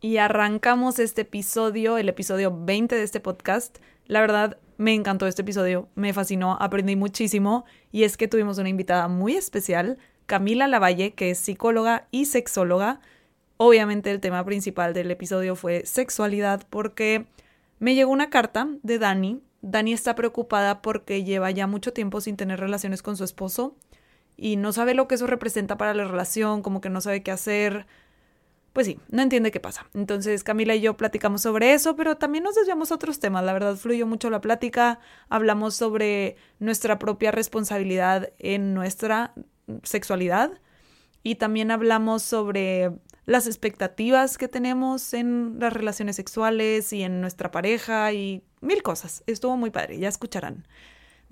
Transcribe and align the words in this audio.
y 0.00 0.18
arrancamos 0.18 0.98
este 0.98 1.22
episodio, 1.22 1.98
el 1.98 2.08
episodio 2.08 2.56
20 2.56 2.94
de 2.94 3.02
este 3.02 3.20
podcast. 3.20 3.78
La 4.06 4.20
verdad, 4.20 4.58
me 4.76 4.94
encantó 4.94 5.26
este 5.26 5.42
episodio, 5.42 5.88
me 5.96 6.12
fascinó, 6.12 6.56
aprendí 6.60 6.94
muchísimo 6.94 7.64
y 7.90 8.04
es 8.04 8.16
que 8.16 8.28
tuvimos 8.28 8.58
una 8.58 8.68
invitada 8.68 9.08
muy 9.08 9.34
especial, 9.34 9.98
Camila 10.26 10.68
Lavalle, 10.68 11.14
que 11.14 11.30
es 11.30 11.38
psicóloga 11.38 12.06
y 12.10 12.26
sexóloga. 12.26 13.00
Obviamente 13.56 14.10
el 14.10 14.20
tema 14.20 14.44
principal 14.44 14.94
del 14.94 15.10
episodio 15.10 15.56
fue 15.56 15.84
sexualidad 15.84 16.64
porque 16.70 17.26
me 17.80 17.96
llegó 17.96 18.12
una 18.12 18.30
carta 18.30 18.68
de 18.82 18.98
Dani. 18.98 19.42
Dani 19.62 19.92
está 19.92 20.14
preocupada 20.14 20.80
porque 20.80 21.24
lleva 21.24 21.50
ya 21.50 21.66
mucho 21.66 21.92
tiempo 21.92 22.20
sin 22.20 22.36
tener 22.36 22.60
relaciones 22.60 23.02
con 23.02 23.16
su 23.16 23.24
esposo 23.24 23.74
y 24.36 24.54
no 24.54 24.72
sabe 24.72 24.94
lo 24.94 25.08
que 25.08 25.16
eso 25.16 25.26
representa 25.26 25.76
para 25.76 25.94
la 25.94 26.04
relación, 26.04 26.62
como 26.62 26.80
que 26.80 26.90
no 26.90 27.00
sabe 27.00 27.24
qué 27.24 27.32
hacer 27.32 27.86
pues 28.78 28.86
sí, 28.86 29.00
no 29.08 29.22
entiende 29.22 29.50
qué 29.50 29.58
pasa. 29.58 29.88
Entonces 29.92 30.44
Camila 30.44 30.72
y 30.76 30.80
yo 30.80 30.96
platicamos 30.96 31.42
sobre 31.42 31.74
eso, 31.74 31.96
pero 31.96 32.16
también 32.16 32.44
nos 32.44 32.54
desviamos 32.54 32.92
otros 32.92 33.18
temas. 33.18 33.42
La 33.42 33.52
verdad 33.52 33.74
fluyó 33.74 34.06
mucho 34.06 34.30
la 34.30 34.40
plática, 34.40 35.00
hablamos 35.28 35.74
sobre 35.74 36.36
nuestra 36.60 36.96
propia 37.00 37.32
responsabilidad 37.32 38.32
en 38.38 38.74
nuestra 38.74 39.34
sexualidad 39.82 40.60
y 41.24 41.34
también 41.34 41.72
hablamos 41.72 42.22
sobre 42.22 42.92
las 43.26 43.48
expectativas 43.48 44.38
que 44.38 44.46
tenemos 44.46 45.12
en 45.12 45.56
las 45.58 45.72
relaciones 45.72 46.14
sexuales 46.14 46.92
y 46.92 47.02
en 47.02 47.20
nuestra 47.20 47.50
pareja 47.50 48.12
y 48.12 48.44
mil 48.60 48.84
cosas. 48.84 49.24
Estuvo 49.26 49.56
muy 49.56 49.70
padre, 49.70 49.98
ya 49.98 50.06
escucharán. 50.06 50.68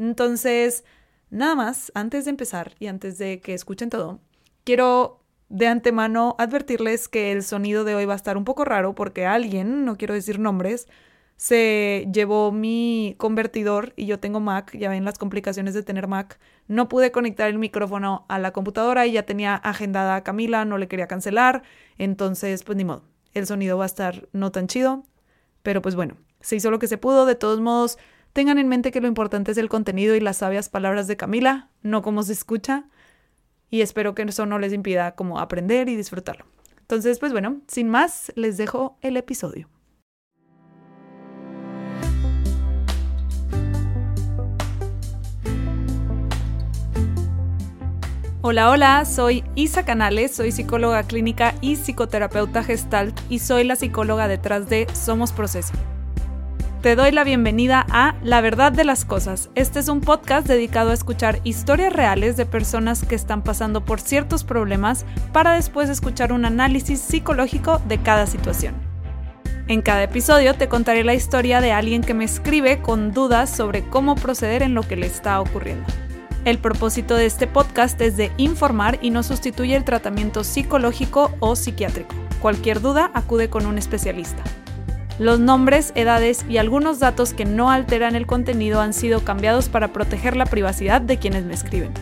Entonces, 0.01 0.83
nada 1.31 1.55
más, 1.55 1.93
antes 1.95 2.25
de 2.25 2.31
empezar 2.31 2.75
y 2.81 2.89
antes 2.89 3.19
de 3.19 3.39
que 3.41 3.55
escuchen 3.55 3.89
todo, 3.89 4.19
quiero 4.65 5.23
de 5.49 5.67
antemano 5.69 6.35
advertirles 6.39 7.09
que 7.09 7.33
el 7.33 7.43
sonido 7.43 7.85
de 7.85 7.95
hoy 7.95 8.05
va 8.05 8.15
a 8.15 8.17
estar 8.17 8.37
un 8.37 8.45
poco 8.45 8.65
raro 8.65 8.95
porque 8.95 9.27
alguien, 9.27 9.85
no 9.85 9.97
quiero 9.97 10.15
decir 10.15 10.39
nombres, 10.39 10.89
se 11.37 12.09
llevó 12.13 12.51
mi 12.51 13.15
convertidor 13.19 13.93
y 13.97 14.07
yo 14.07 14.19
tengo 14.19 14.41
Mac, 14.41 14.77
ya 14.77 14.89
ven 14.89 15.05
las 15.05 15.19
complicaciones 15.19 15.75
de 15.75 15.83
tener 15.83 16.09
Mac. 16.09 16.39
No 16.67 16.89
pude 16.89 17.13
conectar 17.13 17.49
el 17.49 17.59
micrófono 17.59 18.25
a 18.29 18.39
la 18.39 18.53
computadora 18.53 19.07
y 19.07 19.13
ya 19.13 19.25
tenía 19.25 19.55
agendada 19.55 20.17
a 20.17 20.25
Camila, 20.25 20.65
no 20.65 20.79
le 20.79 20.89
quería 20.89 21.07
cancelar, 21.07 21.63
entonces 21.99 22.65
pues 22.65 22.77
ni 22.77 22.85
modo. 22.85 23.05
El 23.35 23.47
sonido 23.47 23.77
va 23.77 23.85
a 23.85 23.87
estar 23.87 24.29
no 24.33 24.51
tan 24.51 24.67
chido, 24.67 25.05
pero 25.63 25.83
pues 25.83 25.95
bueno, 25.95 26.17
se 26.41 26.57
hizo 26.57 26.71
lo 26.71 26.79
que 26.79 26.89
se 26.89 26.97
pudo, 26.97 27.27
de 27.27 27.35
todos 27.35 27.61
modos, 27.61 27.99
tengan 28.33 28.59
en 28.59 28.69
mente 28.69 28.91
que 28.91 29.03
lo 29.03 29.09
importante 29.09 29.53
es 29.53 29.59
el 29.59 29.69
contenido 29.69 30.15
y 30.15 30.21
las 30.21 30.39
sabias 30.39 30.71
palabras 30.71 31.07
de 31.07 31.19
Camila, 31.19 31.69
no 31.83 32.01
cómo 32.01 32.23
se 32.23 32.33
escucha 32.33 32.89
y 33.71 33.81
espero 33.81 34.15
que 34.15 34.23
eso 34.23 34.47
no 34.47 34.59
les 34.59 34.73
impida 34.73 35.15
como 35.15 35.39
aprender 35.41 35.89
y 35.89 35.97
disfrutarlo. 35.97 36.47
Entonces, 36.81 37.19
pues 37.19 37.33
bueno, 37.33 37.61
sin 37.67 37.89
más, 37.89 38.33
les 38.37 38.57
dejo 38.57 38.97
el 39.01 39.17
episodio. 39.17 39.69
Hola, 48.43 48.71
hola, 48.71 49.05
soy 49.05 49.43
Isa 49.57 49.85
Canales, 49.85 50.33
soy 50.33 50.53
psicóloga 50.53 51.03
clínica 51.03 51.55
y 51.61 51.75
psicoterapeuta 51.75 52.63
gestalt 52.63 53.19
y 53.29 53.41
soy 53.41 53.65
la 53.65 53.75
psicóloga 53.75 54.29
detrás 54.29 54.69
de 54.69 54.87
Somos 54.95 55.33
Proceso 55.33 55.73
te 56.83 56.95
doy 56.95 57.11
la 57.11 57.25
bienvenida 57.25 57.85
a 57.91 58.15
La 58.23 58.41
Verdad 58.41 58.73
de 58.73 58.85
las 58.85 59.05
Cosas. 59.05 59.51
Este 59.55 59.79
es 59.79 59.89
un 59.89 60.01
podcast 60.01 60.47
dedicado 60.47 60.91
a 60.91 60.95
escuchar 60.95 61.41
historias 61.45 61.93
reales 61.93 62.37
de 62.37 62.47
personas 62.47 63.05
que 63.05 63.15
están 63.15 63.43
pasando 63.43 63.85
por 63.85 64.01
ciertos 64.01 64.45
problemas 64.45 65.05
para 65.33 65.55
después 65.55 65.89
escuchar 65.89 66.33
un 66.33 66.45
análisis 66.45 67.01
psicológico 67.01 67.81
de 67.89 67.99
cada 67.99 68.27
situación. 68.27 68.75
En 69.69 69.83
cada 69.83 70.05
episodio 70.05 70.55
te 70.55 70.69
contaré 70.69 71.03
la 71.03 71.15
historia 71.15 71.61
de 71.61 71.73
alguien 71.73 72.03
que 72.03 72.15
me 72.15 72.25
escribe 72.25 72.81
con 72.81 73.13
dudas 73.13 73.51
sobre 73.51 73.83
cómo 73.83 74.15
proceder 74.15 74.63
en 74.63 74.75
lo 74.75 74.83
que 74.83 74.97
le 74.97 75.07
está 75.07 75.41
ocurriendo. 75.41 75.87
El 76.45 76.59
propósito 76.59 77.17
de 77.17 77.27
este 77.27 77.49
podcast 77.49 78.01
es 78.01 78.17
de 78.17 78.31
informar 78.37 78.99
y 79.03 79.11
no 79.11 79.25
sustituye 79.25 79.75
el 79.75 79.85
tratamiento 79.85 80.45
psicológico 80.45 81.35
o 81.41 81.57
psiquiátrico. 81.57 82.15
Cualquier 82.41 82.81
duda 82.81 83.11
acude 83.15 83.49
con 83.51 83.67
un 83.67 83.79
especialista. 83.79 84.45
Los 85.19 85.41
nombres, 85.41 85.93
edades 85.95 86.45
y 86.47 86.59
algunos 86.59 86.99
datos 86.99 87.33
que 87.33 87.47
no 87.47 87.71
alteran 87.71 88.17
el 88.17 88.27
contenido 88.27 88.83
han 88.83 88.93
sido 88.93 89.25
cambiados 89.25 89.71
para 89.71 89.91
proteger 89.91 90.37
la 90.37 90.45
privacidad 90.45 91.01
de 91.01 91.19
quienes 91.19 91.45
me 91.45 91.55
escriben. 91.55 91.95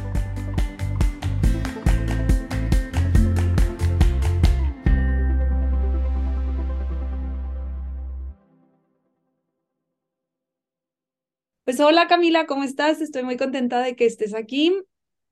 Pues 11.62 11.78
hola 11.78 12.08
Camila, 12.08 12.46
¿cómo 12.46 12.64
estás? 12.64 13.00
Estoy 13.00 13.22
muy 13.22 13.36
contenta 13.36 13.80
de 13.80 13.94
que 13.94 14.06
estés 14.06 14.34
aquí. 14.34 14.72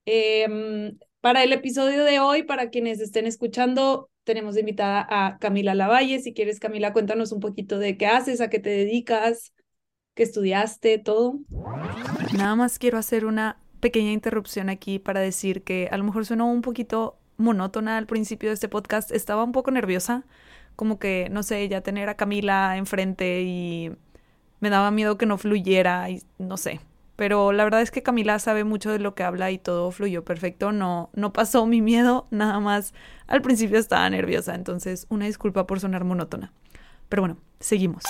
Em, 0.07 0.99
para 1.21 1.43
el 1.43 1.53
episodio 1.53 2.05
de 2.05 2.21
hoy, 2.21 2.45
para 2.45 2.71
quienes 2.71 3.01
estén 3.01 3.27
escuchando, 3.27 4.09
tenemos 4.25 4.57
invitada 4.57 5.07
a 5.09 5.39
Camila 5.39 5.75
Lavalle. 5.75 6.21
Si 6.21 6.33
quieres, 6.35 6.61
Camila, 6.61 6.93
cuéntanos 6.93 7.33
un 7.33 7.41
poquito 7.41 7.79
de 7.79 7.97
qué 7.97 8.07
haces, 8.07 8.41
a 8.41 8.49
qué 8.49 8.59
te 8.59 8.71
dedicas, 8.71 9.53
qué 10.15 10.23
estudiaste, 10.23 10.99
todo. 10.99 11.39
Nada 12.37 12.55
más 12.57 12.79
quiero 12.79 12.99
hacer 12.99 13.25
una 13.25 13.59
pequeña 13.81 14.13
interrupción 14.13 14.69
aquí 14.69 14.99
para 14.99 15.21
decir 15.21 15.63
que 15.63 15.89
a 15.91 15.97
lo 15.97 16.05
mejor 16.05 16.25
suena 16.25 16.45
un 16.45 16.63
poquito 16.63 17.19
monótona 17.37 17.99
al 17.99 18.07
principio 18.07 18.51
de 18.51 18.55
este 18.55 18.69
podcast. 18.69 19.11
Estaba 19.11 19.45
un 19.45 19.53
poco 19.53 19.71
nerviosa, 19.71 20.25
como 20.77 20.99
que, 20.99 21.29
no 21.31 21.43
sé, 21.43 21.69
ya 21.69 21.81
tener 21.81 22.09
a 22.09 22.17
Camila 22.17 22.77
enfrente 22.77 23.43
y 23.43 23.91
me 24.61 24.71
daba 24.71 24.91
miedo 24.91 25.19
que 25.19 25.27
no 25.27 25.39
fluyera 25.39 26.09
y 26.11 26.23
no 26.39 26.57
sé, 26.57 26.81
pero 27.17 27.53
la 27.53 27.65
verdad 27.65 27.83
es 27.83 27.91
que 27.91 28.03
Camila 28.03 28.39
sabe 28.39 28.65
mucho 28.65 28.91
de 28.91 28.99
lo 28.99 29.15
que 29.15 29.23
habla 29.23 29.51
y 29.51 29.59
todo 29.59 29.91
fluyó 29.91 30.25
perfecto, 30.25 30.73
no, 30.73 31.11
no 31.15 31.33
pasó 31.33 31.67
mi 31.67 31.81
miedo, 31.81 32.27
nada 32.31 32.61
más 32.61 32.95
al 33.27 33.43
principio 33.43 33.79
estaba 33.79 34.09
nerviosa, 34.11 34.55
entonces 34.55 35.07
una 35.09 35.27
disculpa 35.27 35.67
por 35.67 35.81
sonar 35.81 36.05
monótona. 36.05 36.53
Pero 37.09 37.23
bueno, 37.23 37.39
seguimos. 37.61 38.05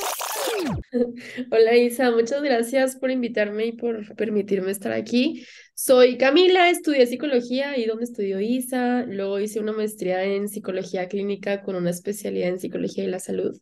Hola 1.51 1.77
Isa, 1.77 2.11
muchas 2.11 2.43
gracias 2.43 2.97
por 2.97 3.11
invitarme 3.11 3.67
y 3.67 3.73
por 3.73 4.15
permitirme 4.17 4.71
estar 4.71 4.93
aquí. 4.93 5.45
Soy 5.75 6.17
Camila, 6.19 6.71
estudié 6.71 7.07
psicología 7.07 7.77
y 7.77 7.87
donde 7.87 8.05
estudió 8.05 8.41
Isa, 8.41 9.05
luego 9.07 9.41
hice 9.41 9.59
una 9.59 9.73
maestría 9.73 10.23
en 10.25 10.49
psicología 10.49 11.09
clínica 11.09 11.63
con 11.63 11.75
una 11.75 11.91
especialidad 11.91 12.51
en 12.51 12.61
psicología 12.61 13.05
y 13.05 13.09
la 13.09 13.19
salud. 13.19 13.59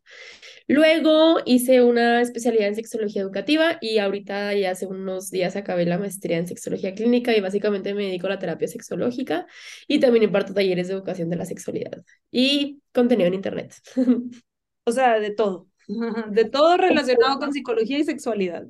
Luego 0.70 1.38
hice 1.46 1.82
una 1.82 2.20
especialidad 2.20 2.68
en 2.68 2.76
sexología 2.76 3.22
educativa 3.22 3.78
y 3.80 3.98
ahorita 3.98 4.54
ya 4.54 4.70
hace 4.70 4.86
unos 4.86 5.28
días 5.28 5.56
acabé 5.56 5.84
la 5.84 5.98
maestría 5.98 6.38
en 6.38 6.46
sexología 6.46 6.94
clínica 6.94 7.36
y 7.36 7.40
básicamente 7.40 7.92
me 7.92 8.04
dedico 8.04 8.28
a 8.28 8.30
la 8.30 8.38
terapia 8.38 8.68
sexológica 8.68 9.48
y 9.88 9.98
también 9.98 10.22
imparto 10.22 10.54
talleres 10.54 10.86
de 10.86 10.94
educación 10.94 11.28
de 11.28 11.34
la 11.34 11.44
sexualidad 11.44 12.04
y 12.30 12.80
contenido 12.92 13.26
en 13.26 13.34
internet. 13.34 13.74
O 14.84 14.92
sea, 14.92 15.18
de 15.18 15.32
todo. 15.32 15.66
De 16.30 16.44
todo 16.44 16.76
relacionado 16.76 17.38
con 17.40 17.52
psicología 17.52 17.98
y 17.98 18.04
sexualidad. 18.04 18.64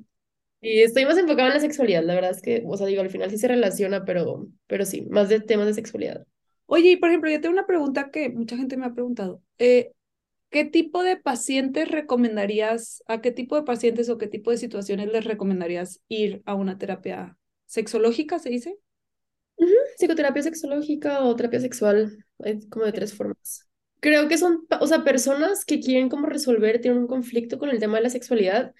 Y 0.62 0.80
estoy 0.80 1.04
más 1.04 1.18
enfocada 1.18 1.48
en 1.48 1.54
la 1.54 1.60
sexualidad, 1.60 2.02
la 2.02 2.14
verdad 2.14 2.30
es 2.30 2.40
que, 2.40 2.62
o 2.66 2.76
sea, 2.78 2.86
digo, 2.86 3.02
al 3.02 3.10
final 3.10 3.30
sí 3.30 3.36
se 3.36 3.48
relaciona, 3.48 4.04
pero, 4.06 4.48
pero 4.66 4.86
sí, 4.86 5.02
más 5.10 5.28
de 5.28 5.40
temas 5.40 5.66
de 5.66 5.74
sexualidad. 5.74 6.26
Oye, 6.64 6.92
y 6.92 6.96
por 6.96 7.10
ejemplo, 7.10 7.30
yo 7.30 7.40
tengo 7.40 7.52
una 7.52 7.66
pregunta 7.66 8.10
que 8.10 8.30
mucha 8.30 8.56
gente 8.56 8.76
me 8.76 8.86
ha 8.86 8.92
preguntado. 8.92 9.42
Eh, 9.58 9.92
¿Qué 10.50 10.64
tipo 10.64 11.02
de 11.04 11.16
pacientes 11.16 11.88
recomendarías, 11.88 13.02
a 13.06 13.20
qué 13.20 13.30
tipo 13.30 13.56
de 13.56 13.62
pacientes 13.62 14.08
o 14.08 14.18
qué 14.18 14.26
tipo 14.26 14.50
de 14.50 14.56
situaciones 14.56 15.10
les 15.12 15.24
recomendarías 15.24 16.00
ir 16.08 16.42
a 16.44 16.54
una 16.54 16.76
terapia 16.76 17.36
sexológica, 17.66 18.38
se 18.40 18.50
dice? 18.50 18.76
Psicoterapia 19.96 20.42
sexológica 20.42 21.22
o 21.22 21.36
terapia 21.36 21.60
sexual, 21.60 22.24
como 22.68 22.84
de 22.84 22.92
tres 22.92 23.14
formas. 23.14 23.68
Creo 24.00 24.28
que 24.28 24.38
son, 24.38 24.66
o 24.80 24.86
sea, 24.86 25.04
personas 25.04 25.64
que 25.64 25.78
quieren 25.78 26.08
como 26.08 26.26
resolver, 26.26 26.80
tienen 26.80 27.00
un 27.00 27.06
conflicto 27.06 27.58
con 27.58 27.68
el 27.68 27.78
tema 27.78 27.98
de 27.98 28.04
la 28.04 28.10
sexualidad, 28.10 28.74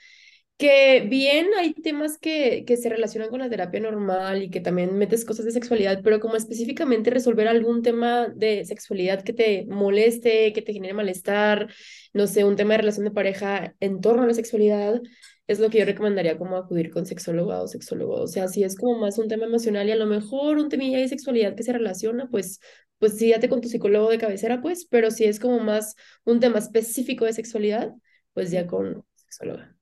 que 0.60 1.06
bien 1.08 1.48
hay 1.58 1.72
temas 1.72 2.18
que, 2.18 2.64
que 2.66 2.76
se 2.76 2.90
relacionan 2.90 3.30
con 3.30 3.40
la 3.40 3.48
terapia 3.48 3.80
normal 3.80 4.42
y 4.42 4.50
que 4.50 4.60
también 4.60 4.96
metes 4.98 5.24
cosas 5.24 5.46
de 5.46 5.52
sexualidad, 5.52 6.02
pero 6.04 6.20
como 6.20 6.36
específicamente 6.36 7.10
resolver 7.10 7.48
algún 7.48 7.82
tema 7.82 8.28
de 8.28 8.66
sexualidad 8.66 9.24
que 9.24 9.32
te 9.32 9.66
moleste, 9.66 10.52
que 10.52 10.62
te 10.62 10.74
genere 10.74 10.92
malestar, 10.92 11.72
no 12.12 12.26
sé, 12.26 12.44
un 12.44 12.56
tema 12.56 12.74
de 12.74 12.78
relación 12.78 13.06
de 13.06 13.10
pareja 13.10 13.74
en 13.80 14.02
torno 14.02 14.22
a 14.22 14.26
la 14.26 14.34
sexualidad, 14.34 15.00
es 15.46 15.60
lo 15.60 15.70
que 15.70 15.78
yo 15.78 15.86
recomendaría 15.86 16.36
como 16.38 16.56
acudir 16.58 16.90
con 16.90 17.06
sexóloga 17.06 17.62
o 17.62 17.66
sexólogo. 17.66 18.20
O 18.20 18.28
sea, 18.28 18.46
si 18.48 18.62
es 18.62 18.76
como 18.76 18.98
más 18.98 19.18
un 19.18 19.28
tema 19.28 19.46
emocional 19.46 19.88
y 19.88 19.92
a 19.92 19.96
lo 19.96 20.06
mejor 20.06 20.58
un 20.58 20.68
temilla 20.68 20.98
de 20.98 21.08
sexualidad 21.08 21.54
que 21.56 21.62
se 21.62 21.72
relaciona, 21.72 22.28
pues, 22.30 22.60
pues 22.98 23.16
sí, 23.16 23.30
date 23.30 23.48
con 23.48 23.62
tu 23.62 23.68
psicólogo 23.68 24.10
de 24.10 24.18
cabecera, 24.18 24.60
pues, 24.60 24.86
pero 24.86 25.10
si 25.10 25.24
es 25.24 25.40
como 25.40 25.58
más 25.60 25.96
un 26.24 26.38
tema 26.38 26.58
específico 26.58 27.24
de 27.24 27.32
sexualidad, 27.32 27.92
pues 28.34 28.50
ya 28.50 28.66
con 28.66 29.04
sexóloga. 29.16 29.79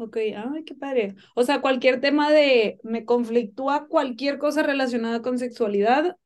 Ok, 0.00 0.16
ay, 0.16 0.64
qué 0.64 0.74
padre. 0.76 1.16
O 1.34 1.42
sea, 1.42 1.60
cualquier 1.60 2.00
tema 2.00 2.30
de 2.30 2.78
me 2.84 3.04
conflictúa 3.04 3.88
cualquier 3.88 4.38
cosa 4.38 4.62
relacionada 4.62 5.22
con 5.22 5.38
sexualidad, 5.38 6.16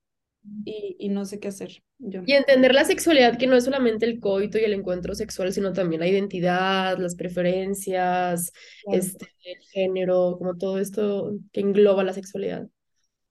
y, 0.65 0.97
y 0.99 1.09
no 1.11 1.25
sé 1.25 1.41
qué 1.41 1.49
hacer. 1.49 1.83
Yo. 1.99 2.23
Y 2.25 2.35
entender 2.35 2.73
la 2.75 2.85
sexualidad, 2.85 3.37
que 3.39 3.47
no 3.49 3.57
es 3.57 3.65
solamente 3.65 4.07
el 4.07 4.21
coito 4.21 4.59
y 4.59 4.63
el 4.65 4.73
encuentro 4.75 5.15
sexual, 5.15 5.53
sino 5.53 5.73
también 5.73 6.01
la 6.01 6.07
identidad, 6.09 6.99
las 6.99 7.17
preferencias, 7.17 8.53
Claro. 8.83 8.99
este, 8.99 9.27
el 9.45 9.59
género, 9.73 10.37
como 10.39 10.57
todo 10.57 10.79
esto 10.79 11.33
que 11.53 11.61
engloba 11.61 12.05
la 12.05 12.13
sexualidad. 12.13 12.69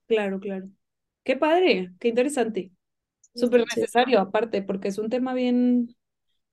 Claro, 0.08 0.40
claro. 0.40 0.70
Qué 1.24 1.38
padre, 1.38 1.94
qué 2.00 2.10
interesante. 2.10 2.72
Súper 3.36 3.62
Sí. 3.68 3.82
necesario 3.82 4.20
aparte, 4.22 4.62
porque 4.64 4.90
es 4.90 4.98
un 5.00 5.10
tema 5.10 5.34
bien, 5.34 5.96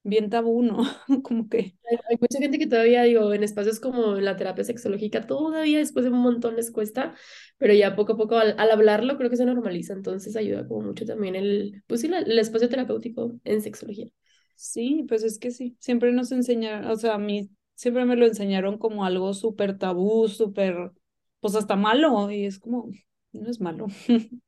bien 0.09 0.31
tabú, 0.31 0.63
¿no? 0.63 0.79
Como 1.23 1.49
que, 1.49 1.77
Hay, 1.91 1.99
hay 2.11 2.17
mucha 2.21 2.39
gente 2.39 2.59
que 2.59 2.67
todavía, 2.67 3.03
digo, 3.05 3.33
en 3.33 3.43
espacios 3.45 3.81
como 3.81 4.15
la 4.17 4.37
terapia 4.37 4.65
sexológica, 4.65 5.27
todavía 5.27 5.79
después 5.79 6.05
de 6.05 6.11
un 6.11 6.19
montón 6.21 6.57
les 6.57 6.71
cuesta, 6.71 7.15
pero 7.59 7.75
ya 7.75 7.97
poco 7.97 8.13
a 8.15 8.17
poco 8.17 8.37
al, 8.39 8.55
al 8.59 8.71
hablarlo 8.71 9.17
creo 9.19 9.31
que 9.31 9.37
se 9.37 9.45
normaliza, 9.47 9.93
entonces 9.95 10.37
ayuda 10.37 10.67
como 10.69 10.83
mucho 10.83 11.05
también 11.07 11.35
el, 11.37 11.83
pues 11.87 12.01
sí, 12.03 12.09
la- 12.09 12.19
el 12.21 12.39
espacio 12.39 12.69
terapéutico 12.69 13.39
en 13.45 13.63
sexología. 13.63 14.09
sí, 14.55 15.05
pues 15.09 15.23
es 15.25 15.39
que 15.39 15.51
sí, 15.51 15.77
siempre 15.81 16.13
nos 16.13 16.33
enseñaron, 16.33 16.91
o 16.91 16.97
sea, 16.97 17.15
a 17.15 17.19
mí 17.19 17.51
siempre 17.75 18.05
me 18.05 18.17
lo 18.17 18.27
enseñaron 18.27 18.79
como 18.79 19.05
algo 19.05 19.35
súper 19.35 19.79
tabú, 19.79 20.29
súper, 20.29 20.93
pues 21.41 21.55
hasta 21.55 21.77
malo, 21.77 22.31
y 22.31 22.47
es 22.47 22.59
como, 22.59 22.91
no 23.33 23.51
es 23.51 23.61
malo, 23.61 23.87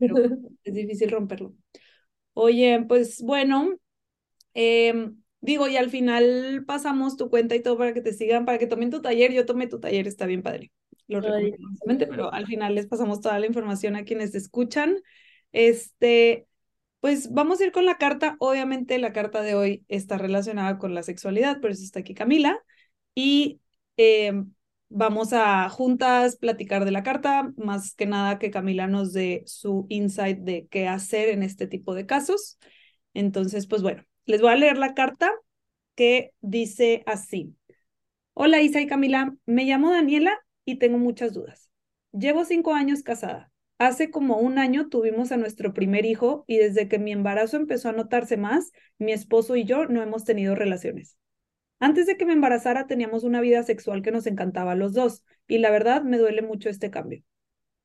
pero 0.00 0.14
es 0.64 0.74
difícil 0.74 1.10
romperlo. 1.10 1.54
Oye, 2.34 2.84
pues 2.88 3.22
bueno, 3.22 3.76
em, 4.58 5.22
digo, 5.40 5.68
y 5.68 5.76
al 5.76 5.88
final 5.88 6.64
pasamos 6.66 7.16
tu 7.16 7.30
cuenta 7.30 7.54
y 7.54 7.62
todo 7.62 7.78
para 7.78 7.94
que 7.94 8.00
te 8.00 8.12
sigan, 8.12 8.44
para 8.44 8.58
que 8.58 8.66
tomen 8.66 8.90
tu 8.90 9.00
taller. 9.00 9.32
Yo 9.32 9.46
tomé 9.46 9.68
tu 9.68 9.78
taller, 9.78 10.08
está 10.08 10.26
bien 10.26 10.42
padre. 10.42 10.72
Lo 11.06 11.20
recomiendo 11.20 12.06
pero 12.10 12.32
al 12.32 12.46
final 12.46 12.74
les 12.74 12.86
pasamos 12.86 13.20
toda 13.20 13.38
la 13.38 13.46
información 13.46 13.94
a 13.94 14.04
quienes 14.04 14.32
te 14.32 14.38
escuchan. 14.38 14.96
Este, 15.52 16.46
pues 17.00 17.32
vamos 17.32 17.60
a 17.60 17.66
ir 17.66 17.72
con 17.72 17.86
la 17.86 17.98
carta. 17.98 18.36
Obviamente 18.40 18.98
la 18.98 19.12
carta 19.12 19.42
de 19.42 19.54
hoy 19.54 19.84
está 19.88 20.18
relacionada 20.18 20.78
con 20.78 20.94
la 20.94 21.04
sexualidad, 21.04 21.60
por 21.60 21.70
eso 21.70 21.84
está 21.84 22.00
aquí 22.00 22.14
Camila. 22.14 22.58
Y 23.14 23.60
em, 23.96 24.52
vamos 24.88 25.32
a 25.32 25.68
juntas 25.68 26.36
platicar 26.36 26.84
de 26.84 26.90
la 26.90 27.02
carta, 27.04 27.52
más 27.56 27.94
que 27.94 28.06
nada 28.06 28.38
que 28.38 28.50
Camila 28.50 28.88
nos 28.88 29.12
dé 29.12 29.44
su 29.46 29.86
insight 29.88 30.40
de 30.40 30.66
qué 30.68 30.88
hacer 30.88 31.28
en 31.28 31.42
este 31.44 31.68
tipo 31.68 31.94
de 31.94 32.06
casos. 32.06 32.58
Entonces, 33.14 33.66
pues 33.66 33.82
bueno, 33.82 34.04
les 34.28 34.42
voy 34.42 34.50
a 34.50 34.56
leer 34.56 34.76
la 34.76 34.92
carta 34.92 35.32
que 35.94 36.34
dice 36.42 37.02
así. 37.06 37.56
Hola 38.34 38.60
Isa 38.60 38.82
y 38.82 38.86
Camila, 38.86 39.34
me 39.46 39.64
llamo 39.64 39.90
Daniela 39.90 40.38
y 40.66 40.76
tengo 40.76 40.98
muchas 40.98 41.32
dudas. 41.32 41.70
Llevo 42.12 42.44
cinco 42.44 42.74
años 42.74 43.02
casada. 43.02 43.50
Hace 43.78 44.10
como 44.10 44.36
un 44.36 44.58
año 44.58 44.90
tuvimos 44.90 45.32
a 45.32 45.38
nuestro 45.38 45.72
primer 45.72 46.04
hijo 46.04 46.44
y 46.46 46.58
desde 46.58 46.88
que 46.88 46.98
mi 46.98 47.10
embarazo 47.10 47.56
empezó 47.56 47.88
a 47.88 47.92
notarse 47.92 48.36
más, 48.36 48.70
mi 48.98 49.12
esposo 49.12 49.56
y 49.56 49.64
yo 49.64 49.86
no 49.86 50.02
hemos 50.02 50.24
tenido 50.24 50.54
relaciones. 50.54 51.16
Antes 51.80 52.04
de 52.04 52.18
que 52.18 52.26
me 52.26 52.34
embarazara 52.34 52.86
teníamos 52.86 53.24
una 53.24 53.40
vida 53.40 53.62
sexual 53.62 54.02
que 54.02 54.12
nos 54.12 54.26
encantaba 54.26 54.72
a 54.72 54.76
los 54.76 54.92
dos 54.92 55.24
y 55.46 55.56
la 55.56 55.70
verdad 55.70 56.02
me 56.02 56.18
duele 56.18 56.42
mucho 56.42 56.68
este 56.68 56.90
cambio. 56.90 57.22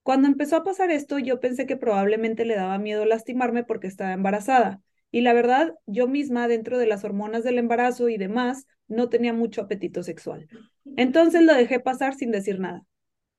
Cuando 0.02 0.28
empezó 0.28 0.58
a 0.58 0.66
pasar 0.66 0.92
esto, 0.92 1.20
yo 1.20 1.40
pensé 1.40 1.66
que 1.66 1.78
probablemente 1.78 2.44
le 2.44 2.56
daba 2.56 2.78
miedo 2.80 3.06
lastimarme 3.06 3.64
porque 3.64 3.88
estaba 3.88 4.12
embarazada. 4.12 4.82
Y 5.14 5.22
la 5.22 5.34
verdad, 5.34 5.76
yo 5.86 6.08
misma, 6.08 6.48
dentro 6.48 6.80
de 6.80 6.88
las 6.88 7.04
hormonas 7.04 7.44
del 7.44 7.60
embarazo 7.60 8.10
y 8.10 8.18
demás, 8.18 8.66
no 8.88 9.10
tenía 9.10 9.32
mucho 9.32 9.62
apetito 9.62 10.02
sexual. 10.02 10.48
Entonces 10.98 11.44
lo 11.44 11.54
dejé 11.54 11.80
pasar 11.80 12.16
sin 12.16 12.32
decir 12.32 12.60
nada. 12.60 12.84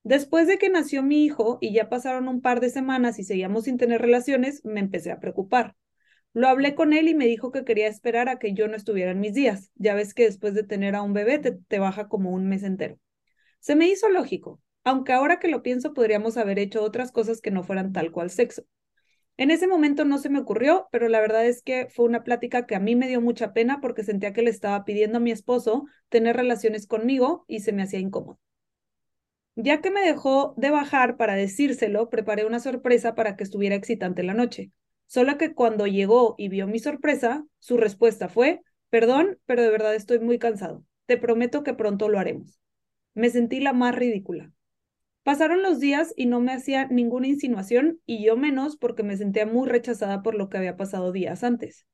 Después 0.05 0.47
de 0.47 0.57
que 0.57 0.71
nació 0.71 1.03
mi 1.03 1.25
hijo 1.25 1.59
y 1.61 1.73
ya 1.73 1.89
pasaron 1.89 2.29
un 2.29 2.43
par 2.43 2.61
de 2.61 2.71
semanas 2.71 3.19
y 3.19 3.25
seguíamos 3.25 3.65
sin 3.65 3.77
tener 3.77 4.01
relaciones, 4.01 4.65
me 4.65 4.79
empecé 4.79 5.11
a 5.11 5.19
preocupar. 5.19 5.75
Lo 6.33 6.47
hablé 6.47 6.77
con 6.77 6.93
él 6.93 7.09
y 7.09 7.15
me 7.17 7.27
dijo 7.27 7.51
que 7.51 7.65
quería 7.65 7.89
esperar 7.89 8.29
a 8.29 8.39
que 8.39 8.55
yo 8.55 8.69
no 8.69 8.77
estuviera 8.77 9.11
en 9.11 9.19
mis 9.19 9.35
días. 9.35 9.73
Ya 9.75 9.97
ves 9.97 10.15
que 10.15 10.27
después 10.27 10.55
de 10.55 10.63
tener 10.63 10.95
a 10.95 11.03
un 11.03 11.13
bebé 11.13 11.41
te, 11.41 11.59
te 11.67 11.81
baja 11.81 12.07
como 12.07 12.31
un 12.31 12.47
mes 12.47 12.63
entero. 12.63 13.01
Se 13.59 13.75
me 13.75 13.89
hizo 13.89 14.09
lógico, 14.09 14.61
aunque 14.85 15.13
ahora 15.13 15.41
que 15.41 15.49
lo 15.49 15.65
pienso 15.65 15.93
podríamos 15.93 16.37
haber 16.37 16.61
hecho 16.61 16.85
otras 16.85 17.11
cosas 17.11 17.41
que 17.41 17.51
no 17.51 17.65
fueran 17.65 17.93
tal 17.93 18.13
cual 18.13 18.31
sexo. 18.31 18.65
En 19.37 19.51
ese 19.51 19.67
momento 19.67 20.05
no 20.05 20.19
se 20.19 20.29
me 20.29 20.39
ocurrió, 20.41 20.89
pero 20.93 21.09
la 21.09 21.21
verdad 21.21 21.47
es 21.47 21.63
que 21.63 21.89
fue 21.89 22.05
una 22.05 22.25
plática 22.25 22.67
que 22.67 22.77
a 22.77 22.81
mí 22.81 22.95
me 22.97 23.09
dio 23.09 23.21
mucha 23.21 23.53
pena 23.53 23.81
porque 23.81 24.05
sentía 24.05 24.33
que 24.33 24.43
le 24.43 24.51
estaba 24.51 24.85
pidiendo 24.85 25.19
a 25.19 25.21
mi 25.21 25.33
esposo 25.33 25.87
tener 26.09 26.37
relaciones 26.37 26.87
conmigo 26.87 27.45
y 27.49 27.61
se 27.61 27.73
me 27.73 27.83
hacía 27.83 27.99
incómodo. 28.01 28.39
Ya 29.57 29.81
que 29.81 29.91
me 29.91 30.01
dejó 30.01 30.55
de 30.57 30.71
bajar 30.71 31.17
para 31.17 31.35
decírselo, 31.35 32.11
preparé 32.11 32.45
una 32.45 32.61
sorpresa 32.61 33.15
para 33.15 33.37
que 33.37 33.45
estuviera 33.45 33.77
excitante 33.77 34.23
la 34.23 34.35
noche. 34.35 34.71
Solo 35.07 35.39
que 35.39 35.55
cuando 35.55 35.87
llegó 35.87 36.35
y 36.39 36.49
vio 36.49 36.67
mi 36.67 36.79
sorpresa, 36.79 37.45
su 37.59 37.77
respuesta 37.77 38.29
fue, 38.29 38.63
perdón, 38.91 39.39
pero 39.47 39.63
de 39.63 39.71
verdad 39.71 39.95
estoy 39.95 40.19
muy 40.21 40.39
cansado. 40.39 40.85
Te 41.07 41.19
prometo 41.19 41.63
que 41.63 41.75
pronto 41.75 42.09
lo 42.09 42.19
haremos. 42.19 42.61
Me 43.15 43.31
sentí 43.31 43.61
la 43.61 43.73
más 43.73 43.95
ridícula. 43.95 44.54
Pasaron 45.25 45.63
los 45.63 45.81
días 45.81 46.13
y 46.17 46.27
no 46.27 46.41
me 46.41 46.53
hacía 46.53 46.87
ninguna 46.87 47.27
insinuación 47.27 47.99
y 48.05 48.23
yo 48.23 48.37
menos 48.37 48.77
porque 48.77 49.03
me 49.03 49.17
sentía 49.17 49.47
muy 49.47 49.67
rechazada 49.67 50.23
por 50.23 50.35
lo 50.35 50.51
que 50.51 50.59
había 50.59 50.77
pasado 50.77 51.13
días 51.13 51.43
antes. 51.43 51.87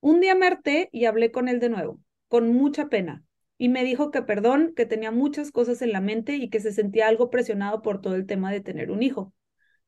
Un 0.00 0.20
día 0.20 0.34
me 0.34 0.48
harté 0.48 0.88
y 0.90 1.04
hablé 1.04 1.30
con 1.30 1.48
él 1.48 1.60
de 1.60 1.68
nuevo, 1.68 2.00
con 2.26 2.52
mucha 2.52 2.88
pena, 2.88 3.24
y 3.58 3.68
me 3.68 3.84
dijo 3.84 4.10
que 4.10 4.22
perdón, 4.22 4.72
que 4.74 4.86
tenía 4.86 5.12
muchas 5.12 5.52
cosas 5.52 5.82
en 5.82 5.92
la 5.92 6.00
mente 6.00 6.34
y 6.34 6.50
que 6.50 6.58
se 6.58 6.72
sentía 6.72 7.06
algo 7.06 7.30
presionado 7.30 7.80
por 7.80 8.00
todo 8.00 8.16
el 8.16 8.26
tema 8.26 8.50
de 8.50 8.60
tener 8.60 8.90
un 8.90 9.04
hijo. 9.04 9.32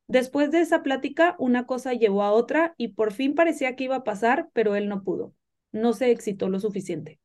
Después 0.07 0.53
de 0.53 0.61
esa 0.61 0.85
plática, 0.85 1.35
una 1.41 1.67
cosa 1.67 1.93
llevó 1.93 2.23
a 2.23 2.31
otra 2.33 2.75
y 2.77 2.89
por 2.89 3.13
fin 3.13 3.35
parecía 3.35 3.75
que 3.75 3.85
iba 3.85 3.97
a 3.97 4.05
pasar, 4.05 4.49
pero 4.53 4.77
él 4.77 4.89
no 4.89 5.03
pudo. 5.03 5.35
No 5.73 5.93
se 5.93 6.13
excitó 6.13 6.49
lo 6.49 6.61
suficiente. 6.61 7.21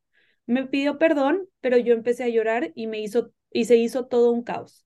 Me 0.48 0.66
pidió 0.66 0.98
perdón, 0.98 1.48
pero 1.62 1.78
yo 1.78 1.94
empecé 1.94 2.24
a 2.24 2.30
llorar 2.30 2.72
y 2.74 2.88
me 2.88 3.00
hizo 3.00 3.32
y 3.52 3.66
se 3.66 3.78
hizo 3.78 4.08
todo 4.08 4.32
un 4.32 4.44
caos. 4.44 4.86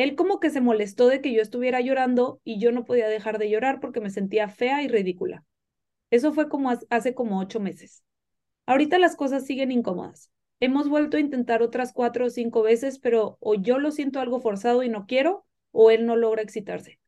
Él 0.00 0.16
como 0.16 0.40
que 0.40 0.48
se 0.48 0.62
molestó 0.62 1.08
de 1.08 1.20
que 1.20 1.30
yo 1.30 1.42
estuviera 1.42 1.82
llorando 1.82 2.40
y 2.42 2.58
yo 2.58 2.72
no 2.72 2.86
podía 2.86 3.06
dejar 3.06 3.36
de 3.36 3.50
llorar 3.50 3.80
porque 3.80 4.00
me 4.00 4.08
sentía 4.08 4.48
fea 4.48 4.82
y 4.82 4.88
ridícula. 4.88 5.44
Eso 6.10 6.32
fue 6.32 6.48
como 6.48 6.70
hace 6.88 7.14
como 7.14 7.38
ocho 7.38 7.60
meses. 7.60 8.02
Ahorita 8.64 8.98
las 8.98 9.14
cosas 9.14 9.44
siguen 9.44 9.70
incómodas. 9.70 10.30
Hemos 10.58 10.88
vuelto 10.88 11.18
a 11.18 11.20
intentar 11.20 11.62
otras 11.62 11.92
cuatro 11.92 12.24
o 12.24 12.30
cinco 12.30 12.62
veces, 12.62 12.98
pero 12.98 13.36
o 13.40 13.56
yo 13.56 13.78
lo 13.78 13.90
siento 13.90 14.20
algo 14.20 14.40
forzado 14.40 14.82
y 14.82 14.88
no 14.88 15.04
quiero, 15.06 15.44
o 15.70 15.90
él 15.90 16.06
no 16.06 16.16
logra 16.16 16.40
excitarse. 16.40 16.98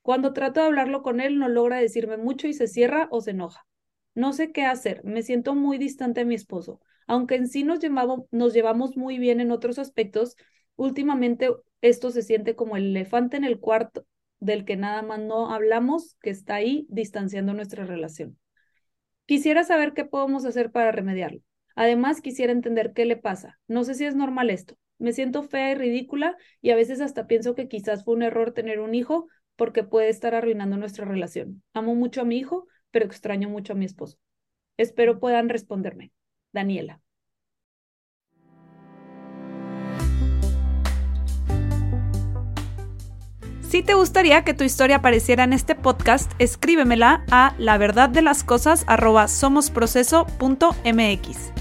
Cuando 0.00 0.32
trato 0.32 0.60
de 0.60 0.66
hablarlo 0.68 1.02
con 1.02 1.20
él, 1.20 1.38
no 1.38 1.50
logra 1.50 1.76
decirme 1.76 2.16
mucho 2.16 2.48
y 2.48 2.54
se 2.54 2.66
cierra 2.66 3.08
o 3.10 3.20
se 3.20 3.32
enoja. 3.32 3.66
No 4.14 4.32
sé 4.32 4.52
qué 4.52 4.64
hacer, 4.64 5.04
me 5.04 5.22
siento 5.22 5.54
muy 5.54 5.76
distante 5.76 6.20
de 6.20 6.24
mi 6.24 6.34
esposo. 6.34 6.80
Aunque 7.06 7.34
en 7.34 7.46
sí 7.46 7.62
nos 7.62 7.80
nos 8.30 8.54
llevamos 8.54 8.96
muy 8.96 9.18
bien 9.18 9.40
en 9.40 9.50
otros 9.50 9.78
aspectos, 9.78 10.34
últimamente 10.78 11.50
esto 11.82 12.10
se 12.10 12.22
siente 12.22 12.56
como 12.56 12.76
el 12.76 12.86
elefante 12.86 13.36
en 13.36 13.44
el 13.44 13.60
cuarto 13.60 14.06
del 14.40 14.64
que 14.64 14.76
nada 14.76 15.02
más 15.02 15.20
no 15.20 15.52
hablamos, 15.52 16.16
que 16.22 16.30
está 16.30 16.54
ahí 16.54 16.86
distanciando 16.88 17.52
nuestra 17.52 17.84
relación. 17.84 18.38
Quisiera 19.26 19.64
saber 19.64 19.92
qué 19.92 20.04
podemos 20.04 20.44
hacer 20.46 20.70
para 20.70 20.92
remediarlo. 20.92 21.40
Además, 21.74 22.20
quisiera 22.20 22.52
entender 22.52 22.92
qué 22.94 23.04
le 23.04 23.16
pasa. 23.16 23.58
No 23.68 23.84
sé 23.84 23.94
si 23.94 24.04
es 24.04 24.14
normal 24.14 24.50
esto. 24.50 24.76
Me 24.98 25.12
siento 25.12 25.42
fea 25.42 25.72
y 25.72 25.74
ridícula 25.74 26.36
y 26.60 26.70
a 26.70 26.76
veces 26.76 27.00
hasta 27.00 27.26
pienso 27.26 27.54
que 27.54 27.68
quizás 27.68 28.04
fue 28.04 28.14
un 28.14 28.22
error 28.22 28.52
tener 28.52 28.80
un 28.80 28.94
hijo 28.94 29.28
porque 29.54 29.84
puede 29.84 30.08
estar 30.08 30.34
arruinando 30.34 30.76
nuestra 30.76 31.04
relación. 31.04 31.62
Amo 31.74 31.94
mucho 31.94 32.22
a 32.22 32.24
mi 32.24 32.38
hijo, 32.38 32.66
pero 32.90 33.04
extraño 33.06 33.48
mucho 33.48 33.74
a 33.74 33.76
mi 33.76 33.84
esposo. 33.84 34.18
Espero 34.76 35.20
puedan 35.20 35.48
responderme. 35.48 36.12
Daniela. 36.52 37.00
Si 43.68 43.82
te 43.82 43.92
gustaría 43.92 44.44
que 44.44 44.54
tu 44.54 44.64
historia 44.64 44.96
apareciera 44.96 45.44
en 45.44 45.52
este 45.52 45.74
podcast, 45.74 46.32
escríbemela 46.38 47.26
a 47.30 47.54
la 47.58 47.76
verdad 47.76 48.08
de 48.08 48.22
las 48.22 48.42
cosas 48.42 48.86
somosproceso.mx. 49.28 51.52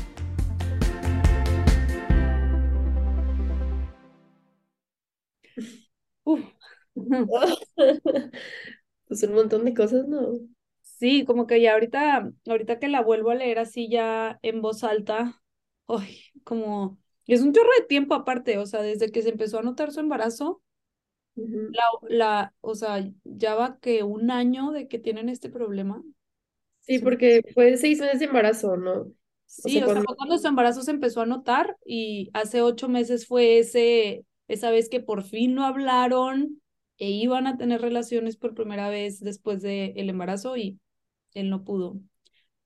Uf. 6.23 6.39
Pues 9.07 9.23
un 9.23 9.33
montón 9.33 9.65
de 9.65 9.73
cosas, 9.73 10.07
¿no? 10.07 10.33
Sí, 10.81 11.25
como 11.25 11.47
que 11.47 11.61
ya 11.61 11.73
ahorita, 11.73 12.31
ahorita 12.45 12.79
que 12.79 12.87
la 12.89 13.01
vuelvo 13.01 13.31
a 13.31 13.35
leer 13.35 13.59
así 13.59 13.89
ya 13.89 14.37
en 14.41 14.61
voz 14.61 14.83
alta, 14.83 15.41
ay, 15.87 16.19
como 16.43 16.97
es 17.25 17.41
un 17.41 17.53
chorro 17.53 17.69
de 17.79 17.85
tiempo 17.85 18.15
aparte, 18.15 18.57
o 18.57 18.65
sea, 18.65 18.81
desde 18.81 19.11
que 19.11 19.21
se 19.21 19.29
empezó 19.29 19.59
a 19.59 19.61
notar 19.61 19.93
su 19.93 20.01
embarazo, 20.01 20.61
La, 21.69 21.83
la, 22.09 22.53
o 22.61 22.75
sea, 22.75 23.09
ya 23.23 23.55
va 23.55 23.79
que 23.79 24.03
un 24.03 24.31
año 24.31 24.71
de 24.71 24.87
que 24.87 24.99
tienen 24.99 25.29
este 25.29 25.49
problema. 25.49 26.03
Sí, 26.81 26.99
porque 26.99 27.41
fue 27.53 27.77
seis 27.77 27.99
meses 27.99 28.19
de 28.19 28.25
embarazo, 28.25 28.77
¿no? 28.77 29.11
Sí, 29.45 29.81
sea, 29.81 29.83
o 29.83 29.89
sea, 29.89 30.01
cuando- 30.01 30.05
fue 30.05 30.15
cuando 30.15 30.37
su 30.37 30.47
embarazo 30.47 30.81
se 30.83 30.91
empezó 30.91 31.21
a 31.21 31.25
notar 31.25 31.77
y 31.85 32.29
hace 32.33 32.61
ocho 32.61 32.89
meses 32.89 33.27
fue 33.27 33.59
ese, 33.59 34.25
esa 34.47 34.71
vez 34.71 34.89
que 34.89 34.99
por 34.99 35.23
fin 35.23 35.55
lo 35.55 35.63
hablaron 35.63 36.61
e 36.97 37.09
iban 37.11 37.47
a 37.47 37.57
tener 37.57 37.81
relaciones 37.81 38.37
por 38.37 38.53
primera 38.55 38.89
vez 38.89 39.19
después 39.19 39.61
del 39.61 39.93
el 39.97 40.09
embarazo 40.09 40.57
y 40.57 40.79
él 41.33 41.49
no 41.49 41.63
pudo. 41.63 41.99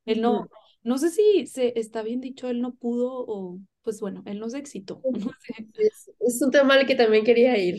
Él 0.06 0.22
no, 0.22 0.50
no 0.84 0.98
sé 1.00 1.10
si 1.12 1.48
se 1.48 1.80
está 1.80 2.04
bien 2.04 2.22
dicho, 2.22 2.50
él 2.50 2.62
no 2.62 2.74
pudo 2.76 3.26
o, 3.28 3.60
pues 3.84 4.02
bueno, 4.02 4.24
él 4.26 4.40
no 4.40 4.50
se 4.50 4.60
excitó. 4.60 5.06
No 5.14 5.34
sé. 5.40 5.68
Es, 5.78 6.12
es 6.20 6.42
un 6.42 6.52
tema 6.52 6.76
al 6.76 6.86
que 6.88 6.96
también 6.96 7.26
quería 7.26 7.58
ir. 7.58 7.78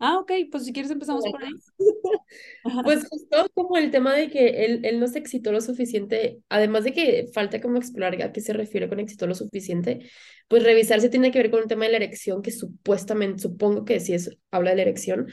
Ah, 0.00 0.18
ok, 0.18 0.32
pues 0.50 0.64
si 0.64 0.72
quieres 0.72 0.90
empezamos 0.90 1.24
por 1.24 1.42
ahí. 1.42 1.50
Pues 2.82 3.04
justo 3.10 3.46
como 3.54 3.76
el 3.76 3.90
tema 3.90 4.14
de 4.14 4.30
que 4.30 4.64
él, 4.64 4.80
él 4.84 4.98
no 4.98 5.06
se 5.06 5.18
excitó 5.18 5.52
lo 5.52 5.60
suficiente, 5.60 6.40
además 6.48 6.84
de 6.84 6.92
que 6.92 7.26
falta 7.32 7.60
como 7.60 7.76
explorar 7.76 8.20
a 8.22 8.32
qué 8.32 8.40
se 8.40 8.52
refiere 8.52 8.88
con 8.88 9.00
excitó 9.00 9.26
lo 9.26 9.34
suficiente, 9.34 10.10
pues 10.48 10.62
revisar 10.62 11.00
si 11.00 11.10
tiene 11.10 11.30
que 11.30 11.38
ver 11.38 11.50
con 11.50 11.60
el 11.60 11.68
tema 11.68 11.84
de 11.84 11.90
la 11.92 11.98
erección, 11.98 12.42
que 12.42 12.50
supuestamente, 12.50 13.42
supongo 13.42 13.84
que 13.84 14.00
sí 14.00 14.14
es, 14.14 14.30
habla 14.50 14.70
de 14.70 14.76
la 14.76 14.82
erección, 14.82 15.26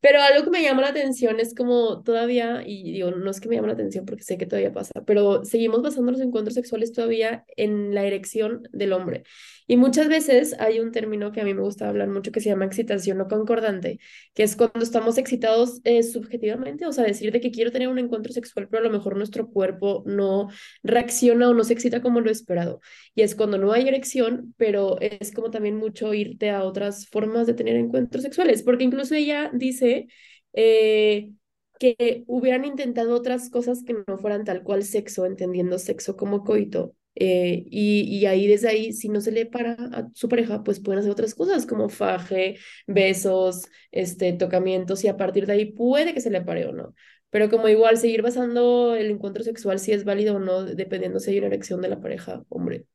pero 0.00 0.22
algo 0.22 0.44
que 0.44 0.50
me 0.50 0.62
llama 0.62 0.82
la 0.82 0.88
atención 0.88 1.40
es 1.40 1.54
como 1.54 2.02
todavía, 2.02 2.62
y 2.66 2.92
digo, 2.92 3.10
no 3.10 3.30
es 3.30 3.40
que 3.40 3.48
me 3.48 3.56
llame 3.56 3.68
la 3.68 3.74
atención 3.74 4.04
porque 4.06 4.22
sé 4.22 4.38
que 4.38 4.46
todavía 4.46 4.72
pasa, 4.72 4.92
pero 5.06 5.44
seguimos 5.44 5.82
basando 5.82 6.12
los 6.12 6.20
encuentros 6.20 6.54
sexuales 6.54 6.92
todavía 6.92 7.44
en 7.56 7.94
la 7.94 8.04
erección 8.04 8.68
del 8.72 8.92
hombre. 8.92 9.24
Y 9.66 9.76
muchas 9.76 10.08
veces 10.08 10.56
hay 10.58 10.80
un 10.80 10.90
término 10.90 11.30
que 11.30 11.40
a 11.40 11.44
mí 11.44 11.54
me 11.54 11.62
gusta 11.62 11.88
hablar 11.88 12.08
mucho 12.08 12.32
que 12.32 12.40
se 12.40 12.48
llama 12.48 12.64
excitación 12.64 13.18
no 13.18 13.28
concordante, 13.28 14.00
que 14.34 14.42
es 14.42 14.56
cuando 14.56 14.80
estamos 14.80 15.16
excitados 15.16 15.80
eh, 15.84 16.02
subjetivamente, 16.02 16.86
o 16.86 16.92
sea, 16.92 17.04
decir 17.04 17.30
de 17.30 17.40
que 17.40 17.52
quiero 17.52 17.70
tener 17.70 17.88
un 17.88 17.98
encuentro 17.98 18.32
sexual, 18.32 18.66
pero 18.68 18.80
a 18.80 18.84
lo 18.88 18.90
mejor 18.90 19.16
nuestro 19.16 19.48
cuerpo 19.48 20.02
no 20.06 20.48
reacciona 20.82 21.48
o 21.48 21.54
no 21.54 21.62
se 21.62 21.74
excita 21.74 22.02
como 22.02 22.20
lo 22.20 22.30
esperado. 22.30 22.80
Y 23.20 23.22
es 23.22 23.34
cuando 23.34 23.58
no 23.58 23.72
hay 23.72 23.86
erección, 23.86 24.54
pero 24.56 24.98
es 24.98 25.30
como 25.30 25.50
también 25.50 25.76
mucho 25.76 26.14
irte 26.14 26.48
a 26.48 26.64
otras 26.64 27.06
formas 27.06 27.46
de 27.46 27.52
tener 27.52 27.76
encuentros 27.76 28.22
sexuales, 28.22 28.62
porque 28.62 28.84
incluso 28.84 29.14
ella 29.14 29.50
dice 29.52 30.08
eh, 30.54 31.30
que 31.78 32.24
hubieran 32.26 32.64
intentado 32.64 33.14
otras 33.14 33.50
cosas 33.50 33.82
que 33.84 33.94
no 34.06 34.16
fueran 34.16 34.44
tal 34.46 34.62
cual 34.62 34.84
sexo, 34.84 35.26
entendiendo 35.26 35.78
sexo 35.78 36.16
como 36.16 36.44
coito. 36.44 36.94
Eh, 37.14 37.64
y, 37.66 38.24
ahí 38.24 38.46
desde 38.46 38.68
ahí, 38.68 38.94
si 38.94 39.10
no 39.10 39.20
se 39.20 39.32
le 39.32 39.44
para 39.44 39.72
a 39.74 40.08
su 40.14 40.30
pareja, 40.30 40.64
pues 40.64 40.80
pueden 40.80 41.00
hacer 41.00 41.12
otras 41.12 41.34
cosas 41.34 41.66
como 41.66 41.90
faje, 41.90 42.56
besos, 42.86 43.66
este, 43.90 44.32
tocamientos, 44.32 45.04
y 45.04 45.08
a 45.08 45.18
partir 45.18 45.44
de 45.46 45.52
ahí 45.52 45.72
puede 45.72 46.14
que 46.14 46.22
se 46.22 46.30
le 46.30 46.40
pare 46.40 46.64
o 46.64 46.72
no. 46.72 46.94
Pero 47.28 47.50
como 47.50 47.68
igual 47.68 47.98
seguir 47.98 48.22
basando 48.22 48.96
el 48.96 49.10
encuentro 49.10 49.44
sexual 49.44 49.78
si 49.78 49.92
es 49.92 50.04
válido 50.04 50.36
o 50.36 50.38
no, 50.38 50.64
dependiendo 50.64 51.20
si 51.20 51.32
hay 51.32 51.38
una 51.38 51.48
erección 51.48 51.82
de 51.82 51.88
la 51.88 52.00
pareja, 52.00 52.44
hombre, 52.48 52.86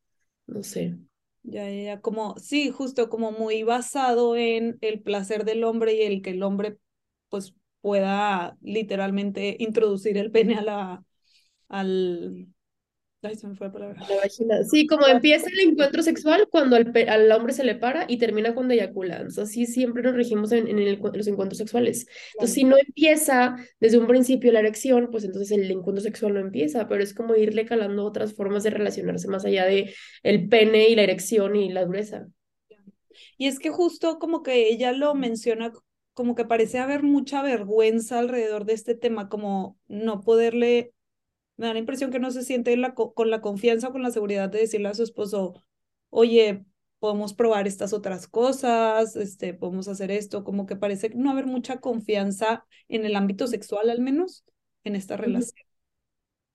no 0.48 0.64
sé. 0.64 0.98
Ya, 1.44 1.70
ya, 1.70 1.84
ya, 1.84 2.02
como, 2.02 2.38
sí, 2.40 2.72
justo 2.72 3.08
como 3.10 3.32
muy 3.32 3.62
basado 3.64 4.36
en 4.36 4.78
el 4.82 5.02
placer 5.02 5.46
del 5.46 5.64
hombre 5.64 5.94
y 5.94 6.02
el 6.02 6.22
que 6.24 6.32
el 6.32 6.42
hombre 6.44 6.80
pues 7.30 7.54
pueda 7.82 8.58
literalmente 8.62 9.56
introducir 9.60 10.18
el 10.18 10.32
pene 10.32 10.56
a 10.58 10.62
la, 10.64 11.04
al, 11.70 12.48
Ay, 13.25 13.36
se 13.36 13.48
me 13.48 13.55
fue 13.55 13.67
la 13.67 13.74
palabra. 13.74 14.01
La 14.08 14.15
vagina. 14.17 14.63
Sí, 14.63 14.86
como 14.88 15.08
empieza 15.08 15.48
el 15.50 15.70
encuentro 15.70 16.03
sexual 16.03 16.48
cuando 16.50 16.75
al, 16.75 16.91
al, 17.08 17.32
hombre 17.32 17.53
se 17.53 17.63
le 17.63 17.75
para 17.75 18.05
y 18.08 18.17
termina 18.17 18.53
cuando 18.53 18.74
eyacula. 18.74 19.17
Entonces, 19.17 19.44
así 19.50 19.65
siempre 19.65 20.03
nos 20.03 20.15
regimos 20.15 20.51
en, 20.51 20.67
en, 20.67 20.79
el, 20.79 21.00
los 21.01 21.27
encuentros 21.27 21.58
sexuales. 21.58 22.08
Entonces, 22.34 22.53
si 22.53 22.63
no 22.63 22.77
empieza 22.77 23.55
desde 23.79 23.98
un 23.98 24.08
principio 24.08 24.51
la 24.51 24.60
erección, 24.60 25.10
pues 25.12 25.24
entonces 25.24 25.51
el 25.51 25.70
encuentro 25.72 26.03
sexual 26.03 26.34
no 26.34 26.39
empieza, 26.39 26.88
pero 26.88 27.03
es 27.03 27.13
como 27.13 27.36
irle 27.36 27.65
calando 27.65 28.05
otras 28.05 28.34
formas 28.34 28.63
de 28.63 28.70
relacionarse 28.70 29.27
más 29.27 29.46
allá 29.46 29.65
de 29.65 29.94
el 30.24 30.48
pene 30.48 30.89
y 30.89 30.96
la 30.96 31.03
erección 31.03 31.55
y 31.55 31.72
la 31.72 31.86
dureza. 31.86 32.27
Y 33.38 33.48
es 33.48 33.60
que 33.60 33.70
justo 33.70 34.20
como 34.20 34.44
que 34.44 34.70
ella 34.70 34.91
lo 34.91 35.15
menciona 35.15 35.72
como 36.15 36.34
que 36.34 36.46
parece 36.46 36.79
haber 36.79 37.03
mucha 37.03 37.44
vergüenza 37.44 38.20
alrededor 38.20 38.65
de 38.65 38.74
este 38.74 38.96
tema, 38.96 39.27
como 39.27 39.77
no 39.88 40.22
poderle 40.22 40.94
me 41.58 41.68
da 41.68 41.74
la 41.74 41.80
impresión 41.80 42.12
que 42.12 42.20
no 42.20 42.32
se 42.32 42.44
siente 42.44 42.76
la 42.78 42.94
con 42.94 43.30
la 43.30 43.42
confianza, 43.42 43.92
con 43.92 44.02
la 44.02 44.12
seguridad 44.12 44.50
de 44.50 44.60
decirle 44.60 44.90
a 44.90 44.94
su 44.94 45.04
esposo, 45.04 45.64
oye, 46.10 46.66
podemos 47.00 47.34
probar 47.34 47.68
estas 47.68 47.94
otras 47.94 48.28
cosas, 48.28 49.16
este, 49.16 49.54
podemos 49.54 49.88
hacer 49.88 50.12
esto, 50.12 50.44
como 50.44 50.66
que 50.66 50.76
parece 50.76 51.12
no 51.16 51.32
haber 51.32 51.46
mucha 51.46 51.80
confianza 51.80 52.66
en 52.90 53.06
el 53.06 53.16
ámbito 53.16 53.48
sexual 53.48 53.90
al 53.90 54.02
menos 54.02 54.44
en 54.84 54.96
esta 54.96 55.18
relación. 55.18 55.66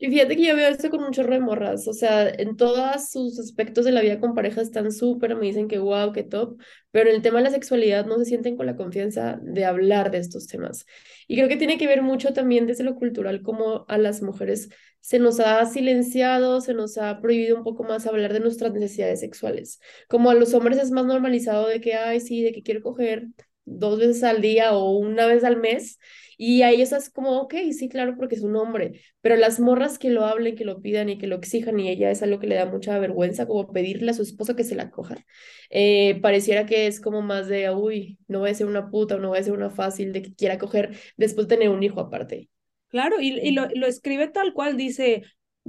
Y 0.03 0.09
fíjate 0.09 0.35
que 0.35 0.47
yo 0.47 0.57
veo 0.57 0.69
esto 0.71 0.89
con 0.89 1.05
un 1.05 1.11
chorro 1.13 1.35
de 1.35 1.41
morras, 1.41 1.87
o 1.87 1.93
sea, 1.93 2.27
en 2.31 2.57
todos 2.57 3.11
sus 3.11 3.39
aspectos 3.39 3.85
de 3.85 3.93
la 3.93 4.01
vida 4.01 4.19
con 4.19 4.35
pareja 4.35 4.63
están 4.63 4.93
súper, 4.93 5.37
me 5.37 5.45
dicen 5.45 5.69
que 5.69 5.79
wow, 5.79 6.11
que 6.13 6.23
top, 6.23 6.59
pero 6.91 7.11
en 7.11 7.17
el 7.17 7.23
tema 7.23 7.37
de 7.39 7.45
la 7.45 7.51
sexualidad 7.51 8.07
no 8.07 8.17
se 8.19 8.25
sienten 8.25 8.57
con 8.57 8.65
la 8.65 8.77
confianza 8.77 9.39
de 9.43 9.67
hablar 9.67 10.11
de 10.11 10.17
estos 10.17 10.47
temas. 10.47 10.87
Y 11.29 11.37
creo 11.37 11.49
que 11.49 11.57
tiene 11.57 11.77
que 11.77 11.87
ver 11.87 12.01
mucho 12.01 12.33
también 12.33 12.67
desde 12.67 12.83
lo 12.83 12.95
cultural, 12.95 13.43
como 13.43 13.85
a 13.89 13.99
las 13.99 14.23
mujeres 14.23 14.71
se 15.01 15.19
nos 15.19 15.39
ha 15.39 15.67
silenciado, 15.67 16.63
se 16.63 16.73
nos 16.73 16.97
ha 16.97 17.21
prohibido 17.21 17.59
un 17.59 17.63
poco 17.65 17.85
más 17.85 18.07
hablar 18.07 18.33
de 18.33 18.41
nuestras 18.41 18.73
necesidades 18.73 19.21
sexuales. 19.21 19.81
Como 20.09 20.31
a 20.31 20.35
los 20.35 20.55
hombres 20.55 20.79
es 20.79 20.91
más 20.93 21.05
normalizado 21.05 21.69
de 21.69 21.83
que, 21.83 21.93
ay, 21.95 22.21
sí, 22.21 22.43
de 22.43 22.53
que 22.53 22.63
quiero 22.63 22.81
coger 22.83 23.27
dos 23.67 23.99
veces 23.99 24.23
al 24.25 24.41
día 24.41 24.73
o 24.73 24.91
una 24.99 25.27
vez 25.27 25.45
al 25.45 25.59
mes 25.59 25.99
y 26.43 26.63
a 26.63 26.71
ellos 26.71 26.93
es 26.93 27.11
como, 27.11 27.39
ok, 27.43 27.55
sí, 27.77 27.89
claro, 27.89 28.17
porque 28.17 28.35
es 28.37 28.43
un 28.43 28.57
hombre, 28.57 29.03
pero 29.21 29.37
las 29.37 29.61
morras 29.61 29.99
que 29.99 30.11
lo 30.11 30.25
hablen, 30.25 30.57
que 30.57 30.65
lo 30.65 30.81
pidan 30.81 31.09
y 31.11 31.19
que 31.19 31.27
lo 31.27 31.37
exijan, 31.37 31.79
y 31.81 31.89
ella 31.91 32.11
es 32.11 32.23
algo 32.23 32.39
que 32.41 32.47
le 32.47 32.55
da 32.55 32.67
mucha 32.67 32.99
vergüenza, 32.99 33.47
como 33.47 33.73
pedirle 33.73 34.11
a 34.11 34.15
su 34.15 34.23
esposo 34.23 34.57
que 34.57 34.65
se 34.65 34.75
la 34.75 34.91
coja. 34.91 35.25
Eh, 35.71 36.19
pareciera 36.23 36.67
que 36.67 36.87
es 36.87 37.01
como 37.01 37.23
más 37.23 37.49
de, 37.49 37.71
uy, 37.71 38.19
no 38.29 38.41
voy 38.41 38.51
a 38.51 38.55
ser 38.55 38.67
una 38.67 38.91
puta 38.91 39.17
o 39.17 39.19
no 39.19 39.29
voy 39.29 39.39
a 39.39 39.43
ser 39.43 39.53
una 39.53 39.71
fácil 39.71 40.13
de 40.13 40.23
que 40.23 40.35
quiera 40.35 40.59
coger 40.59 40.97
después 41.17 41.47
de 41.49 41.57
tener 41.57 41.71
un 41.71 41.83
hijo 41.83 42.01
aparte. 42.01 42.49
Claro, 42.89 43.21
y, 43.21 43.39
y 43.41 43.53
lo, 43.53 43.69
lo 43.75 43.87
escribe 43.87 44.29
tal 44.29 44.53
cual, 44.53 44.77
dice, 44.77 45.23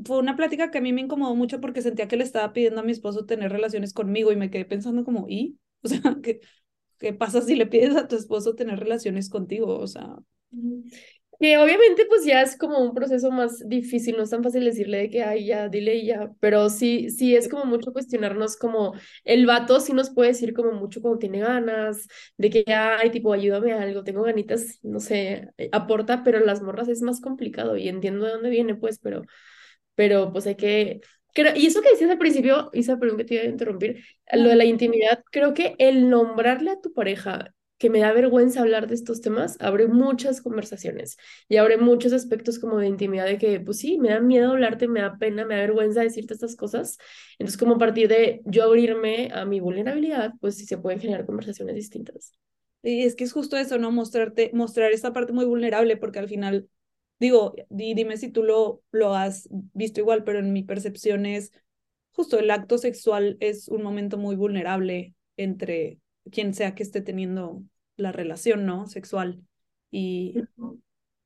fue 0.06 0.18
una 0.20 0.36
plática 0.36 0.72
que 0.72 0.78
a 0.80 0.82
mí 0.82 0.94
me 0.94 1.02
incomodó 1.02 1.36
mucho 1.36 1.60
porque 1.62 1.82
sentía 1.82 2.08
que 2.08 2.18
le 2.18 2.24
estaba 2.24 2.54
pidiendo 2.54 2.80
a 2.82 2.84
mi 2.84 2.92
esposo 2.92 3.26
tener 3.26 3.52
relaciones 3.52 3.94
conmigo 3.94 4.32
y 4.32 4.36
me 4.38 4.50
quedé 4.50 4.66
pensando 4.66 5.04
como, 5.04 5.26
¿y? 5.30 5.60
O 5.84 5.88
sea, 5.88 6.02
¿qué, 6.24 6.40
qué 7.00 7.14
pasa 7.14 7.42
si 7.42 7.56
le 7.56 7.68
pides 7.68 7.96
a 7.96 8.08
tu 8.08 8.16
esposo 8.16 8.56
tener 8.56 8.80
relaciones 8.80 9.30
contigo? 9.30 9.78
O 9.80 9.88
sea, 9.88 10.18
que 11.40 11.58
obviamente 11.58 12.06
pues 12.08 12.24
ya 12.24 12.42
es 12.44 12.56
como 12.56 12.78
un 12.80 12.94
proceso 12.94 13.32
más 13.32 13.68
difícil, 13.68 14.16
no 14.16 14.24
es 14.24 14.30
tan 14.30 14.44
fácil 14.44 14.64
decirle 14.64 15.00
de 15.00 15.10
que, 15.10 15.24
ay, 15.24 15.46
ya, 15.48 15.70
dile 15.70 16.06
ya, 16.06 16.32
pero 16.40 16.70
sí, 16.70 17.10
sí 17.10 17.36
es 17.36 17.50
como 17.50 17.66
mucho 17.66 17.92
cuestionarnos 17.94 18.58
como 18.58 18.94
el 19.24 19.48
vato 19.48 19.80
sí 19.80 19.92
nos 19.94 20.12
puede 20.12 20.30
decir 20.30 20.54
como 20.54 20.72
mucho 20.74 21.02
cuando 21.02 21.18
tiene 21.20 21.40
ganas, 21.40 22.08
de 22.38 22.50
que, 22.52 22.64
ay, 22.72 23.10
tipo, 23.10 23.34
ayúdame 23.34 23.74
a 23.74 23.82
algo, 23.82 24.04
tengo 24.04 24.22
ganitas, 24.24 24.78
no 24.84 25.00
sé, 25.00 25.50
eh, 25.58 25.70
aporta, 25.72 26.24
pero 26.24 26.40
las 26.40 26.62
morras 26.62 26.90
es 26.90 27.02
más 27.02 27.20
complicado 27.22 27.76
y 27.76 27.90
entiendo 27.90 28.26
de 28.26 28.34
dónde 28.34 28.50
viene 28.52 28.76
pues, 28.76 29.00
pero, 29.00 29.24
pero 29.96 30.32
pues 30.32 30.48
hay 30.48 30.56
que... 30.56 31.02
Creo, 31.34 31.56
y 31.56 31.66
eso 31.68 31.82
que 31.82 31.92
decías 31.92 32.12
al 32.12 32.18
principio, 32.18 32.70
Isa, 32.74 33.00
perdón 33.00 33.18
que 33.18 33.24
te 33.26 33.36
iba 33.36 33.44
a 33.44 33.48
interrumpir, 33.48 34.04
lo 34.34 34.50
de 34.50 34.56
la 34.56 34.66
intimidad, 34.66 35.24
creo 35.32 35.54
que 35.54 35.76
el 35.80 36.10
nombrarle 36.10 36.72
a 36.72 36.82
tu 36.82 36.94
pareja 36.94 37.54
que 37.82 37.90
me 37.90 38.02
da 38.02 38.14
vergüenza 38.14 38.62
hablar 38.62 38.86
de 38.86 38.94
estos 38.94 39.22
temas, 39.22 39.58
abre 39.60 39.88
muchas 39.88 40.40
conversaciones 40.40 41.18
y 41.50 41.58
abre 41.58 41.78
muchos 41.78 42.14
aspectos 42.14 42.60
como 42.60 42.78
de 42.78 42.86
intimidad 42.86 43.26
de 43.26 43.40
que, 43.40 43.60
pues 43.60 43.80
sí, 43.80 43.98
me 43.98 44.10
da 44.10 44.20
miedo 44.20 44.52
hablarte, 44.52 44.88
me 44.88 45.02
da 45.02 45.18
pena, 45.18 45.46
me 45.46 45.56
da 45.56 45.62
vergüenza 45.62 46.02
decirte 46.02 46.36
estas 46.36 46.56
cosas. 46.56 47.00
Entonces, 47.40 47.58
como 47.58 47.74
a 47.74 47.78
partir 47.80 48.08
de 48.08 48.44
yo 48.46 48.66
abrirme 48.66 49.32
a 49.34 49.46
mi 49.46 49.60
vulnerabilidad, 49.60 50.36
pues 50.40 50.58
sí 50.58 50.68
se 50.68 50.78
pueden 50.78 51.00
generar 51.00 51.26
conversaciones 51.26 51.74
distintas. 51.74 52.34
Y 52.84 53.02
es 53.02 53.16
que 53.16 53.24
es 53.24 53.34
justo 53.34 53.58
eso, 53.58 53.80
¿no? 53.80 53.90
Mostrarte, 53.90 54.52
mostrar 54.54 54.92
esta 54.92 55.12
parte 55.12 55.34
muy 55.34 55.46
vulnerable, 55.46 55.98
porque 55.98 56.20
al 56.20 56.30
final, 56.30 56.70
digo, 57.20 57.56
dime 57.72 58.16
si 58.18 58.30
tú 58.30 58.44
lo, 58.44 58.84
lo 58.92 59.16
has 59.16 59.50
visto 59.74 60.02
igual, 60.02 60.24
pero 60.24 60.38
en 60.38 60.54
mi 60.54 60.62
percepción 60.62 61.26
es 61.26 61.52
justo 62.12 62.38
el 62.38 62.52
acto 62.52 62.78
sexual 62.78 63.38
es 63.40 63.70
un 63.70 63.82
momento 63.82 64.20
muy 64.20 64.36
vulnerable 64.36 65.16
entre 65.36 65.98
quien 66.30 66.54
sea 66.54 66.76
que 66.76 66.84
esté 66.84 67.02
teniendo 67.02 67.64
la 68.02 68.12
relación, 68.12 68.66
¿no? 68.66 68.88
Sexual. 68.88 69.42
Y, 69.92 70.36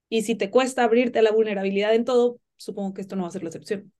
y 0.09 0.23
si 0.23 0.35
te 0.35 0.49
cuesta 0.49 0.83
abrirte 0.83 1.19
a 1.19 1.21
la 1.21 1.31
vulnerabilidad 1.31 1.95
en 1.95 2.05
todo, 2.05 2.39
supongo 2.57 2.93
que 2.93 3.01
esto 3.01 3.15
no 3.15 3.23
va 3.23 3.29
a 3.29 3.31
ser 3.31 3.43
la 3.43 3.49
excepción. 3.49 3.91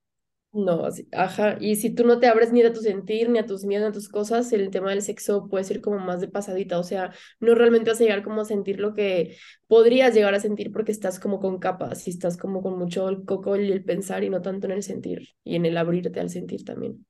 No, 0.52 0.88
ajá, 1.12 1.58
y 1.60 1.76
si 1.76 1.90
tú 1.90 2.06
no 2.06 2.18
te 2.18 2.28
abres 2.28 2.50
ni 2.50 2.62
a 2.62 2.72
tu 2.72 2.80
sentir, 2.80 3.28
ni 3.28 3.38
a 3.38 3.44
tus 3.44 3.64
miedos, 3.64 3.84
ni 3.84 3.90
a 3.90 3.92
tus 3.92 4.08
cosas, 4.08 4.50
el 4.54 4.70
tema 4.70 4.88
del 4.88 5.02
sexo 5.02 5.48
puede 5.48 5.64
ser 5.64 5.82
como 5.82 5.98
más 5.98 6.22
de 6.22 6.28
pasadita, 6.28 6.78
o 6.78 6.82
sea, 6.82 7.12
no 7.40 7.54
realmente 7.54 7.90
vas 7.90 8.00
a 8.00 8.04
llegar 8.04 8.22
como 8.22 8.40
a 8.40 8.44
sentir 8.46 8.80
lo 8.80 8.94
que 8.94 9.36
podrías 9.66 10.14
llegar 10.14 10.34
a 10.34 10.40
sentir 10.40 10.72
porque 10.72 10.92
estás 10.92 11.20
como 11.20 11.40
con 11.40 11.58
capas 11.58 12.06
y 12.08 12.10
estás 12.10 12.38
como 12.38 12.62
con 12.62 12.78
mucho 12.78 13.06
el 13.10 13.26
coco 13.26 13.56
y 13.56 13.70
el 13.70 13.84
pensar 13.84 14.24
y 14.24 14.30
no 14.30 14.40
tanto 14.40 14.66
en 14.66 14.72
el 14.72 14.82
sentir 14.82 15.28
y 15.44 15.56
en 15.56 15.66
el 15.66 15.76
abrirte 15.76 16.20
al 16.20 16.30
sentir 16.30 16.64
también. 16.64 17.04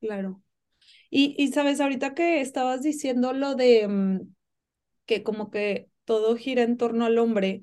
Claro. 0.00 0.40
Y, 1.10 1.34
y 1.36 1.48
sabes, 1.48 1.80
ahorita 1.80 2.14
que 2.14 2.40
estabas 2.40 2.82
diciendo 2.82 3.32
lo 3.32 3.56
de, 3.56 3.88
mm, 3.88 4.20
que 5.06 5.22
como 5.22 5.50
que 5.50 5.88
todo 6.04 6.36
gira 6.36 6.62
en 6.62 6.76
torno 6.76 7.04
al 7.04 7.18
hombre, 7.18 7.62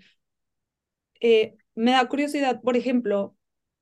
eh, 1.22 1.56
me 1.76 1.92
da 1.92 2.08
curiosidad, 2.08 2.62
por 2.62 2.78
ejemplo, 2.78 3.36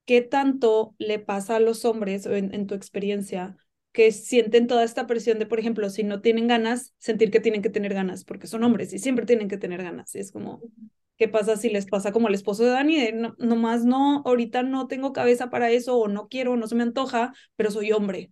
¿qué 0.06 0.22
tanto 0.22 0.96
le 0.98 1.20
pasa 1.20 1.56
a 1.58 1.60
los 1.60 1.86
hombres, 1.86 2.26
en, 2.26 2.54
en 2.54 2.68
tu 2.68 2.76
experiencia, 2.76 3.58
que 3.92 4.12
sienten 4.12 4.68
toda 4.68 4.84
esta 4.84 5.08
presión 5.08 5.40
de, 5.40 5.48
por 5.48 5.60
ejemplo, 5.60 5.90
si 5.90 6.04
no 6.04 6.22
tienen 6.22 6.48
ganas, 6.48 6.94
sentir 7.00 7.32
que 7.32 7.40
tienen 7.40 7.62
que 7.62 7.70
tener 7.70 7.94
ganas, 7.94 8.24
porque 8.26 8.48
son 8.48 8.64
hombres 8.64 8.94
y 8.94 9.00
siempre 9.00 9.26
tienen 9.26 9.48
que 9.48 9.58
tener 9.58 9.82
ganas. 9.82 10.14
Y 10.14 10.20
es 10.20 10.32
como, 10.32 10.62
¿qué 11.18 11.28
pasa 11.28 11.58
si 11.58 11.70
les 11.70 11.88
pasa 11.88 12.12
como 12.12 12.28
al 12.28 12.36
esposo 12.36 12.64
de 12.64 12.70
Dani? 12.70 13.00
De, 13.00 13.12
no, 13.14 13.36
nomás 13.40 13.86
no, 13.86 14.22
ahorita 14.26 14.62
no 14.62 14.88
tengo 14.88 15.14
cabeza 15.14 15.50
para 15.50 15.72
eso, 15.72 15.98
o 15.98 16.08
no 16.08 16.28
quiero, 16.28 16.56
no 16.58 16.68
se 16.68 16.76
me 16.76 16.84
antoja, 16.84 17.34
pero 17.56 17.72
soy 17.72 17.92
hombre. 17.92 18.32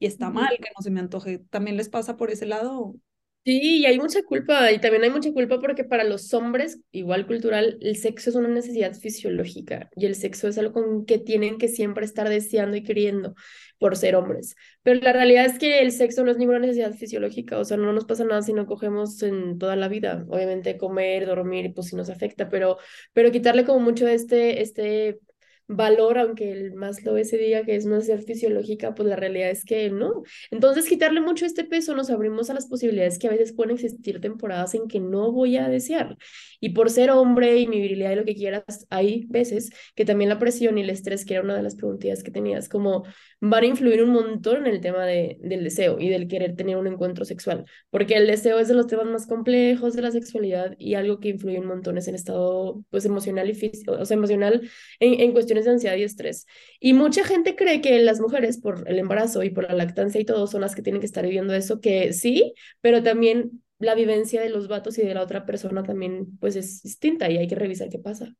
Y 0.00 0.06
está 0.06 0.30
mal 0.30 0.58
que 0.60 0.70
no 0.76 0.82
se 0.82 0.90
me 0.90 0.98
antoje. 1.00 1.38
¿También 1.50 1.76
les 1.76 1.88
pasa 1.88 2.16
por 2.16 2.30
ese 2.30 2.46
lado? 2.46 2.96
Sí, 3.44 3.80
y 3.80 3.84
hay 3.86 3.98
mucha 3.98 4.22
culpa, 4.22 4.72
y 4.72 4.78
también 4.80 5.02
hay 5.04 5.10
mucha 5.10 5.30
culpa 5.30 5.60
porque 5.60 5.84
para 5.84 6.02
los 6.04 6.32
hombres, 6.32 6.80
igual 6.92 7.26
cultural, 7.26 7.76
el 7.82 7.94
sexo 7.96 8.30
es 8.30 8.36
una 8.36 8.48
necesidad 8.48 8.94
fisiológica 8.94 9.90
y 9.96 10.06
el 10.06 10.14
sexo 10.14 10.48
es 10.48 10.56
algo 10.56 10.72
con 10.72 11.04
que 11.04 11.18
tienen 11.18 11.58
que 11.58 11.68
siempre 11.68 12.06
estar 12.06 12.26
deseando 12.30 12.74
y 12.78 12.82
queriendo 12.82 13.34
por 13.78 13.96
ser 13.98 14.16
hombres. 14.16 14.56
Pero 14.82 14.98
la 15.02 15.12
realidad 15.12 15.44
es 15.44 15.58
que 15.58 15.80
el 15.82 15.92
sexo 15.92 16.24
no 16.24 16.30
es 16.30 16.38
ninguna 16.38 16.58
necesidad 16.60 16.94
fisiológica, 16.94 17.58
o 17.58 17.66
sea, 17.66 17.76
no 17.76 17.92
nos 17.92 18.06
pasa 18.06 18.24
nada 18.24 18.40
si 18.40 18.54
no 18.54 18.64
cogemos 18.64 19.22
en 19.22 19.58
toda 19.58 19.76
la 19.76 19.88
vida. 19.88 20.24
Obviamente 20.30 20.78
comer, 20.78 21.26
dormir, 21.26 21.74
pues 21.74 21.88
sí 21.88 21.96
nos 21.96 22.08
afecta, 22.08 22.48
pero, 22.48 22.78
pero 23.12 23.30
quitarle 23.30 23.64
como 23.66 23.80
mucho 23.80 24.08
este, 24.08 24.62
este 24.62 25.18
valor, 25.66 26.18
aunque 26.18 26.52
el 26.52 26.74
más 26.74 27.02
lo 27.04 27.14
se 27.24 27.38
diga 27.38 27.64
que 27.64 27.76
es 27.76 27.86
una 27.86 27.96
necesidad 27.96 28.20
fisiológica, 28.20 28.94
pues 28.94 29.08
la 29.08 29.16
realidad 29.16 29.50
es 29.50 29.64
que 29.64 29.90
no. 29.90 30.22
Entonces, 30.50 30.88
quitarle 30.88 31.20
mucho 31.20 31.46
este 31.46 31.64
peso 31.64 31.94
nos 31.94 32.10
abrimos 32.10 32.50
a 32.50 32.54
las 32.54 32.66
posibilidades 32.66 33.18
que 33.18 33.28
a 33.28 33.30
veces 33.30 33.52
pueden 33.52 33.74
existir 33.74 34.20
temporadas 34.20 34.74
en 34.74 34.88
que 34.88 35.00
no 35.00 35.32
voy 35.32 35.56
a 35.56 35.68
desear. 35.68 36.16
Y 36.60 36.70
por 36.70 36.90
ser 36.90 37.10
hombre 37.10 37.58
y 37.58 37.66
mi 37.66 37.80
virilidad 37.80 38.12
y 38.12 38.16
lo 38.16 38.24
que 38.24 38.34
quieras, 38.34 38.86
hay 38.90 39.26
veces 39.28 39.70
que 39.94 40.04
también 40.04 40.28
la 40.30 40.38
presión 40.38 40.78
y 40.78 40.82
el 40.82 40.90
estrés, 40.90 41.24
que 41.24 41.34
era 41.34 41.42
una 41.42 41.56
de 41.56 41.62
las 41.62 41.76
preguntas 41.76 42.22
que 42.22 42.30
tenías, 42.30 42.68
como 42.68 43.04
van 43.40 43.64
a 43.64 43.66
influir 43.66 44.02
un 44.02 44.10
montón 44.10 44.66
en 44.66 44.66
el 44.66 44.80
tema 44.80 45.04
de, 45.06 45.38
del 45.40 45.64
deseo 45.64 45.98
y 45.98 46.08
del 46.08 46.28
querer 46.28 46.56
tener 46.56 46.76
un 46.76 46.86
encuentro 46.86 47.24
sexual, 47.24 47.64
porque 47.90 48.14
el 48.16 48.26
deseo 48.26 48.58
es 48.58 48.68
de 48.68 48.74
los 48.74 48.86
temas 48.86 49.06
más 49.06 49.26
complejos 49.26 49.94
de 49.94 50.02
la 50.02 50.10
sexualidad 50.10 50.74
y 50.78 50.94
algo 50.94 51.20
que 51.20 51.28
influye 51.30 51.58
un 51.58 51.66
montón 51.66 51.98
es 51.98 52.08
en 52.08 52.14
estado 52.14 52.82
pues 52.90 53.04
emocional 53.04 53.48
y 53.50 53.54
físico, 53.54 53.92
o 53.92 54.04
sea, 54.04 54.16
emocional 54.16 54.68
en, 55.00 55.20
en 55.20 55.32
cuestión 55.32 55.53
de 55.62 55.70
ansiedad 55.70 55.96
y 55.96 56.02
estrés. 56.02 56.46
Y 56.80 56.92
mucha 56.94 57.24
gente 57.24 57.54
cree 57.54 57.80
que 57.80 57.98
las 58.00 58.20
mujeres 58.20 58.58
por 58.58 58.88
el 58.88 58.98
embarazo 58.98 59.42
y 59.44 59.50
por 59.50 59.64
la 59.64 59.74
lactancia 59.74 60.20
y 60.20 60.24
todo 60.24 60.46
son 60.48 60.62
las 60.62 60.74
que 60.74 60.82
tienen 60.82 61.00
que 61.00 61.06
estar 61.06 61.24
viviendo 61.24 61.54
eso, 61.54 61.80
que 61.80 62.12
sí, 62.12 62.54
pero 62.80 63.02
también 63.02 63.62
la 63.78 63.94
vivencia 63.94 64.40
de 64.40 64.48
los 64.50 64.68
vatos 64.68 64.98
y 64.98 65.02
de 65.02 65.14
la 65.14 65.22
otra 65.22 65.46
persona 65.46 65.82
también 65.84 66.36
pues 66.38 66.56
es 66.56 66.82
distinta 66.82 67.30
y 67.30 67.38
hay 67.38 67.46
que 67.46 67.54
revisar 67.54 67.88
qué 67.88 67.98
pasa. 67.98 68.34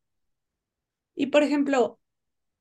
Y 1.15 1.27
por 1.27 1.43
ejemplo, 1.43 2.01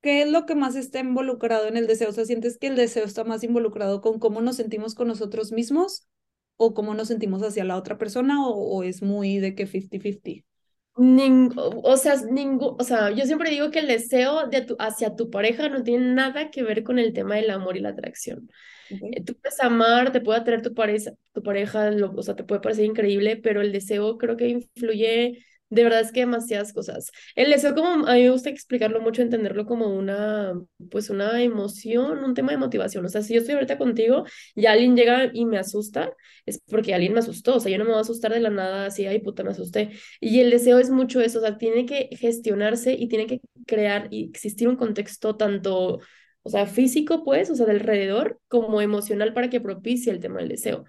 ¿qué 0.02 0.24
es 0.24 0.30
lo 0.32 0.46
que 0.46 0.56
más 0.56 0.76
está 0.76 1.00
involucrado 1.00 1.68
en 1.68 1.78
el 1.78 1.88
deseo? 1.88 2.10
O 2.10 2.12
sea, 2.14 2.26
¿sientes 2.26 2.58
que 2.58 2.68
el 2.68 2.76
deseo 2.76 3.06
está 3.06 3.24
más 3.24 3.44
involucrado 3.44 4.02
con 4.02 4.20
cómo 4.20 4.42
nos 4.42 4.58
sentimos 4.58 4.96
con 4.96 5.08
nosotros 5.08 5.52
mismos 5.52 6.08
o 6.58 6.74
cómo 6.74 6.94
nos 6.96 7.08
sentimos 7.10 7.44
hacia 7.44 7.64
la 7.66 7.78
otra 7.78 7.98
persona 7.98 8.48
o, 8.48 8.54
o 8.54 8.84
es 8.84 9.02
muy 9.02 9.40
de 9.40 9.56
que 9.56 9.68
50-50? 9.68 10.46
O 10.96 11.98
sea, 11.98 12.16
ningún, 12.30 12.76
o 12.80 12.84
sea, 12.84 13.12
yo 13.12 13.26
siempre 13.26 13.50
digo 13.50 13.72
que 13.72 13.80
el 13.80 13.88
deseo 13.88 14.48
de 14.48 14.62
tu, 14.62 14.76
hacia 14.80 15.16
tu 15.16 15.30
pareja 15.30 15.70
no 15.70 15.84
tiene 15.84 16.14
nada 16.14 16.52
que 16.52 16.64
ver 16.64 16.84
con 16.84 17.00
el 17.00 17.14
tema 17.14 17.36
del 17.36 17.50
amor 17.50 17.78
y 17.78 17.80
la 17.80 17.90
atracción. 17.90 18.50
Eh, 18.90 19.24
tú 19.24 19.36
puedes 19.36 19.60
amar, 19.60 20.12
te 20.12 20.22
puede 20.22 20.40
atraer 20.40 20.62
tu 20.62 20.74
pareja, 20.74 21.12
tu 21.34 21.42
pareja, 21.42 21.92
o 22.16 22.22
sea, 22.22 22.36
te 22.36 22.44
puede 22.44 22.62
parecer 22.62 22.86
increíble, 22.86 23.38
pero 23.38 23.62
el 23.62 23.72
deseo 23.72 24.18
creo 24.18 24.38
que 24.38 24.50
influye 24.50 25.44
de 25.74 25.84
verdad 25.84 26.02
es 26.02 26.12
que 26.12 26.22
demasiadas 26.22 26.74
cosas. 26.74 27.12
El 27.36 27.50
deseo 27.52 27.74
como, 27.76 28.08
a 28.08 28.14
mí 28.14 28.24
me 28.24 28.30
gusta 28.30 28.50
explicarlo 28.50 29.02
mucho, 29.02 29.22
entenderlo 29.22 29.66
como 29.66 29.88
una, 29.88 30.54
pues 30.92 31.10
una 31.10 31.42
emoción, 31.42 32.24
un 32.24 32.34
tema 32.34 32.52
de 32.52 32.58
motivación. 32.58 33.06
O 33.06 33.10
sea, 33.10 33.22
si 33.22 33.34
yo 33.34 33.40
estoy 33.40 33.56
ahorita 33.56 33.78
contigo 33.78 34.26
y 34.56 34.66
alguien 34.68 34.96
llega 34.96 35.30
y 35.34 35.46
me 35.46 35.58
asusta, 35.58 36.14
es 36.46 36.62
porque 36.68 36.94
alguien 36.94 37.14
me 37.14 37.20
asustó. 37.20 37.56
O 37.56 37.60
sea, 37.60 37.72
yo 37.72 37.78
no 37.78 37.86
me 37.86 37.92
voy 37.92 38.00
a 38.00 38.02
asustar 38.02 38.34
de 38.34 38.40
la 38.40 38.50
nada 38.50 38.86
así, 38.88 39.06
ay 39.06 39.20
puta, 39.20 39.44
me 39.44 39.52
asusté. 39.52 39.92
Y 40.20 40.40
el 40.40 40.52
deseo 40.52 40.80
es 40.80 40.90
mucho 40.90 41.22
eso, 41.22 41.40
o 41.40 41.42
sea, 41.42 41.58
tiene 41.58 41.86
que 41.86 42.10
gestionarse 42.18 42.94
y 42.94 43.08
tiene 43.08 43.28
que 43.28 43.42
crear 43.66 44.08
y 44.12 44.30
existir 44.30 44.68
un 44.68 44.76
contexto 44.76 45.36
tanto 45.36 46.00
o 46.44 46.50
sea, 46.50 46.66
físico, 46.68 47.24
pues, 47.24 47.50
o 47.50 47.56
sea, 47.56 47.66
del 47.66 47.78
alrededor, 47.78 48.40
como 48.50 48.82
emocional 48.82 49.34
para 49.34 49.50
que 49.50 49.62
propicie 49.62 50.12
el 50.12 50.20
tema 50.20 50.40
del 50.40 50.50
deseo. 50.50 50.84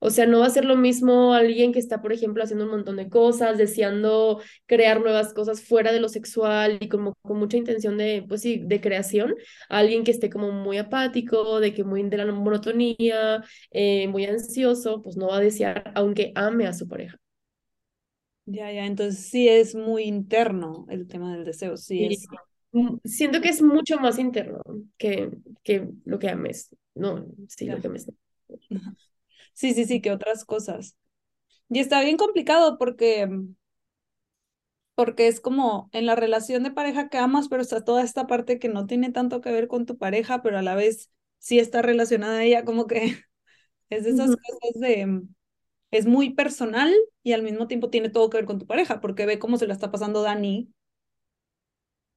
O 0.00 0.10
sea, 0.10 0.26
no 0.26 0.40
va 0.40 0.46
a 0.46 0.50
ser 0.50 0.64
lo 0.64 0.76
mismo 0.76 1.34
alguien 1.34 1.72
que 1.72 1.78
está, 1.80 2.00
por 2.00 2.12
ejemplo, 2.12 2.42
haciendo 2.42 2.64
un 2.66 2.70
montón 2.70 2.96
de 2.96 3.08
cosas, 3.08 3.58
deseando 3.58 4.40
crear 4.66 5.00
nuevas 5.00 5.34
cosas 5.34 5.62
fuera 5.62 5.92
de 5.92 6.00
lo 6.00 6.08
sexual 6.08 6.78
y 6.80 6.88
como 6.88 7.14
con 7.22 7.38
mucha 7.38 7.56
intención 7.56 7.98
de, 7.98 8.24
pues 8.28 8.42
sí, 8.42 8.62
de 8.64 8.80
creación, 8.80 9.34
alguien 9.68 10.04
que 10.04 10.12
esté 10.12 10.30
como 10.30 10.52
muy 10.52 10.78
apático, 10.78 11.58
de 11.60 11.74
que 11.74 11.84
muy 11.84 12.02
de 12.04 12.16
la 12.16 12.26
monotonía, 12.26 13.42
eh, 13.72 14.06
muy 14.08 14.24
ansioso, 14.26 15.02
pues 15.02 15.16
no 15.16 15.28
va 15.28 15.38
a 15.38 15.40
desear, 15.40 15.92
aunque 15.94 16.32
ame 16.34 16.66
a 16.66 16.72
su 16.72 16.86
pareja. 16.86 17.18
Ya, 18.46 18.72
ya, 18.72 18.86
entonces 18.86 19.26
sí 19.28 19.46
es 19.46 19.74
muy 19.74 20.04
interno 20.04 20.86
el 20.88 21.06
tema 21.06 21.34
del 21.34 21.44
deseo, 21.44 21.76
sí, 21.76 22.04
es... 22.06 22.26
Mm, 22.72 22.96
siento 23.04 23.40
que 23.40 23.48
es 23.50 23.60
mucho 23.60 23.98
más 23.98 24.18
interno 24.18 24.62
que, 24.96 25.30
que 25.62 25.88
lo 26.04 26.18
que 26.18 26.28
ames, 26.30 26.74
no, 26.94 27.26
sí, 27.48 27.66
lo 27.66 27.80
que 27.80 27.88
ames. 27.88 28.06
Sí, 29.58 29.74
sí, 29.74 29.84
sí, 29.86 30.00
que 30.00 30.10
otras 30.12 30.44
cosas. 30.44 30.96
Y 31.70 31.80
está 31.80 32.02
bien 32.02 32.16
complicado 32.18 32.78
porque, 32.78 33.28
porque 34.94 35.28
es 35.28 35.40
como 35.40 35.88
en 35.92 36.06
la 36.06 36.16
relación 36.16 36.62
de 36.64 36.70
pareja 36.72 37.08
que 37.08 37.18
amas, 37.18 37.48
pero 37.48 37.62
está 37.62 37.84
toda 37.84 38.02
esta 38.02 38.26
parte 38.26 38.58
que 38.58 38.68
no 38.68 38.86
tiene 38.86 39.12
tanto 39.12 39.40
que 39.40 39.52
ver 39.52 39.68
con 39.68 39.86
tu 39.86 39.96
pareja, 39.98 40.42
pero 40.42 40.58
a 40.58 40.62
la 40.62 40.74
vez 40.74 41.10
sí 41.38 41.58
está 41.58 41.82
relacionada 41.82 42.38
a 42.38 42.44
ella, 42.44 42.64
como 42.64 42.86
que 42.86 43.24
es 43.90 44.04
de 44.04 44.10
esas 44.10 44.36
cosas 44.36 44.80
de, 44.80 45.22
es 45.92 46.06
muy 46.06 46.32
personal 46.34 46.94
y 47.24 47.32
al 47.34 47.42
mismo 47.44 47.68
tiempo 47.68 47.90
tiene 47.90 48.10
todo 48.10 48.30
que 48.30 48.38
ver 48.38 48.46
con 48.46 48.58
tu 48.60 48.66
pareja, 48.66 49.00
porque 49.00 49.26
ve 49.26 49.38
cómo 49.38 49.58
se 49.58 49.66
la 49.68 49.74
está 49.74 49.90
pasando 49.92 50.22
Dani 50.22 50.72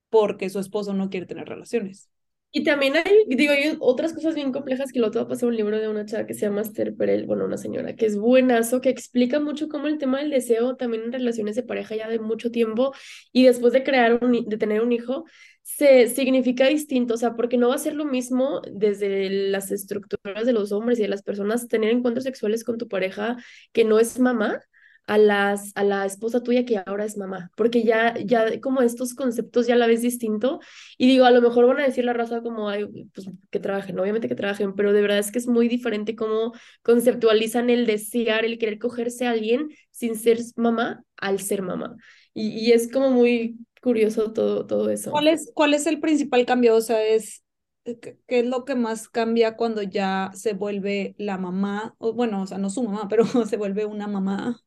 porque 0.10 0.50
su 0.50 0.60
esposo 0.60 0.94
no 0.94 1.10
quiere 1.10 1.26
tener 1.26 1.48
relaciones. 1.50 2.10
Y 2.54 2.66
también 2.66 2.98
hay, 2.98 3.26
digo, 3.30 3.54
hay 3.54 3.78
otras 3.80 4.12
cosas 4.14 4.36
bien 4.36 4.52
complejas 4.52 4.92
que 4.92 5.00
lo 5.00 5.08
otro 5.08 5.26
pasó 5.26 5.48
un 5.48 5.56
libro 5.56 5.80
de 5.80 5.88
una 5.88 6.06
chava 6.06 6.26
que 6.28 6.34
se 6.34 6.42
llama 6.42 6.62
Esther 6.62 6.94
Perel, 6.96 7.26
bueno, 7.26 7.46
una 7.46 7.58
señora 7.58 7.96
que 7.96 8.06
es 8.06 8.18
buenazo, 8.18 8.82
que 8.82 8.90
explica 8.90 9.40
mucho 9.40 9.70
cómo 9.70 9.88
el 9.88 9.98
tema 9.98 10.20
del 10.20 10.32
deseo 10.32 10.76
también 10.76 11.04
en 11.04 11.14
relaciones 11.14 11.56
de 11.56 11.64
pareja 11.64 11.96
ya 11.96 12.10
de 12.10 12.20
mucho 12.20 12.52
tiempo 12.52 12.94
y 13.32 13.46
después 13.46 13.72
de 13.72 13.84
crear 13.84 14.20
un, 14.22 14.46
de 14.50 14.58
tener 14.58 14.82
un 14.82 14.92
hijo, 14.92 15.24
se 15.64 16.10
significa 16.10 16.68
distinto, 16.68 17.14
o 17.14 17.18
sea, 17.18 17.36
porque 17.36 17.58
no 17.58 17.70
va 17.70 17.76
a 17.76 17.78
ser 17.78 17.96
lo 17.96 18.04
mismo 18.04 18.62
desde 18.70 19.30
las 19.30 19.72
estructuras 19.72 20.46
de 20.46 20.52
los 20.54 20.74
hombres 20.74 21.00
y 21.00 21.04
de 21.04 21.08
las 21.08 21.24
personas 21.24 21.70
tener 21.70 21.92
encuentros 21.92 22.26
sexuales 22.26 22.66
con 22.66 22.78
tu 22.78 22.90
pareja 22.90 23.38
que 23.72 23.86
no 23.86 23.98
es 24.00 24.20
mamá 24.20 24.60
a, 25.08 25.18
las, 25.18 25.72
a 25.76 25.84
la 25.84 26.06
esposa 26.06 26.44
tuya 26.44 26.66
que 26.66 26.82
ahora 26.86 27.06
es 27.06 27.18
mamá, 27.18 27.52
porque 27.56 27.84
ya, 27.84 28.16
ya 28.24 28.60
como 28.62 28.82
estos 28.82 29.14
conceptos 29.14 29.68
ya 29.68 29.76
la 29.76 29.88
ves 29.88 30.02
distinto 30.02 30.60
y 30.98 31.08
digo, 31.08 31.26
a 31.26 31.32
lo 31.32 31.42
mejor 31.42 31.68
van 31.68 31.80
a 31.80 31.86
decir 31.86 32.06
la 32.06 32.14
raza 32.14 32.42
como, 32.42 32.70
Ay, 32.70 32.86
pues 33.14 33.30
que 33.50 33.60
trabajen, 33.60 34.00
obviamente 34.00 34.28
que 34.28 34.36
trabajen, 34.36 34.74
pero 34.74 34.94
de 34.94 35.02
verdad 35.02 35.20
es 35.20 35.32
que 35.32 35.40
es 35.40 35.48
muy 35.48 35.68
diferente 35.68 36.16
cómo 36.16 36.54
conceptualizan 36.84 37.70
el 37.70 37.86
desear, 37.86 38.46
el 38.46 38.58
querer 38.58 38.80
cogerse 38.80 39.28
a 39.28 39.32
alguien 39.32 39.70
sin 39.92 40.16
ser 40.16 40.40
mamá 40.56 41.04
al 41.18 41.40
ser 41.40 41.62
mamá. 41.62 41.96
Y, 42.34 42.50
y 42.50 42.72
es 42.72 42.92
como 42.92 43.12
muy 43.12 43.58
curioso 43.82 44.32
todo, 44.32 44.66
todo 44.66 44.90
eso. 44.90 45.12
¿Cuál 45.12 45.28
es, 45.28 45.52
¿Cuál 45.54 45.74
es 45.74 45.86
el 45.88 46.00
principal 46.00 46.46
cambio? 46.46 46.76
O 46.76 46.82
sea, 46.82 47.04
es 47.04 47.44
eh, 47.86 48.00
¿Qué 48.00 48.18
es 48.28 48.46
lo 48.46 48.64
que 48.64 48.76
más 48.76 49.10
cambia 49.10 49.56
cuando 49.56 49.82
ya 49.82 50.32
se 50.34 50.54
vuelve 50.54 51.16
la 51.18 51.38
mamá? 51.38 51.96
O, 51.98 52.14
bueno, 52.14 52.44
o 52.44 52.48
sea, 52.48 52.58
no 52.58 52.70
su 52.70 52.84
mamá, 52.84 53.08
pero 53.10 53.26
se 53.48 53.58
vuelve 53.58 53.86
una 53.86 54.08
mamá 54.08 54.62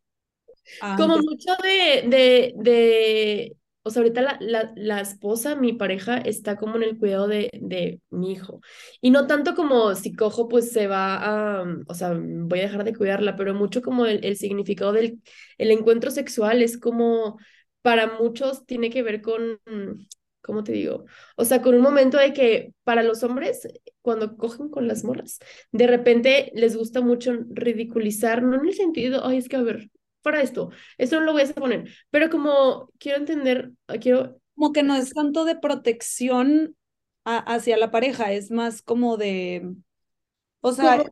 Ah, 0.80 0.96
como 0.98 1.18
mucho 1.18 1.52
de, 1.62 2.08
de, 2.08 2.54
de, 2.56 3.56
o 3.82 3.90
sea, 3.90 4.00
ahorita 4.02 4.22
la, 4.22 4.38
la, 4.40 4.72
la, 4.76 5.00
esposa, 5.00 5.56
mi 5.56 5.72
pareja, 5.72 6.18
está 6.18 6.56
como 6.56 6.76
en 6.76 6.82
el 6.84 6.98
cuidado 6.98 7.28
de, 7.28 7.50
de 7.60 8.00
mi 8.10 8.32
hijo. 8.32 8.60
Y 9.00 9.10
no 9.10 9.26
tanto 9.26 9.54
como 9.54 9.94
si 9.94 10.14
cojo, 10.14 10.48
pues 10.48 10.72
se 10.72 10.86
va 10.86 11.60
a, 11.60 11.64
o 11.86 11.94
sea, 11.94 12.14
voy 12.18 12.60
a 12.60 12.62
dejar 12.62 12.84
de 12.84 12.94
cuidarla, 12.94 13.36
pero 13.36 13.54
mucho 13.54 13.82
como 13.82 14.06
el, 14.06 14.24
el 14.24 14.36
significado 14.36 14.92
del 14.92 15.20
el 15.58 15.70
encuentro 15.70 16.10
sexual 16.10 16.62
es 16.62 16.78
como, 16.78 17.38
para 17.82 18.18
muchos 18.18 18.64
tiene 18.64 18.88
que 18.90 19.02
ver 19.02 19.20
con, 19.20 19.60
¿cómo 20.40 20.64
te 20.64 20.72
digo? 20.72 21.04
O 21.36 21.44
sea, 21.44 21.62
con 21.62 21.74
un 21.74 21.82
momento 21.82 22.18
de 22.18 22.32
que 22.32 22.74
para 22.84 23.02
los 23.02 23.22
hombres, 23.22 23.68
cuando 24.02 24.36
cogen 24.36 24.68
con 24.68 24.88
las 24.88 25.04
morras, 25.04 25.38
de 25.72 25.86
repente 25.86 26.50
les 26.54 26.76
gusta 26.76 27.00
mucho 27.00 27.32
ridiculizar, 27.50 28.42
no 28.42 28.56
en 28.56 28.66
el 28.68 28.74
sentido, 28.74 29.26
ay, 29.26 29.38
es 29.38 29.48
que 29.48 29.56
a 29.56 29.62
ver, 29.62 29.90
para 30.24 30.42
esto, 30.42 30.70
eso 30.98 31.20
no 31.20 31.26
lo 31.26 31.32
voy 31.32 31.42
a 31.42 31.54
poner, 31.54 31.88
pero 32.10 32.30
como 32.30 32.90
quiero 32.98 33.18
entender, 33.18 33.70
ah, 33.86 33.98
quiero... 33.98 34.40
Como 34.56 34.72
que 34.72 34.84
no 34.84 34.94
es 34.94 35.12
tanto 35.12 35.44
de 35.44 35.56
protección 35.56 36.76
hacia 37.24 37.76
la 37.76 37.90
pareja, 37.90 38.32
es 38.32 38.52
más 38.52 38.82
como 38.82 39.16
de, 39.16 39.74
o 40.60 40.72
sea, 40.72 41.04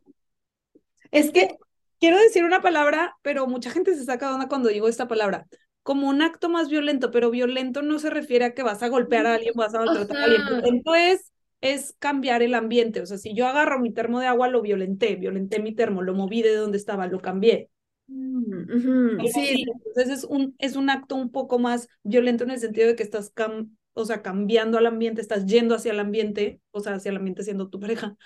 es 1.10 1.32
que 1.32 1.56
quiero 1.98 2.18
decir 2.18 2.44
una 2.44 2.62
palabra, 2.62 3.16
pero 3.22 3.48
mucha 3.48 3.70
gente 3.70 3.96
se 3.96 4.04
saca 4.04 4.28
de 4.28 4.34
onda 4.34 4.48
cuando 4.48 4.68
digo 4.68 4.86
esta 4.86 5.08
palabra, 5.08 5.46
como 5.82 6.08
un 6.08 6.22
acto 6.22 6.48
más 6.48 6.68
violento, 6.68 7.10
pero 7.10 7.30
violento 7.30 7.82
no 7.82 7.98
se 7.98 8.10
refiere 8.10 8.44
a 8.44 8.54
que 8.54 8.62
vas 8.62 8.82
a 8.84 8.88
golpear 8.88 9.26
a 9.26 9.34
alguien, 9.34 9.54
vas 9.56 9.74
a 9.74 9.80
maltratar 9.80 10.16
a 10.18 10.24
alguien, 10.24 10.46
violento 10.46 10.94
es 10.94 11.32
es 11.62 11.94
cambiar 11.98 12.42
el 12.42 12.54
ambiente. 12.54 13.00
O 13.00 13.06
sea, 13.06 13.16
si 13.16 13.34
yo 13.34 13.46
agarro 13.46 13.78
mi 13.78 13.92
termo 13.92 14.20
de 14.20 14.26
agua, 14.26 14.48
lo 14.48 14.60
violenté, 14.60 15.16
violenté 15.16 15.60
mi 15.60 15.74
termo, 15.74 16.02
lo 16.02 16.12
moví 16.12 16.42
de 16.42 16.54
donde 16.54 16.76
estaba, 16.76 17.06
lo 17.06 17.20
cambié. 17.20 17.70
Mm, 18.06 19.26
sí. 19.32 19.64
Entonces 19.86 20.08
es 20.18 20.24
un, 20.24 20.54
es 20.58 20.76
un 20.76 20.90
acto 20.90 21.14
un 21.16 21.30
poco 21.30 21.58
más 21.58 21.88
violento 22.02 22.44
en 22.44 22.50
el 22.50 22.60
sentido 22.60 22.88
de 22.88 22.96
que 22.96 23.02
estás 23.02 23.32
o 23.94 24.04
sea, 24.04 24.22
cambiando 24.22 24.78
al 24.78 24.86
ambiente, 24.86 25.20
estás 25.20 25.46
yendo 25.46 25.74
hacia 25.74 25.92
el 25.92 26.00
ambiente, 26.00 26.60
o 26.70 26.80
sea, 26.80 26.94
hacia 26.94 27.10
el 27.10 27.16
ambiente 27.16 27.44
siendo 27.44 27.68
tu 27.68 27.80
pareja. 27.80 28.16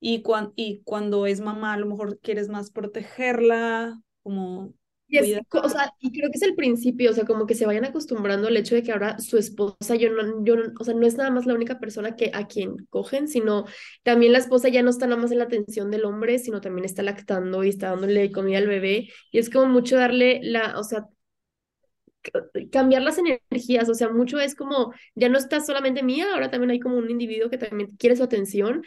Y, 0.00 0.22
y 0.56 0.82
cuando 0.84 1.26
es 1.26 1.40
mamá, 1.40 1.74
a 1.74 1.78
lo 1.78 1.86
mejor 1.86 2.18
quieres 2.20 2.48
más 2.48 2.70
protegerla, 2.70 4.00
como 4.22 4.74
y, 5.08 5.34
o 5.34 5.68
sea, 5.68 5.92
y 6.00 6.10
creo 6.12 6.30
que 6.30 6.36
es 6.36 6.42
el 6.42 6.54
principio, 6.56 7.10
o 7.10 7.14
sea, 7.14 7.24
como 7.24 7.46
que 7.46 7.54
se 7.54 7.64
vayan 7.66 7.84
acostumbrando 7.84 8.48
al 8.48 8.56
hecho 8.56 8.74
de 8.74 8.82
que 8.82 8.92
ahora 8.92 9.18
su 9.20 9.38
esposa, 9.38 9.94
yo 9.94 10.10
no, 10.10 10.44
yo 10.44 10.56
o 10.78 10.84
sea, 10.84 10.94
no 10.94 11.06
es 11.06 11.16
nada 11.16 11.30
más 11.30 11.46
la 11.46 11.54
única 11.54 11.78
persona 11.78 12.16
que 12.16 12.30
a 12.34 12.46
quien 12.48 12.76
cogen, 12.90 13.28
sino 13.28 13.64
también 14.02 14.32
la 14.32 14.38
esposa 14.38 14.68
ya 14.68 14.82
no 14.82 14.90
está 14.90 15.06
nada 15.06 15.20
más 15.22 15.30
en 15.30 15.38
la 15.38 15.44
atención 15.44 15.90
del 15.90 16.04
hombre, 16.04 16.38
sino 16.38 16.60
también 16.60 16.84
está 16.84 17.02
lactando 17.02 17.62
y 17.62 17.68
está 17.68 17.90
dándole 17.90 18.32
comida 18.32 18.58
al 18.58 18.66
bebé, 18.66 19.08
y 19.30 19.38
es 19.38 19.48
como 19.50 19.66
mucho 19.66 19.96
darle 19.96 20.40
la, 20.42 20.78
o 20.78 20.82
sea, 20.82 21.06
cambiar 22.72 23.02
las 23.02 23.18
energías, 23.18 23.88
o 23.88 23.94
sea, 23.94 24.08
mucho 24.08 24.38
es 24.40 24.54
como, 24.54 24.92
ya 25.14 25.28
no 25.28 25.38
está 25.38 25.60
solamente 25.60 26.02
mía, 26.02 26.26
ahora 26.32 26.50
también 26.50 26.70
hay 26.70 26.80
como 26.80 26.96
un 26.96 27.10
individuo 27.10 27.50
que 27.50 27.58
también 27.58 27.96
quiere 27.98 28.16
su 28.16 28.22
atención, 28.24 28.82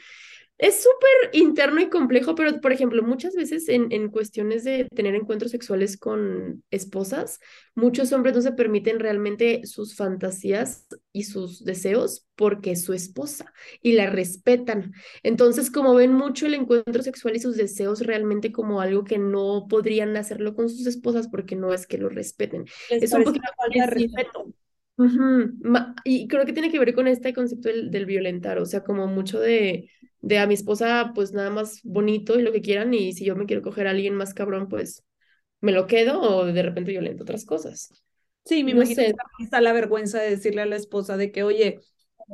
es 0.59 0.83
súper 0.83 1.41
interno 1.41 1.79
y 1.79 1.89
complejo, 1.89 2.35
pero 2.35 2.59
por 2.59 2.73
ejemplo, 2.73 3.01
muchas 3.01 3.33
veces 3.33 3.69
en, 3.69 3.93
en, 3.93 4.09
cuestiones 4.09 4.65
de 4.65 4.89
tener 4.93 5.15
encuentros 5.15 5.51
sexuales 5.51 5.95
con 5.95 6.63
esposas, 6.69 7.39
muchos 7.75 8.11
hombres 8.11 8.35
no 8.35 8.41
se 8.41 8.51
permiten 8.51 8.99
realmente 8.99 9.61
sus 9.63 9.95
fantasías 9.95 10.85
y 11.13 11.23
sus 11.23 11.63
deseos 11.63 12.27
porque 12.35 12.71
es 12.71 12.83
su 12.83 12.91
esposa 12.91 13.53
y 13.81 13.93
la 13.93 14.09
respetan. 14.09 14.91
Entonces, 15.23 15.71
como 15.71 15.95
ven 15.95 16.11
mucho 16.11 16.45
el 16.45 16.55
encuentro 16.55 17.03
sexual 17.03 17.37
y 17.37 17.39
sus 17.39 17.55
deseos 17.55 18.01
realmente 18.01 18.51
como 18.51 18.81
algo 18.81 19.05
que 19.05 19.17
no 19.17 19.65
podrían 19.69 20.17
hacerlo 20.17 20.55
con 20.55 20.67
sus 20.67 20.85
esposas 20.87 21.29
porque 21.29 21.55
no 21.55 21.73
es 21.73 21.87
que 21.87 21.97
lo 21.97 22.09
respeten. 22.09 22.65
es 22.89 23.13
un 23.13 23.23
poquito 23.23 23.47
de 23.73 23.87
respeto. 23.87 24.53
Y 26.03 26.27
creo 26.27 26.45
que 26.45 26.51
tiene 26.51 26.69
que 26.69 26.79
ver 26.79 26.93
con 26.93 27.07
este 27.07 27.33
concepto 27.33 27.69
del, 27.69 27.89
del 27.91 28.05
violentar, 28.05 28.59
o 28.59 28.65
sea, 28.65 28.83
como 28.83 29.07
mucho 29.07 29.39
de 29.39 29.89
de 30.21 30.39
a 30.39 30.47
mi 30.47 30.53
esposa, 30.53 31.11
pues 31.15 31.33
nada 31.33 31.49
más 31.49 31.79
bonito 31.83 32.39
y 32.39 32.43
lo 32.43 32.51
que 32.51 32.61
quieran, 32.61 32.93
y 32.93 33.13
si 33.13 33.25
yo 33.25 33.35
me 33.35 33.45
quiero 33.45 33.61
coger 33.61 33.87
a 33.87 33.91
alguien 33.91 34.15
más 34.15 34.33
cabrón, 34.33 34.67
pues 34.67 35.03
me 35.61 35.71
lo 35.71 35.87
quedo 35.87 36.21
o 36.21 36.45
de 36.45 36.61
repente 36.61 36.91
violento 36.91 37.23
otras 37.23 37.45
cosas. 37.45 37.89
Sí, 38.45 38.63
me 38.63 38.71
imagino 38.71 39.03
que 39.03 39.43
está 39.43 39.61
la 39.61 39.73
vergüenza 39.73 40.19
de 40.19 40.31
decirle 40.31 40.61
a 40.61 40.65
la 40.65 40.75
esposa 40.75 41.17
de 41.17 41.31
que, 41.31 41.43
oye, 41.43 41.79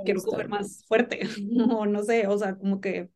quiero 0.03 0.21
coger 0.21 0.47
más 0.47 0.85
fuerte, 0.87 1.21
o 1.71 1.85
no 1.85 2.03
sé, 2.03 2.27
o 2.27 2.37
sea, 2.37 2.57
como 2.57 2.79
que 2.81 3.09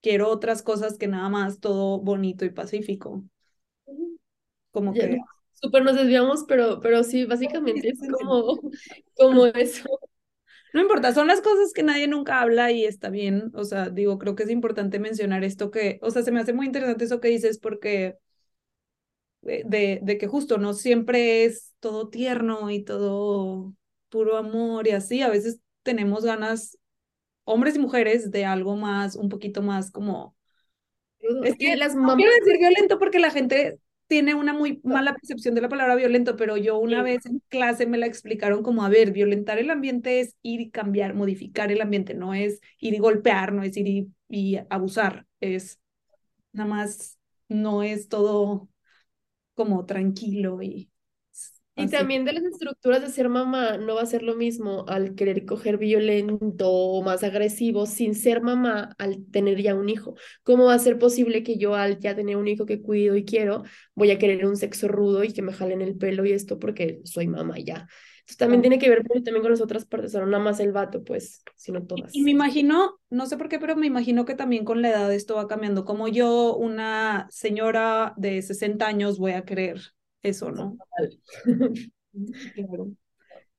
quiero 0.00 0.28
otras 0.28 0.62
cosas 0.62 0.98
que 0.98 1.08
nada 1.08 1.28
más 1.28 1.60
todo 1.60 2.00
bonito 2.00 2.44
y 2.44 2.50
pacífico. 2.50 3.24
Como 4.70 4.92
que... 4.92 5.18
Súper 5.52 5.84
nos 5.84 5.94
desviamos, 5.94 6.44
pero, 6.48 6.80
pero 6.80 7.04
sí, 7.04 7.26
básicamente 7.26 7.88
es 7.90 7.98
como, 8.10 8.58
como 9.14 9.46
eso. 9.46 9.84
No 10.72 10.80
importa, 10.80 11.12
son 11.12 11.26
las 11.26 11.40
cosas 11.40 11.72
que 11.72 11.82
nadie 11.82 12.08
nunca 12.08 12.40
habla 12.40 12.70
y 12.70 12.84
está 12.84 13.10
bien. 13.10 13.50
O 13.54 13.64
sea, 13.64 13.90
digo, 13.90 14.18
creo 14.18 14.34
que 14.34 14.44
es 14.44 14.50
importante 14.50 14.98
mencionar 14.98 15.44
esto 15.44 15.70
que, 15.70 15.98
o 16.02 16.10
sea, 16.10 16.22
se 16.22 16.32
me 16.32 16.40
hace 16.40 16.52
muy 16.52 16.66
interesante 16.66 17.04
eso 17.04 17.20
que 17.20 17.28
dices 17.28 17.58
porque 17.58 18.18
de, 19.42 20.00
de, 20.02 20.18
que 20.18 20.26
justo 20.26 20.58
no 20.58 20.74
siempre 20.74 21.44
es 21.44 21.74
todo 21.80 22.08
tierno 22.08 22.70
y 22.70 22.82
todo 22.82 23.74
puro 24.08 24.36
amor 24.36 24.86
y 24.86 24.90
así. 24.90 25.22
A 25.22 25.28
veces 25.30 25.60
tenemos 25.82 26.24
ganas, 26.24 26.78
hombres 27.44 27.76
y 27.76 27.78
mujeres, 27.78 28.30
de 28.30 28.44
algo 28.44 28.76
más, 28.76 29.16
un 29.16 29.28
poquito 29.28 29.62
más 29.62 29.90
como... 29.90 30.36
Es 31.44 31.56
que 31.56 31.76
las 31.76 31.94
mamás... 31.94 32.16
quiero 32.16 32.32
decir 32.40 32.58
violento 32.58 32.98
porque 32.98 33.18
la 33.18 33.30
gente 33.30 33.78
tiene 34.10 34.34
una 34.34 34.52
muy 34.54 34.82
mala 34.84 35.14
percepción 35.14 35.54
de 35.54 35.62
la 35.62 35.70
palabra 35.70 35.96
violento, 35.96 36.36
pero 36.36 36.58
yo 36.58 36.78
una 36.78 37.02
vez 37.02 37.26
en 37.26 37.40
clase 37.48 37.86
me 37.86 37.98
la 37.98 38.06
explicaron 38.06 38.62
como, 38.64 38.84
a 38.84 38.90
ver, 38.90 39.12
violentar 39.12 39.58
el 39.58 39.70
ambiente 39.70 40.20
es 40.20 40.36
ir 40.42 40.60
y 40.62 40.70
cambiar, 40.70 41.14
modificar 41.14 41.72
el 41.72 41.80
ambiente, 41.80 42.14
no 42.14 42.34
es 42.34 42.60
ir 42.80 42.94
y 42.94 42.98
golpear, 42.98 43.52
no 43.54 43.62
es 43.64 43.76
ir 43.78 43.88
y, 43.88 44.12
y 44.28 44.58
abusar, 44.70 45.26
es 45.40 45.80
nada 46.52 46.68
más, 46.70 47.18
no 47.48 47.82
es 47.82 48.08
todo 48.08 48.68
como 49.54 49.86
tranquilo 49.86 50.62
y 50.62 50.90
y 51.80 51.88
también 51.88 52.24
de 52.24 52.32
las 52.32 52.44
estructuras 52.44 53.02
de 53.02 53.08
ser 53.08 53.28
mamá, 53.28 53.76
no 53.76 53.94
va 53.94 54.02
a 54.02 54.06
ser 54.06 54.22
lo 54.22 54.34
mismo 54.34 54.84
al 54.88 55.14
querer 55.14 55.44
coger 55.44 55.78
violento 55.78 56.70
o 56.70 57.02
más 57.02 57.22
agresivo 57.22 57.86
sin 57.86 58.14
ser 58.14 58.42
mamá 58.42 58.94
al 58.98 59.24
tener 59.30 59.60
ya 59.60 59.74
un 59.74 59.88
hijo. 59.88 60.14
¿Cómo 60.42 60.66
va 60.66 60.74
a 60.74 60.78
ser 60.78 60.98
posible 60.98 61.42
que 61.42 61.58
yo 61.58 61.74
al 61.74 61.98
ya 61.98 62.14
tener 62.14 62.36
un 62.36 62.48
hijo 62.48 62.66
que 62.66 62.82
cuido 62.82 63.16
y 63.16 63.24
quiero, 63.24 63.64
voy 63.94 64.10
a 64.10 64.18
querer 64.18 64.46
un 64.46 64.56
sexo 64.56 64.88
rudo 64.88 65.24
y 65.24 65.32
que 65.32 65.42
me 65.42 65.52
jalen 65.52 65.82
el 65.82 65.96
pelo 65.96 66.24
y 66.24 66.32
esto 66.32 66.58
porque 66.58 67.00
soy 67.04 67.26
mamá 67.26 67.58
ya? 67.58 67.88
Entonces 68.30 68.36
también 68.36 68.60
tiene 68.60 68.78
que 68.78 68.88
ver 68.88 69.02
también 69.02 69.42
con 69.42 69.50
las 69.50 69.60
otras 69.60 69.86
partes, 69.86 70.14
no 70.14 70.24
nada 70.24 70.42
más 70.42 70.60
el 70.60 70.70
vato, 70.70 71.02
pues, 71.02 71.42
sino 71.56 71.84
todas. 71.84 72.14
Y, 72.14 72.22
me 72.22 72.30
imagino, 72.30 73.00
no 73.08 73.26
sé 73.26 73.36
por 73.36 73.48
qué, 73.48 73.58
pero 73.58 73.74
me 73.74 73.88
imagino 73.88 74.24
que 74.24 74.36
también 74.36 74.64
con 74.64 74.82
la 74.82 74.90
edad 74.90 75.12
esto 75.12 75.34
va 75.34 75.48
cambiando. 75.48 75.84
Como 75.84 76.06
yo, 76.06 76.54
una 76.54 77.26
señora 77.30 78.14
de 78.16 78.40
60 78.40 78.86
años, 78.86 79.18
voy 79.18 79.32
a 79.32 79.44
querer 79.44 79.80
eso, 80.22 80.50
¿no? 80.50 80.76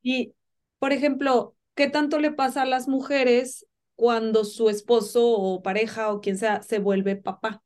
Y, 0.03 0.33
por 0.79 0.91
ejemplo, 0.91 1.55
¿qué 1.75 1.87
tanto 1.87 2.19
le 2.19 2.31
pasa 2.31 2.63
a 2.63 2.65
las 2.65 2.87
mujeres 2.87 3.65
cuando 3.95 4.43
su 4.43 4.67
esposo 4.69 5.29
o 5.29 5.61
pareja 5.61 6.11
o 6.11 6.21
quien 6.21 6.37
sea 6.37 6.63
se 6.63 6.79
vuelve 6.79 7.15
papá? 7.15 7.63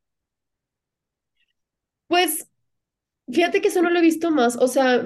Pues 2.07 2.49
Fíjate 3.31 3.59
que 3.61 3.69
eso 3.69 3.81
no 3.81 3.89
lo 3.89 3.99
he 3.99 4.03
visto 4.03 4.29
más, 4.29 4.55
o 4.55 4.67
sea, 4.67 5.03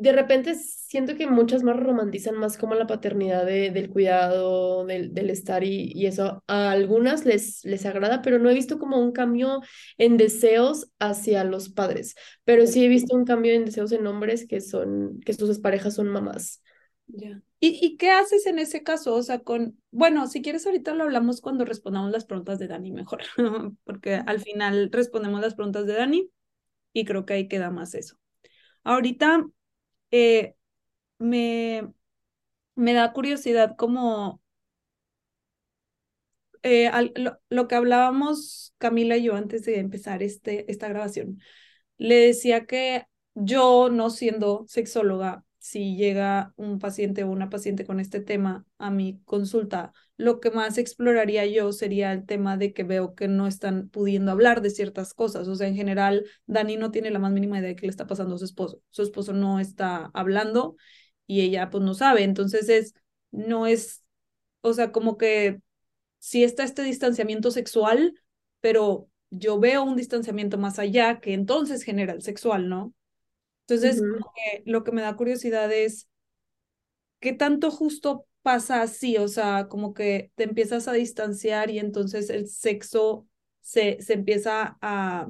de 0.00 0.12
repente 0.12 0.54
siento 0.54 1.16
que 1.16 1.26
muchas 1.26 1.62
más 1.62 1.76
romantizan 1.78 2.36
más 2.36 2.56
como 2.56 2.74
la 2.74 2.86
paternidad 2.86 3.44
de, 3.46 3.70
del 3.70 3.90
cuidado, 3.90 4.84
del, 4.86 5.12
del 5.14 5.30
estar 5.30 5.64
y, 5.64 5.92
y, 5.94 6.06
eso 6.06 6.42
a 6.46 6.70
algunas 6.70 7.24
les, 7.24 7.64
les 7.64 7.84
agrada, 7.86 8.22
pero 8.22 8.38
no 8.38 8.50
he 8.50 8.54
visto 8.54 8.78
como 8.78 8.98
un 8.98 9.12
cambio 9.12 9.60
en 9.98 10.16
deseos 10.16 10.90
hacia 10.98 11.44
los 11.44 11.68
padres, 11.68 12.14
pero 12.44 12.66
sí 12.66 12.84
he 12.84 12.88
visto 12.88 13.16
un 13.16 13.24
cambio 13.24 13.54
en 13.54 13.64
deseos 13.64 13.92
en 13.92 14.06
hombres 14.06 14.46
que 14.46 14.60
son, 14.60 15.20
que 15.20 15.32
sus 15.32 15.58
parejas 15.58 15.94
son 15.94 16.08
mamás. 16.08 16.62
Ya. 17.06 17.40
¿Y, 17.60 17.78
¿Y 17.84 17.96
qué 17.96 18.10
haces 18.10 18.46
en 18.46 18.58
ese 18.58 18.82
caso? 18.82 19.14
O 19.14 19.22
sea, 19.22 19.40
con, 19.40 19.78
bueno, 19.90 20.26
si 20.26 20.42
quieres 20.42 20.66
ahorita 20.66 20.94
lo 20.94 21.04
hablamos 21.04 21.40
cuando 21.40 21.64
respondamos 21.64 22.10
las 22.10 22.24
preguntas 22.24 22.58
de 22.58 22.68
Dani 22.68 22.92
mejor, 22.92 23.22
porque 23.84 24.14
al 24.14 24.40
final 24.40 24.90
respondemos 24.92 25.40
las 25.40 25.54
preguntas 25.54 25.86
de 25.86 25.94
Dani 25.94 26.30
y 26.92 27.04
creo 27.04 27.26
que 27.26 27.34
ahí 27.34 27.48
queda 27.48 27.70
más 27.70 27.94
eso. 27.94 28.16
Ahorita 28.84 29.46
eh, 30.10 30.54
me, 31.18 31.92
me 32.74 32.92
da 32.94 33.12
curiosidad 33.12 33.76
como 33.76 34.42
eh, 36.62 36.90
lo, 37.16 37.38
lo, 37.50 37.68
que 37.68 37.74
hablábamos 37.74 38.74
Camila 38.78 39.16
y 39.16 39.24
yo 39.24 39.36
antes 39.36 39.64
de 39.64 39.78
empezar 39.78 40.22
este, 40.22 40.70
esta 40.70 40.88
grabación. 40.88 41.40
Le 41.98 42.16
decía 42.16 42.66
que 42.66 43.06
yo, 43.34 43.90
no 43.90 44.10
siendo 44.10 44.64
sexóloga, 44.68 45.44
si 45.64 45.96
llega 45.96 46.52
un 46.56 46.78
paciente 46.78 47.24
o 47.24 47.30
una 47.30 47.48
paciente 47.48 47.86
con 47.86 47.98
este 47.98 48.20
tema 48.20 48.66
a 48.76 48.90
mi 48.90 49.22
consulta, 49.24 49.94
lo 50.18 50.38
que 50.38 50.50
más 50.50 50.76
exploraría 50.76 51.46
yo 51.46 51.72
sería 51.72 52.12
el 52.12 52.26
tema 52.26 52.58
de 52.58 52.74
que 52.74 52.84
veo 52.84 53.14
que 53.14 53.28
no 53.28 53.46
están 53.46 53.88
pudiendo 53.88 54.30
hablar 54.30 54.60
de 54.60 54.68
ciertas 54.68 55.14
cosas. 55.14 55.48
O 55.48 55.54
sea, 55.54 55.66
en 55.66 55.74
general, 55.74 56.26
Dani 56.44 56.76
no 56.76 56.90
tiene 56.90 57.08
la 57.08 57.18
más 57.18 57.32
mínima 57.32 57.58
idea 57.58 57.70
de 57.70 57.76
qué 57.76 57.86
le 57.86 57.90
está 57.90 58.06
pasando 58.06 58.34
a 58.34 58.38
su 58.38 58.44
esposo. 58.44 58.82
Su 58.90 59.00
esposo 59.04 59.32
no 59.32 59.58
está 59.58 60.10
hablando 60.12 60.76
y 61.26 61.40
ella 61.40 61.70
pues 61.70 61.82
no 61.82 61.94
sabe. 61.94 62.24
Entonces 62.24 62.68
es, 62.68 62.92
no 63.30 63.66
es, 63.66 64.04
o 64.60 64.74
sea, 64.74 64.92
como 64.92 65.16
que 65.16 65.62
sí 66.18 66.44
está 66.44 66.64
este 66.64 66.82
distanciamiento 66.82 67.50
sexual, 67.50 68.20
pero 68.60 69.08
yo 69.30 69.58
veo 69.58 69.82
un 69.82 69.96
distanciamiento 69.96 70.58
más 70.58 70.78
allá 70.78 71.20
que 71.20 71.32
entonces 71.32 71.84
genera 71.84 72.12
el 72.12 72.20
sexual, 72.20 72.68
¿no? 72.68 72.92
Entonces, 73.66 74.06
lo 74.64 74.84
que 74.84 74.92
me 74.92 75.02
da 75.02 75.16
curiosidad 75.16 75.72
es, 75.72 76.08
¿qué 77.20 77.32
tanto 77.32 77.70
justo 77.70 78.26
pasa 78.42 78.82
así? 78.82 79.16
O 79.16 79.28
sea, 79.28 79.68
como 79.68 79.94
que 79.94 80.32
te 80.36 80.44
empiezas 80.44 80.88
a 80.88 80.92
distanciar 80.92 81.70
y 81.70 81.78
entonces 81.78 82.30
el 82.30 82.48
sexo 82.48 83.26
se, 83.60 84.00
se 84.02 84.14
empieza 84.14 84.76
a, 84.80 85.28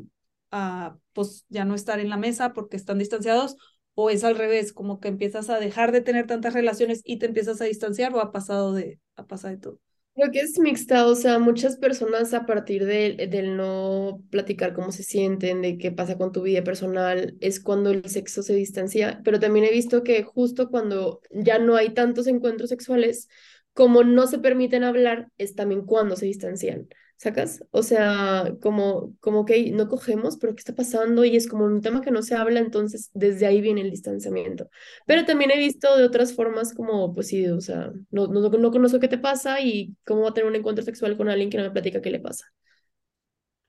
a, 0.51 0.99
pues, 1.13 1.45
ya 1.49 1.65
no 1.65 1.75
estar 1.75 2.01
en 2.01 2.11
la 2.11 2.17
mesa 2.17 2.53
porque 2.53 2.77
están 2.77 2.99
distanciados, 2.99 3.57
o 3.95 4.11
es 4.11 4.25
al 4.25 4.37
revés, 4.37 4.73
como 4.73 4.99
que 5.01 5.09
empiezas 5.09 5.51
a 5.51 5.61
dejar 5.61 5.93
de 5.93 6.01
tener 6.01 6.27
tantas 6.27 6.55
relaciones 6.55 7.01
y 7.05 7.19
te 7.19 7.27
empiezas 7.27 7.61
a 7.61 7.65
distanciar 7.65 8.13
o 8.15 8.21
ha 8.21 8.33
pasado 8.33 8.73
de, 8.73 8.99
ha 9.17 9.27
pasado 9.27 9.55
de 9.55 9.61
todo. 9.61 9.81
Creo 10.15 10.31
que 10.31 10.41
es 10.41 10.59
mixta, 10.61 11.07
o 11.07 11.17
sea, 11.17 11.41
muchas 11.41 11.77
personas 11.77 12.35
a 12.35 12.47
partir 12.47 12.85
de, 12.87 13.27
del 13.29 13.57
no 13.57 14.23
platicar 14.31 14.73
cómo 14.73 14.93
se 14.93 15.03
sienten, 15.03 15.61
de 15.61 15.77
qué 15.77 15.91
pasa 15.91 16.17
con 16.17 16.31
tu 16.31 16.43
vida 16.43 16.63
personal, 16.63 17.37
es 17.41 17.59
cuando 17.59 17.91
el 17.91 18.09
sexo 18.09 18.45
se 18.45 18.55
distancia, 18.55 19.21
pero 19.25 19.41
también 19.41 19.65
he 19.65 19.73
visto 19.73 20.05
que 20.05 20.23
justo 20.23 20.71
cuando 20.71 21.21
ya 21.33 21.59
no 21.59 21.75
hay 21.75 21.95
tantos 21.95 22.29
encuentros 22.29 22.69
sexuales, 22.71 23.29
como 23.73 24.05
no 24.05 24.29
se 24.29 24.39
permiten 24.39 24.85
hablar, 24.85 25.31
es 25.37 25.57
también 25.57 25.85
cuando 25.85 26.15
se 26.15 26.27
distancian. 26.27 26.87
¿Sacas? 27.17 27.65
O 27.71 27.83
sea, 27.83 28.55
como, 28.61 29.15
como 29.21 29.45
que 29.45 29.71
no 29.71 29.89
cogemos, 29.89 30.37
pero 30.37 30.55
¿qué 30.55 30.61
está 30.61 30.75
pasando? 30.75 31.25
Y 31.25 31.37
es 31.37 31.49
como 31.49 31.65
un 31.65 31.81
tema 31.81 32.01
que 32.03 32.11
no 32.11 32.23
se 32.23 32.35
habla, 32.35 32.61
entonces 32.61 33.11
desde 33.15 33.47
ahí 33.47 33.61
viene 33.61 33.81
el 33.81 33.91
distanciamiento. 33.91 34.69
Pero 35.07 35.25
también 35.25 35.51
he 35.51 35.59
visto 35.59 35.97
de 35.97 36.05
otras 36.05 36.35
formas 36.35 36.75
como, 36.75 37.15
pues 37.15 37.29
sí, 37.29 37.47
o 37.47 37.61
sea, 37.61 37.93
no, 38.11 38.27
no, 38.27 38.49
no 38.51 38.71
conozco 38.71 39.01
qué 39.01 39.09
te 39.09 39.19
pasa 39.19 39.61
y 39.61 39.97
cómo 40.05 40.23
va 40.23 40.31
a 40.31 40.35
tener 40.35 40.51
un 40.51 40.57
encuentro 40.57 40.85
sexual 40.85 41.17
con 41.17 41.29
alguien 41.29 41.51
que 41.51 41.57
no 41.57 41.63
me 41.65 41.71
platica 41.71 42.03
qué 42.03 42.11
le 42.11 42.21
pasa. 42.21 42.47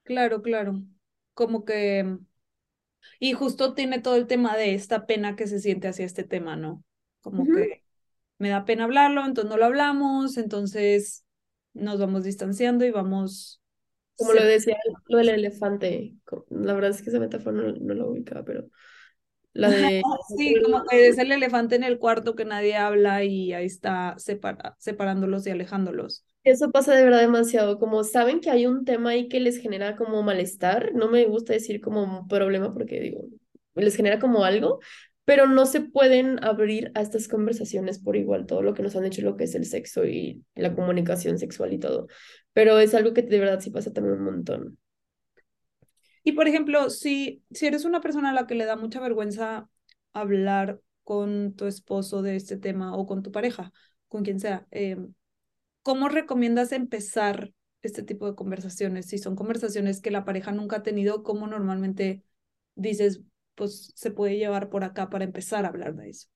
Claro, 0.03 0.41
claro. 0.41 0.83
Como 1.33 1.65
que... 1.65 2.17
Y 3.19 3.33
justo 3.33 3.73
tiene 3.73 3.99
todo 3.99 4.15
el 4.15 4.27
tema 4.27 4.57
de 4.57 4.73
esta 4.73 5.05
pena 5.05 5.35
que 5.35 5.47
se 5.47 5.59
siente 5.59 5.87
hacia 5.87 6.05
este 6.05 6.23
tema, 6.23 6.55
¿no? 6.55 6.83
Como 7.21 7.45
que 7.45 7.83
me 8.37 8.49
da 8.49 8.65
pena 8.65 8.85
hablarlo, 8.85 9.25
entonces 9.25 9.49
no 9.49 9.57
lo 9.57 9.65
hablamos, 9.65 10.37
entonces 10.37 11.24
nos 11.75 11.99
vamos 11.99 12.23
distanciando 12.23 12.85
y 12.85 12.91
vamos... 12.91 13.61
Como 14.17 14.33
lo 14.33 14.43
decía, 14.45 14.77
lo 15.07 15.17
del 15.17 15.29
elefante, 15.29 16.15
la 16.49 16.73
verdad 16.73 16.91
es 16.91 17.01
que 17.01 17.09
esa 17.09 17.19
metáfora 17.19 17.57
no, 17.57 17.73
no 17.73 17.93
lo 17.93 18.09
ubicaba, 18.11 18.45
pero 18.45 18.69
la 19.55 19.69
de... 19.69 20.01
sí, 20.37 20.55
como 20.63 20.83
que 20.85 21.07
es 21.07 21.17
el 21.17 21.31
elefante 21.31 21.75
en 21.75 21.83
el 21.83 21.97
cuarto 21.99 22.35
que 22.35 22.45
nadie 22.45 22.75
habla 22.75 23.23
y 23.23 23.53
ahí 23.53 23.65
está 23.65 24.15
separa, 24.17 24.75
separándolos 24.79 25.45
y 25.47 25.51
alejándolos. 25.51 26.25
Eso 26.43 26.71
pasa 26.71 26.93
de 26.93 27.03
verdad 27.03 27.21
demasiado, 27.21 27.79
como 27.79 28.03
saben 28.03 28.39
que 28.39 28.51
hay 28.51 28.67
un 28.67 28.85
tema 28.85 29.11
ahí 29.11 29.27
que 29.27 29.39
les 29.39 29.57
genera 29.57 29.95
como 29.95 30.21
malestar, 30.23 30.93
no 30.93 31.09
me 31.09 31.25
gusta 31.25 31.53
decir 31.53 31.81
como 31.81 32.03
un 32.03 32.27
problema 32.27 32.73
porque 32.73 32.99
digo, 32.99 33.25
les 33.73 33.95
genera 33.95 34.19
como 34.19 34.43
algo, 34.43 34.79
pero 35.25 35.47
no 35.47 35.65
se 35.65 35.81
pueden 35.81 36.43
abrir 36.43 36.91
a 36.93 37.01
estas 37.01 37.27
conversaciones 37.27 37.99
por 37.99 38.15
igual, 38.15 38.45
todo 38.45 38.61
lo 38.61 38.73
que 38.75 38.83
nos 38.83 38.95
han 38.95 39.05
hecho 39.05 39.23
lo 39.23 39.35
que 39.35 39.45
es 39.45 39.55
el 39.55 39.65
sexo 39.65 40.05
y 40.05 40.43
la 40.53 40.75
comunicación 40.75 41.39
sexual 41.39 41.73
y 41.73 41.79
todo. 41.79 42.07
Pero 42.53 42.79
es 42.79 42.93
algo 42.93 43.13
que 43.13 43.23
de 43.23 43.39
verdad 43.39 43.59
sí 43.59 43.71
pasa 43.71 43.91
también 43.91 44.19
un 44.19 44.23
montón. 44.25 44.77
Y 46.23 46.33
por 46.33 46.47
ejemplo, 46.47 46.89
si, 46.89 47.43
si 47.51 47.67
eres 47.67 47.85
una 47.85 48.01
persona 48.01 48.29
a 48.29 48.33
la 48.33 48.47
que 48.47 48.55
le 48.55 48.65
da 48.65 48.75
mucha 48.75 48.99
vergüenza 48.99 49.67
hablar 50.13 50.79
con 51.03 51.55
tu 51.55 51.65
esposo 51.65 52.21
de 52.21 52.35
este 52.35 52.57
tema 52.57 52.95
o 52.95 53.05
con 53.05 53.23
tu 53.23 53.31
pareja, 53.31 53.73
con 54.07 54.23
quien 54.23 54.39
sea, 54.39 54.67
em, 54.71 55.13
¿cómo 55.83 56.09
recomiendas 56.09 56.71
empezar 56.71 57.51
este 57.81 58.03
tipo 58.03 58.27
de 58.27 58.35
conversaciones? 58.35 59.07
Si 59.07 59.17
son 59.17 59.35
conversaciones 59.35 60.01
que 60.01 60.11
la 60.11 60.25
pareja 60.25 60.51
nunca 60.51 60.77
ha 60.77 60.83
tenido, 60.83 61.23
¿cómo 61.23 61.47
normalmente 61.47 62.23
dices, 62.75 63.21
pues 63.55 63.91
se 63.95 64.11
puede 64.11 64.37
llevar 64.37 64.69
por 64.69 64.83
acá 64.83 65.09
para 65.09 65.25
empezar 65.25 65.65
a 65.65 65.69
hablar 65.69 65.95
de 65.95 66.09
eso. 66.09 66.27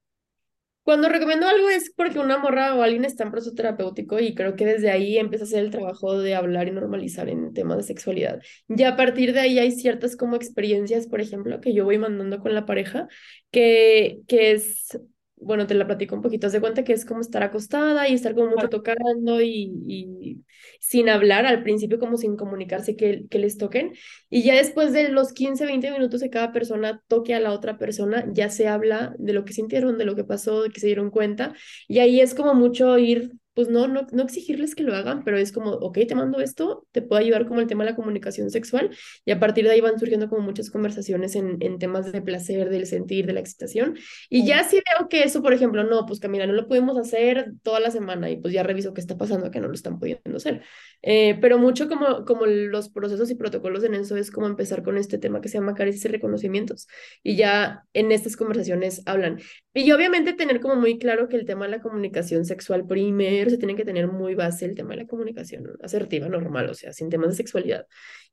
Cuando 0.83 1.07
recomiendo 1.07 1.45
algo 1.47 1.69
es 1.69 1.93
porque 1.95 2.17
una 2.17 2.39
morra 2.39 2.73
o 2.73 2.81
alguien 2.81 3.05
está 3.05 3.23
en 3.23 3.29
proceso 3.29 3.53
terapéutico 3.53 4.19
y 4.19 4.33
creo 4.33 4.55
que 4.55 4.65
desde 4.65 4.89
ahí 4.89 5.19
empieza 5.19 5.43
a 5.43 5.47
hacer 5.47 5.59
el 5.59 5.69
trabajo 5.69 6.17
de 6.17 6.33
hablar 6.33 6.67
y 6.67 6.71
normalizar 6.71 7.29
en 7.29 7.53
temas 7.53 7.77
de 7.77 7.83
sexualidad. 7.83 8.41
Ya 8.67 8.89
a 8.89 8.95
partir 8.95 9.33
de 9.33 9.39
ahí 9.39 9.59
hay 9.59 9.71
ciertas 9.71 10.15
como 10.15 10.35
experiencias, 10.35 11.05
por 11.05 11.21
ejemplo, 11.21 11.61
que 11.61 11.75
yo 11.75 11.85
voy 11.85 11.99
mandando 11.99 12.39
con 12.39 12.55
la 12.55 12.65
pareja, 12.65 13.07
que, 13.51 14.21
que 14.27 14.53
es 14.53 14.97
bueno, 15.41 15.67
te 15.67 15.73
la 15.73 15.87
platico 15.87 16.15
un 16.15 16.21
poquito, 16.21 16.47
haz 16.47 16.53
de 16.53 16.61
cuenta 16.61 16.83
que 16.83 16.93
es 16.93 17.05
como 17.05 17.21
estar 17.21 17.43
acostada 17.43 18.07
y 18.07 18.13
estar 18.13 18.35
como 18.35 18.49
mucho 18.49 18.69
tocando 18.69 19.41
y, 19.41 19.71
y, 19.87 20.43
sin 20.79 21.09
hablar, 21.09 21.45
al 21.45 21.63
principio 21.63 21.99
como 21.99 22.17
sin 22.17 22.35
comunicarse 22.35 22.95
que, 22.95 23.25
que 23.29 23.39
les 23.39 23.57
toquen, 23.57 23.93
y 24.29 24.43
ya 24.43 24.55
después 24.55 24.93
de 24.93 25.09
los 25.09 25.33
15, 25.33 25.65
20 25.65 25.91
minutos 25.91 26.21
de 26.21 26.29
cada 26.29 26.51
persona 26.51 27.03
toque 27.07 27.33
a 27.35 27.39
la 27.39 27.53
otra 27.53 27.77
persona, 27.77 28.25
ya 28.31 28.49
se 28.49 28.67
habla 28.67 29.15
de 29.17 29.33
lo 29.33 29.45
que 29.45 29.53
sintieron, 29.53 29.97
de 29.97 30.05
lo 30.05 30.15
que 30.15 30.23
pasó, 30.23 30.63
de 30.63 30.69
que 30.69 30.79
se 30.79 30.87
dieron 30.87 31.09
cuenta, 31.11 31.53
y 31.87 31.99
ahí 31.99 32.21
es 32.21 32.33
como 32.33 32.53
mucho 32.53 32.97
ir 32.97 33.31
pues 33.59 33.67
no, 33.67 33.89
no, 33.89 34.07
no 34.13 34.23
exigirles 34.23 34.73
que 34.73 34.83
lo 34.83 34.95
hagan, 34.95 35.25
pero 35.25 35.37
es 35.37 35.51
como, 35.51 35.71
ok, 35.71 35.97
te 36.07 36.15
mando 36.15 36.39
esto, 36.39 36.87
te 36.93 37.01
puedo 37.01 37.19
ayudar 37.19 37.45
como 37.45 37.59
el 37.59 37.67
tema 37.67 37.83
de 37.83 37.89
la 37.89 37.95
comunicación 37.97 38.49
sexual 38.51 38.89
y 39.25 39.31
a 39.31 39.39
partir 39.41 39.65
de 39.65 39.71
ahí 39.71 39.81
van 39.81 39.99
surgiendo 39.99 40.29
como 40.29 40.43
muchas 40.43 40.69
conversaciones 40.71 41.35
en, 41.35 41.57
en 41.59 41.77
temas 41.77 42.09
de 42.09 42.21
placer, 42.21 42.69
del 42.69 42.85
sentir, 42.85 43.25
de 43.25 43.33
la 43.33 43.41
excitación. 43.41 43.97
Y 44.29 44.45
ya 44.45 44.63
si 44.63 44.77
veo 44.77 45.09
que 45.09 45.23
eso, 45.23 45.41
por 45.43 45.51
ejemplo, 45.51 45.83
no, 45.83 46.05
pues 46.05 46.21
Camila, 46.21 46.47
no 46.47 46.53
lo 46.53 46.69
podemos 46.69 46.97
hacer 46.97 47.51
toda 47.61 47.81
la 47.81 47.91
semana 47.91 48.29
y 48.29 48.37
pues 48.37 48.53
ya 48.53 48.63
reviso 48.63 48.93
qué 48.93 49.01
está 49.01 49.17
pasando, 49.17 49.51
que 49.51 49.59
no 49.59 49.67
lo 49.67 49.73
están 49.73 49.99
pudiendo 49.99 50.37
hacer. 50.37 50.63
Eh, 51.01 51.37
pero 51.39 51.57
mucho 51.57 51.87
como, 51.87 52.25
como 52.25 52.45
los 52.45 52.89
procesos 52.89 53.31
y 53.31 53.35
protocolos 53.35 53.83
en 53.83 53.95
eso 53.95 54.17
es 54.17 54.31
como 54.31 54.47
empezar 54.47 54.83
con 54.83 54.97
este 54.97 55.17
tema 55.17 55.41
que 55.41 55.47
se 55.49 55.57
llama 55.57 55.73
caricias 55.73 56.05
y 56.05 56.07
reconocimientos 56.09 56.87
y 57.23 57.35
ya 57.37 57.85
en 57.93 58.11
estas 58.11 58.35
conversaciones 58.35 59.01
hablan. 59.05 59.39
Y 59.73 59.91
obviamente 59.91 60.33
tener 60.33 60.59
como 60.59 60.75
muy 60.75 60.97
claro 60.99 61.29
que 61.29 61.37
el 61.37 61.45
tema 61.45 61.65
de 61.65 61.71
la 61.71 61.81
comunicación 61.81 62.45
sexual 62.45 62.85
primero 62.85 63.49
se 63.49 63.57
tiene 63.57 63.75
que 63.75 63.85
tener 63.85 64.07
muy 64.07 64.35
base 64.35 64.65
el 64.65 64.75
tema 64.75 64.91
de 64.91 65.03
la 65.03 65.07
comunicación 65.07 65.67
asertiva, 65.81 66.27
normal, 66.27 66.69
o 66.69 66.73
sea, 66.73 66.91
sin 66.93 67.09
temas 67.09 67.29
de 67.29 67.35
sexualidad. 67.35 67.85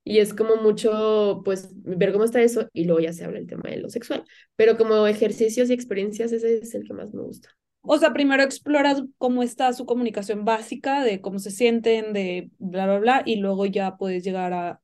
Y 0.04 0.18
es 0.20 0.34
como 0.34 0.56
mucho, 0.56 1.42
pues, 1.44 1.68
ver 1.72 2.12
cómo 2.12 2.24
está 2.24 2.40
eso 2.42 2.68
y 2.72 2.84
luego 2.84 3.00
ya 3.00 3.12
se 3.12 3.24
habla 3.24 3.38
el 3.38 3.46
tema 3.46 3.70
de 3.70 3.78
lo 3.78 3.90
sexual. 3.90 4.24
Pero 4.54 4.76
como 4.76 5.06
ejercicios 5.06 5.68
y 5.70 5.72
experiencias, 5.72 6.32
ese 6.32 6.58
es 6.58 6.74
el 6.74 6.84
que 6.86 6.94
más 6.94 7.12
me 7.12 7.22
gusta. 7.22 7.50
O 7.86 7.98
sea, 7.98 8.12
primero 8.12 8.42
exploras 8.42 9.02
cómo 9.18 9.42
está 9.42 9.72
su 9.72 9.86
comunicación 9.86 10.44
básica, 10.44 11.02
de 11.02 11.20
cómo 11.20 11.38
se 11.38 11.50
sienten, 11.50 12.12
de 12.12 12.50
bla, 12.58 12.86
bla, 12.86 12.98
bla, 12.98 13.22
y 13.24 13.36
luego 13.36 13.66
ya 13.66 13.96
puedes 13.96 14.24
llegar 14.24 14.52
a 14.52 14.80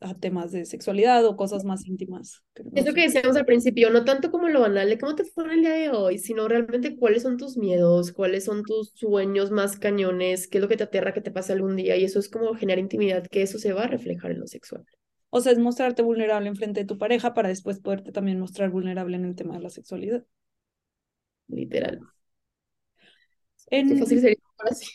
a 0.00 0.14
temas 0.14 0.50
de 0.50 0.64
sexualidad 0.64 1.24
o 1.26 1.36
cosas 1.36 1.64
más 1.64 1.86
íntimas. 1.86 2.42
Eso 2.74 2.94
que 2.94 3.02
decíamos 3.02 3.36
al 3.36 3.44
principio, 3.44 3.90
no 3.90 4.04
tanto 4.04 4.30
como 4.30 4.48
lo 4.48 4.60
banal 4.60 4.88
de 4.88 4.98
cómo 4.98 5.14
te 5.14 5.24
fue 5.24 5.52
el 5.52 5.60
día 5.60 5.74
de 5.74 5.90
hoy, 5.90 6.18
sino 6.18 6.48
realmente 6.48 6.96
cuáles 6.96 7.22
son 7.22 7.36
tus 7.36 7.58
miedos, 7.58 8.12
cuáles 8.12 8.44
son 8.44 8.62
tus 8.62 8.92
sueños 8.94 9.50
más 9.50 9.78
cañones, 9.78 10.48
qué 10.48 10.58
es 10.58 10.62
lo 10.62 10.68
que 10.68 10.78
te 10.78 10.84
aterra 10.84 11.12
que 11.12 11.20
te 11.20 11.30
pase 11.30 11.52
algún 11.52 11.76
día, 11.76 11.96
y 11.96 12.04
eso 12.04 12.18
es 12.18 12.30
como 12.30 12.54
generar 12.54 12.78
intimidad, 12.78 13.26
que 13.26 13.42
eso 13.42 13.58
se 13.58 13.74
va 13.74 13.84
a 13.84 13.88
reflejar 13.88 14.30
en 14.30 14.40
lo 14.40 14.46
sexual. 14.46 14.84
O 15.28 15.40
sea, 15.40 15.52
es 15.52 15.58
mostrarte 15.58 16.02
vulnerable 16.02 16.48
en 16.48 16.56
frente 16.56 16.80
de 16.80 16.86
tu 16.86 16.96
pareja 16.96 17.34
para 17.34 17.50
después 17.50 17.78
poderte 17.78 18.10
también 18.10 18.40
mostrar 18.40 18.70
vulnerable 18.70 19.16
en 19.16 19.26
el 19.26 19.36
tema 19.36 19.54
de 19.56 19.62
la 19.62 19.70
sexualidad. 19.70 20.24
Literal. 21.48 22.00
En... 23.70 23.98
fácil 23.98 24.20
sería 24.20 24.36
así. 24.58 24.86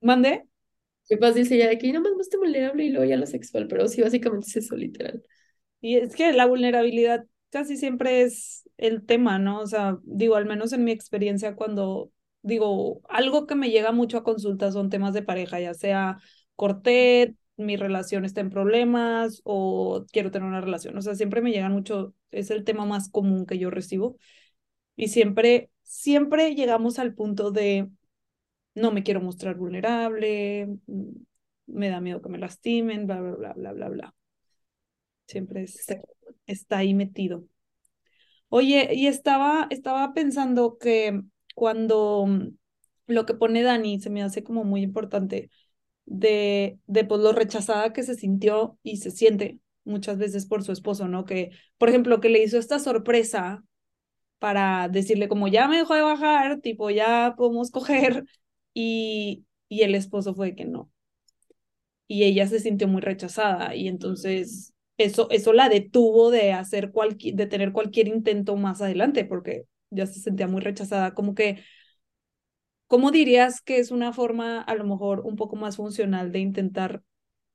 ¿Mande? 0.00 0.44
Qué 1.08 1.16
fácil 1.16 1.46
sería 1.46 1.66
de 1.66 1.74
aquí, 1.74 1.92
nomás 1.92 2.12
más 2.16 2.28
vulnerable 2.38 2.84
y 2.84 2.90
luego 2.90 3.04
ya 3.04 3.16
lo 3.16 3.26
sexual, 3.26 3.66
pero 3.68 3.88
sí, 3.88 4.00
básicamente 4.00 4.46
es 4.48 4.56
eso, 4.56 4.76
literal. 4.76 5.22
Y 5.80 5.96
es 5.96 6.14
que 6.14 6.32
la 6.32 6.46
vulnerabilidad 6.46 7.24
casi 7.50 7.76
siempre 7.76 8.22
es 8.22 8.68
el 8.76 9.04
tema, 9.04 9.38
¿no? 9.38 9.60
O 9.60 9.66
sea, 9.66 9.98
digo, 10.04 10.36
al 10.36 10.46
menos 10.46 10.72
en 10.72 10.84
mi 10.84 10.92
experiencia, 10.92 11.56
cuando 11.56 12.12
digo, 12.42 13.02
algo 13.08 13.46
que 13.46 13.54
me 13.54 13.70
llega 13.70 13.92
mucho 13.92 14.18
a 14.18 14.24
consulta 14.24 14.72
son 14.72 14.88
temas 14.88 15.12
de 15.12 15.22
pareja, 15.22 15.60
ya 15.60 15.74
sea 15.74 16.18
corté, 16.56 17.34
mi 17.56 17.76
relación 17.76 18.24
está 18.24 18.40
en 18.40 18.50
problemas 18.50 19.40
o 19.44 20.06
quiero 20.12 20.30
tener 20.30 20.48
una 20.48 20.60
relación. 20.60 20.96
O 20.96 21.02
sea, 21.02 21.14
siempre 21.14 21.42
me 21.42 21.50
llegan 21.50 21.72
mucho, 21.72 22.14
es 22.30 22.50
el 22.50 22.64
tema 22.64 22.84
más 22.86 23.10
común 23.10 23.46
que 23.46 23.58
yo 23.58 23.70
recibo. 23.70 24.16
Y 24.96 25.08
siempre, 25.08 25.70
siempre 25.82 26.54
llegamos 26.54 26.98
al 26.98 27.14
punto 27.14 27.50
de 27.50 27.88
no 28.80 28.92
me 28.92 29.02
quiero 29.02 29.20
mostrar 29.20 29.56
vulnerable, 29.56 30.66
mm, 30.86 31.10
me 31.66 31.88
da 31.90 32.00
miedo 32.00 32.22
que 32.22 32.28
me 32.28 32.38
lastimen, 32.38 33.06
bla, 33.06 33.20
bla, 33.20 33.32
bla, 33.36 33.52
bla, 33.54 33.72
bla, 33.72 33.88
bla. 33.88 34.14
Siempre 35.26 35.64
está 36.46 36.78
ahí 36.78 36.92
metido. 36.94 37.46
Oye, 38.48 38.90
y 38.94 39.06
estaba, 39.06 39.66
estaba 39.70 40.12
pensando 40.12 40.76
que 40.78 41.22
cuando 41.54 42.26
mm, 42.26 42.48
lo 43.06 43.26
que 43.26 43.34
pone 43.34 43.62
Dani 43.62 44.00
se 44.00 44.10
me 44.10 44.22
hace 44.22 44.42
como 44.42 44.64
muy 44.64 44.82
importante 44.82 45.50
de, 46.06 46.78
de 46.86 47.04
pues 47.04 47.20
lo 47.22 47.32
rechazada 47.32 47.92
que 47.92 48.02
se 48.02 48.14
sintió 48.16 48.78
y 48.82 48.98
se 48.98 49.10
siente 49.12 49.60
muchas 49.84 50.18
veces 50.18 50.46
por 50.46 50.64
su 50.64 50.72
esposo, 50.72 51.08
¿no? 51.08 51.24
Que, 51.24 51.50
por 51.78 51.88
ejemplo, 51.88 52.20
que 52.20 52.28
le 52.30 52.42
hizo 52.42 52.58
esta 52.58 52.78
sorpresa 52.78 53.64
para 54.38 54.88
decirle 54.88 55.28
como 55.28 55.48
ya 55.48 55.68
me 55.68 55.78
dejó 55.78 55.94
de 55.94 56.02
bajar, 56.02 56.60
tipo 56.60 56.90
ya 56.90 57.34
podemos 57.36 57.70
coger, 57.70 58.24
y, 58.74 59.46
y 59.68 59.82
el 59.82 59.94
esposo 59.94 60.34
fue 60.34 60.54
que 60.54 60.64
no. 60.64 60.90
Y 62.08 62.24
ella 62.24 62.46
se 62.48 62.58
sintió 62.60 62.88
muy 62.88 63.00
rechazada 63.02 63.74
y 63.76 63.86
entonces 63.88 64.74
eso, 64.98 65.28
eso 65.30 65.52
la 65.52 65.68
detuvo 65.68 66.30
de 66.30 66.52
hacer 66.52 66.90
cualquier, 66.92 67.34
de 67.36 67.46
tener 67.46 67.72
cualquier 67.72 68.08
intento 68.08 68.56
más 68.56 68.82
adelante 68.82 69.24
porque 69.24 69.64
ya 69.90 70.06
se 70.06 70.20
sentía 70.20 70.48
muy 70.48 70.60
rechazada. 70.60 71.14
Como 71.14 71.34
que, 71.34 71.62
¿cómo 72.86 73.10
dirías 73.10 73.60
que 73.62 73.78
es 73.78 73.90
una 73.90 74.12
forma 74.12 74.60
a 74.62 74.74
lo 74.74 74.84
mejor 74.84 75.20
un 75.20 75.36
poco 75.36 75.56
más 75.56 75.76
funcional 75.76 76.30
de 76.32 76.40
intentar 76.40 77.02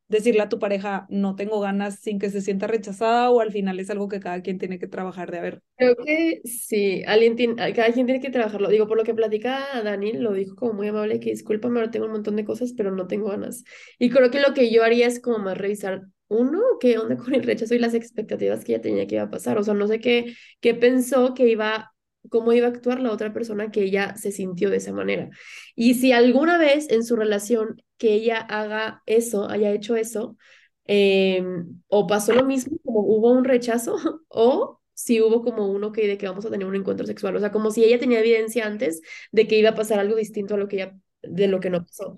decirle 0.07 0.41
a 0.41 0.49
tu 0.49 0.59
pareja, 0.59 1.05
no 1.09 1.35
tengo 1.35 1.59
ganas 1.59 1.99
sin 1.99 2.19
que 2.19 2.29
se 2.29 2.41
sienta 2.41 2.67
rechazada 2.67 3.31
o 3.31 3.39
al 3.41 3.51
final 3.51 3.79
es 3.79 3.89
algo 3.89 4.07
que 4.07 4.19
cada 4.19 4.41
quien 4.41 4.57
tiene 4.57 4.79
que 4.79 4.87
trabajar 4.87 5.31
de 5.31 5.39
a 5.39 5.41
ver? 5.41 5.61
Creo 5.77 5.95
que 5.95 6.41
sí, 6.45 7.03
alguien 7.05 7.35
tiene, 7.35 7.55
cada 7.73 7.91
quien 7.91 8.05
tiene 8.05 8.21
que 8.21 8.29
trabajarlo. 8.29 8.69
Digo, 8.69 8.87
por 8.87 8.97
lo 8.97 9.03
que 9.03 9.13
platica 9.13 9.81
Dani, 9.83 10.13
lo 10.13 10.33
dijo 10.33 10.55
como 10.55 10.73
muy 10.73 10.87
amable, 10.87 11.19
que 11.19 11.31
discúlpame, 11.31 11.79
ahora 11.79 11.91
tengo 11.91 12.05
un 12.05 12.13
montón 12.13 12.35
de 12.35 12.45
cosas, 12.45 12.73
pero 12.73 12.91
no 12.91 13.07
tengo 13.07 13.29
ganas. 13.29 13.63
Y 13.99 14.09
creo 14.09 14.31
que 14.31 14.39
lo 14.39 14.53
que 14.53 14.71
yo 14.71 14.83
haría 14.83 15.07
es 15.07 15.19
como 15.19 15.39
más 15.39 15.57
revisar, 15.57 16.03
uno, 16.27 16.61
qué 16.79 16.97
onda 16.97 17.17
con 17.17 17.33
el 17.35 17.43
rechazo 17.43 17.75
y 17.75 17.79
las 17.79 17.93
expectativas 17.93 18.63
que 18.63 18.73
ella 18.73 18.81
tenía 18.81 19.07
que 19.07 19.15
iba 19.15 19.23
a 19.25 19.29
pasar. 19.29 19.57
O 19.57 19.63
sea, 19.63 19.73
no 19.73 19.87
sé 19.87 19.99
qué, 19.99 20.35
qué 20.59 20.73
pensó 20.73 21.33
que 21.33 21.47
iba 21.47 21.91
cómo 22.29 22.53
iba 22.53 22.67
a 22.67 22.69
actuar 22.71 22.99
la 22.99 23.11
otra 23.11 23.33
persona 23.33 23.71
que 23.71 23.83
ella 23.83 24.15
se 24.15 24.31
sintió 24.31 24.69
de 24.69 24.77
esa 24.77 24.93
manera. 24.93 25.29
Y 25.75 25.95
si 25.95 26.11
alguna 26.11 26.57
vez 26.57 26.89
en 26.89 27.03
su 27.03 27.15
relación 27.15 27.81
que 27.97 28.13
ella 28.13 28.38
haga 28.39 29.01
eso, 29.05 29.49
haya 29.49 29.71
hecho 29.71 29.95
eso, 29.95 30.38
em, 30.85 31.81
o 31.88 32.07
pasó 32.07 32.33
lo 32.33 32.45
mismo, 32.45 32.77
como 32.83 33.01
hubo 33.01 33.31
un 33.31 33.43
rechazo, 33.45 33.95
o 34.29 34.81
si 34.93 35.21
hubo 35.21 35.43
como 35.43 35.67
uno 35.67 35.91
que 35.91 36.07
de 36.07 36.17
que 36.17 36.27
vamos 36.27 36.45
a 36.45 36.49
tener 36.49 36.67
un 36.67 36.75
encuentro 36.75 37.05
sexual, 37.05 37.35
o 37.35 37.39
sea, 37.39 37.51
como 37.51 37.71
si 37.71 37.83
ella 37.83 37.99
tenía 37.99 38.19
evidencia 38.19 38.65
antes 38.65 39.01
de 39.31 39.47
que 39.47 39.57
iba 39.59 39.71
a 39.71 39.75
pasar 39.75 39.99
algo 39.99 40.15
distinto 40.15 40.55
a 40.55 40.57
lo 40.57 40.67
que 40.67 40.77
ella, 40.77 40.97
de 41.21 41.47
lo 41.47 41.59
que 41.59 41.69
no 41.69 41.83
pasó. 41.85 42.15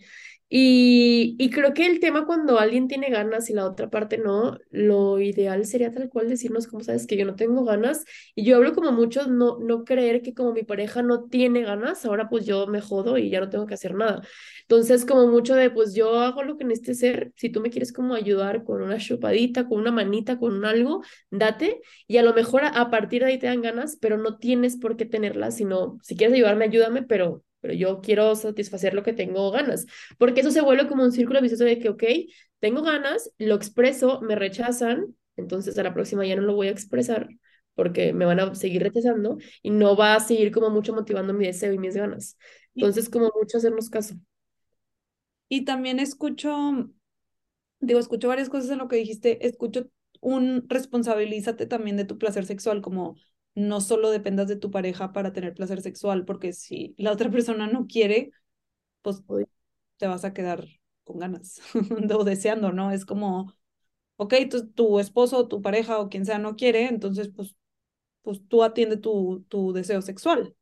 Y, 0.49 1.35
y 1.39 1.49
creo 1.49 1.73
que 1.73 1.85
el 1.85 1.99
tema 1.99 2.25
cuando 2.25 2.57
alguien 2.57 2.87
tiene 2.87 3.09
ganas 3.09 3.49
y 3.49 3.53
la 3.53 3.65
otra 3.65 3.89
parte 3.89 4.17
no, 4.17 4.57
lo 4.71 5.19
ideal 5.19 5.65
sería 5.65 5.91
tal 5.91 6.07
cual 6.09 6.29
decirnos, 6.29 6.67
como 6.67 6.83
sabes, 6.83 7.05
que 7.05 7.17
yo 7.17 7.25
no 7.25 7.35
tengo 7.35 7.65
ganas. 7.65 8.05
Y 8.33 8.45
yo 8.45 8.55
hablo 8.55 8.73
como 8.73 8.91
mucho, 8.93 9.27
no, 9.27 9.59
no 9.59 9.83
creer 9.83 10.21
que 10.21 10.33
como 10.33 10.53
mi 10.53 10.63
pareja 10.63 11.01
no 11.01 11.25
tiene 11.25 11.63
ganas, 11.63 12.05
ahora 12.05 12.29
pues 12.29 12.45
yo 12.45 12.65
me 12.67 12.79
jodo 12.81 13.17
y 13.17 13.29
ya 13.29 13.41
no 13.41 13.49
tengo 13.49 13.65
que 13.67 13.73
hacer 13.73 13.93
nada. 13.95 14.21
Entonces, 14.61 15.05
como 15.05 15.27
mucho 15.27 15.55
de, 15.55 15.69
pues 15.69 15.93
yo 15.95 16.19
hago 16.19 16.43
lo 16.43 16.57
que 16.57 16.63
en 16.63 16.71
este 16.71 16.93
ser, 16.93 17.31
si 17.35 17.49
tú 17.49 17.61
me 17.61 17.69
quieres 17.69 17.91
como 17.93 18.13
ayudar 18.15 18.63
con 18.63 18.81
una 18.81 18.97
chupadita, 18.97 19.67
con 19.67 19.79
una 19.79 19.91
manita, 19.91 20.37
con 20.39 20.63
algo, 20.65 21.03
date. 21.31 21.81
Y 22.07 22.17
a 22.17 22.23
lo 22.23 22.33
mejor 22.33 22.63
a, 22.65 22.69
a 22.69 22.89
partir 22.89 23.21
de 23.23 23.29
ahí 23.31 23.37
te 23.39 23.47
dan 23.47 23.61
ganas, 23.61 23.97
pero 23.99 24.17
no 24.17 24.37
tienes 24.37 24.77
por 24.77 24.97
qué 24.97 25.05
tenerlas, 25.05 25.55
sino 25.57 25.97
si 26.03 26.15
quieres 26.15 26.35
ayudarme, 26.35 26.65
ayúdame, 26.65 27.03
pero 27.03 27.43
pero 27.61 27.73
yo 27.73 28.01
quiero 28.01 28.35
satisfacer 28.35 28.93
lo 28.93 29.03
que 29.03 29.13
tengo 29.13 29.51
ganas, 29.51 29.85
porque 30.17 30.41
eso 30.41 30.51
se 30.51 30.61
vuelve 30.61 30.87
como 30.87 31.03
un 31.03 31.11
círculo 31.11 31.41
vicioso 31.41 31.63
de 31.65 31.79
que, 31.79 31.89
ok, 31.89 32.03
tengo 32.59 32.81
ganas, 32.81 33.31
lo 33.37 33.55
expreso, 33.55 34.21
me 34.21 34.35
rechazan, 34.35 35.15
entonces 35.35 35.77
a 35.77 35.83
la 35.83 35.93
próxima 35.93 36.25
ya 36.25 36.35
no 36.35 36.41
lo 36.43 36.55
voy 36.55 36.67
a 36.67 36.71
expresar 36.71 37.29
porque 37.75 38.11
me 38.13 38.25
van 38.25 38.39
a 38.39 38.55
seguir 38.55 38.81
rechazando 38.81 39.37
y 39.61 39.69
no 39.69 39.95
va 39.95 40.15
a 40.15 40.19
seguir 40.19 40.51
como 40.51 40.69
mucho 40.71 40.93
motivando 40.93 41.33
mi 41.33 41.45
deseo 41.45 41.73
y 41.73 41.77
mis 41.77 41.95
ganas. 41.95 42.35
Entonces, 42.73 43.07
como 43.09 43.31
mucho 43.39 43.57
hacernos 43.57 43.89
caso. 43.89 44.15
Y 45.49 45.65
también 45.65 45.99
escucho, 45.99 46.89
digo, 47.79 47.99
escucho 47.99 48.27
varias 48.27 48.49
cosas 48.49 48.69
en 48.71 48.79
lo 48.79 48.87
que 48.87 48.97
dijiste, 48.97 49.45
escucho 49.47 49.89
un 50.21 50.65
responsabilízate 50.69 51.65
también 51.67 51.97
de 51.97 52.05
tu 52.05 52.17
placer 52.17 52.45
sexual, 52.45 52.81
como 52.81 53.17
no 53.57 53.81
solo 53.81 54.11
dependas 54.11 54.47
de 54.49 54.57
tu 54.57 54.71
pareja 54.71 55.13
para 55.13 55.33
tener 55.33 55.55
placer 55.55 55.81
sexual, 55.81 56.25
porque 56.25 56.53
si 56.53 56.95
la 56.99 57.11
otra 57.13 57.31
persona 57.31 57.67
no 57.67 57.87
quiere, 57.87 58.31
pues 59.03 59.23
te 59.97 60.07
vas 60.07 60.25
a 60.25 60.33
quedar 60.33 60.65
con 61.03 61.19
ganas 61.19 61.61
o 62.17 62.23
deseando, 62.25 62.71
¿no? 62.73 62.91
Es 62.91 63.05
como, 63.05 63.53
ok, 64.17 64.35
tu, 64.51 64.69
tu 64.71 64.99
esposo, 65.01 65.49
tu 65.49 65.61
pareja 65.63 65.99
o 65.99 66.09
quien 66.09 66.25
sea 66.27 66.39
no 66.39 66.57
quiere, 66.57 66.87
entonces 66.89 67.29
pues, 67.35 67.55
pues 68.23 68.41
tú 68.49 68.63
atiende 68.63 68.97
tu, 68.97 69.45
tu 69.49 69.73
deseo 69.73 70.03
sexual. 70.03 70.56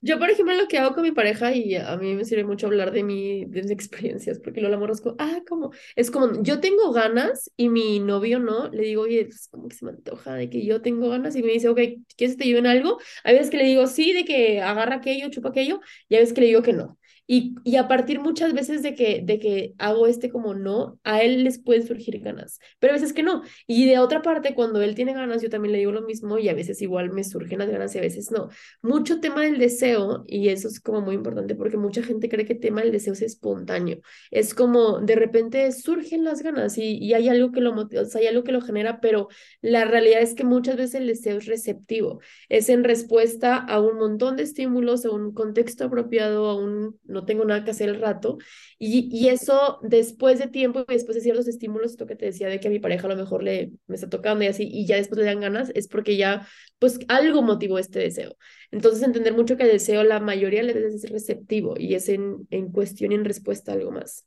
Yo, 0.00 0.18
por 0.20 0.30
ejemplo, 0.30 0.54
lo 0.54 0.68
que 0.68 0.78
hago 0.78 0.94
con 0.94 1.02
mi 1.02 1.10
pareja, 1.10 1.52
y 1.52 1.74
a 1.74 1.96
mí 1.96 2.14
me 2.14 2.24
sirve 2.24 2.44
mucho 2.44 2.66
hablar 2.68 2.92
de, 2.92 3.02
mi, 3.02 3.44
de 3.46 3.62
mis 3.62 3.70
experiencias, 3.72 4.38
porque 4.38 4.60
lo 4.60 4.68
la 4.68 4.78
como, 4.78 5.16
ah, 5.18 5.40
como, 5.48 5.72
es 5.96 6.10
como, 6.12 6.40
yo 6.42 6.60
tengo 6.60 6.92
ganas 6.92 7.50
y 7.56 7.68
mi 7.68 7.98
novio 7.98 8.38
no, 8.38 8.68
le 8.68 8.82
digo, 8.84 9.02
oye, 9.02 9.22
es 9.22 9.48
como 9.48 9.68
que 9.68 9.74
se 9.76 9.84
me 9.84 9.90
antoja 9.90 10.34
de 10.34 10.48
que 10.50 10.64
yo 10.64 10.82
tengo 10.82 11.08
ganas 11.08 11.34
y 11.34 11.42
me 11.42 11.52
dice, 11.52 11.68
ok, 11.68 11.80
¿quieres 12.16 12.36
que 12.36 12.42
te 12.42 12.44
ayude 12.44 12.60
en 12.60 12.66
algo? 12.68 12.98
Hay 13.24 13.34
veces 13.34 13.50
que 13.50 13.56
le 13.58 13.64
digo, 13.64 13.86
sí, 13.88 14.12
de 14.12 14.24
que 14.24 14.60
agarra 14.62 14.96
aquello, 14.96 15.30
chupa 15.30 15.48
aquello, 15.48 15.80
y 16.08 16.14
hay 16.14 16.20
veces 16.20 16.34
que 16.34 16.42
le 16.42 16.46
digo 16.48 16.62
que 16.62 16.72
no. 16.72 16.97
Y, 17.30 17.56
y 17.62 17.76
a 17.76 17.88
partir 17.88 18.20
muchas 18.20 18.54
veces 18.54 18.82
de 18.82 18.94
que, 18.94 19.20
de 19.22 19.38
que 19.38 19.74
hago 19.76 20.06
este 20.06 20.30
como 20.30 20.54
no, 20.54 20.98
a 21.04 21.20
él 21.22 21.44
les 21.44 21.58
pueden 21.58 21.86
surgir 21.86 22.20
ganas, 22.20 22.58
pero 22.78 22.94
a 22.94 22.96
veces 22.96 23.12
que 23.12 23.22
no. 23.22 23.42
Y 23.66 23.86
de 23.86 23.98
otra 23.98 24.22
parte, 24.22 24.54
cuando 24.54 24.80
él 24.80 24.94
tiene 24.94 25.12
ganas, 25.12 25.42
yo 25.42 25.50
también 25.50 25.72
le 25.72 25.78
digo 25.78 25.92
lo 25.92 26.00
mismo 26.00 26.38
y 26.38 26.48
a 26.48 26.54
veces 26.54 26.80
igual 26.80 27.10
me 27.10 27.24
surgen 27.24 27.58
las 27.58 27.68
ganas 27.68 27.94
y 27.94 27.98
a 27.98 28.00
veces 28.00 28.30
no. 28.30 28.48
Mucho 28.80 29.20
tema 29.20 29.42
del 29.42 29.58
deseo, 29.58 30.24
y 30.26 30.48
eso 30.48 30.68
es 30.68 30.80
como 30.80 31.02
muy 31.02 31.16
importante 31.16 31.54
porque 31.54 31.76
mucha 31.76 32.02
gente 32.02 32.30
cree 32.30 32.46
que 32.46 32.54
el 32.54 32.60
tema 32.60 32.80
del 32.80 32.92
deseo 32.92 33.12
es 33.12 33.20
espontáneo. 33.20 34.00
Es 34.30 34.54
como 34.54 35.00
de 35.00 35.14
repente 35.14 35.70
surgen 35.72 36.24
las 36.24 36.42
ganas 36.42 36.78
y, 36.78 36.96
y 36.96 37.12
hay 37.12 37.28
algo 37.28 37.52
que 37.52 37.60
lo 37.60 37.74
o 37.74 38.04
sea, 38.06 38.20
hay 38.22 38.26
algo 38.26 38.42
que 38.42 38.52
lo 38.52 38.62
genera, 38.62 39.00
pero 39.00 39.28
la 39.60 39.84
realidad 39.84 40.22
es 40.22 40.34
que 40.34 40.44
muchas 40.44 40.76
veces 40.76 40.94
el 40.94 41.06
deseo 41.06 41.36
es 41.36 41.46
receptivo, 41.46 42.20
es 42.48 42.70
en 42.70 42.84
respuesta 42.84 43.56
a 43.56 43.80
un 43.80 43.98
montón 43.98 44.36
de 44.36 44.44
estímulos, 44.44 45.04
a 45.04 45.10
un 45.10 45.34
contexto 45.34 45.84
apropiado, 45.84 46.46
a 46.46 46.56
un 46.56 46.98
no 47.04 47.17
tengo 47.24 47.44
nada 47.44 47.64
que 47.64 47.70
hacer 47.70 47.88
el 47.88 48.00
rato. 48.00 48.38
Y, 48.78 49.08
y 49.16 49.28
eso 49.28 49.78
después 49.82 50.38
de 50.38 50.48
tiempo 50.48 50.84
y 50.88 50.92
después 50.94 51.16
de 51.16 51.20
ciertos 51.22 51.48
estímulos, 51.48 51.92
esto 51.92 52.06
que 52.06 52.16
te 52.16 52.26
decía 52.26 52.48
de 52.48 52.60
que 52.60 52.68
a 52.68 52.70
mi 52.70 52.78
pareja 52.80 53.06
a 53.06 53.10
lo 53.10 53.16
mejor 53.16 53.42
le 53.42 53.72
me 53.86 53.94
está 53.96 54.08
tocando 54.08 54.44
y 54.44 54.48
así, 54.48 54.68
y 54.70 54.86
ya 54.86 54.96
después 54.96 55.18
le 55.18 55.24
dan 55.24 55.40
ganas, 55.40 55.70
es 55.74 55.88
porque 55.88 56.16
ya, 56.16 56.46
pues 56.78 56.98
algo 57.08 57.42
motivó 57.42 57.78
este 57.78 57.98
deseo. 58.00 58.36
Entonces, 58.70 59.02
entender 59.02 59.34
mucho 59.34 59.56
que 59.56 59.64
el 59.64 59.70
deseo, 59.72 60.04
la 60.04 60.20
mayoría 60.20 60.62
veces 60.62 61.04
es 61.04 61.10
receptivo 61.10 61.74
y 61.78 61.94
es 61.94 62.08
en, 62.08 62.46
en 62.50 62.70
cuestión 62.72 63.12
y 63.12 63.16
en 63.16 63.24
respuesta 63.24 63.72
a 63.72 63.74
algo 63.74 63.90
más. 63.90 64.26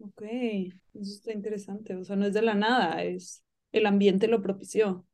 Ok, 0.00 0.22
eso 0.22 0.74
está 0.94 1.32
interesante. 1.32 1.96
O 1.96 2.04
sea, 2.04 2.16
no 2.16 2.26
es 2.26 2.34
de 2.34 2.42
la 2.42 2.54
nada, 2.54 3.02
es 3.02 3.44
el 3.72 3.86
ambiente 3.86 4.28
lo 4.28 4.42
propició. 4.42 5.06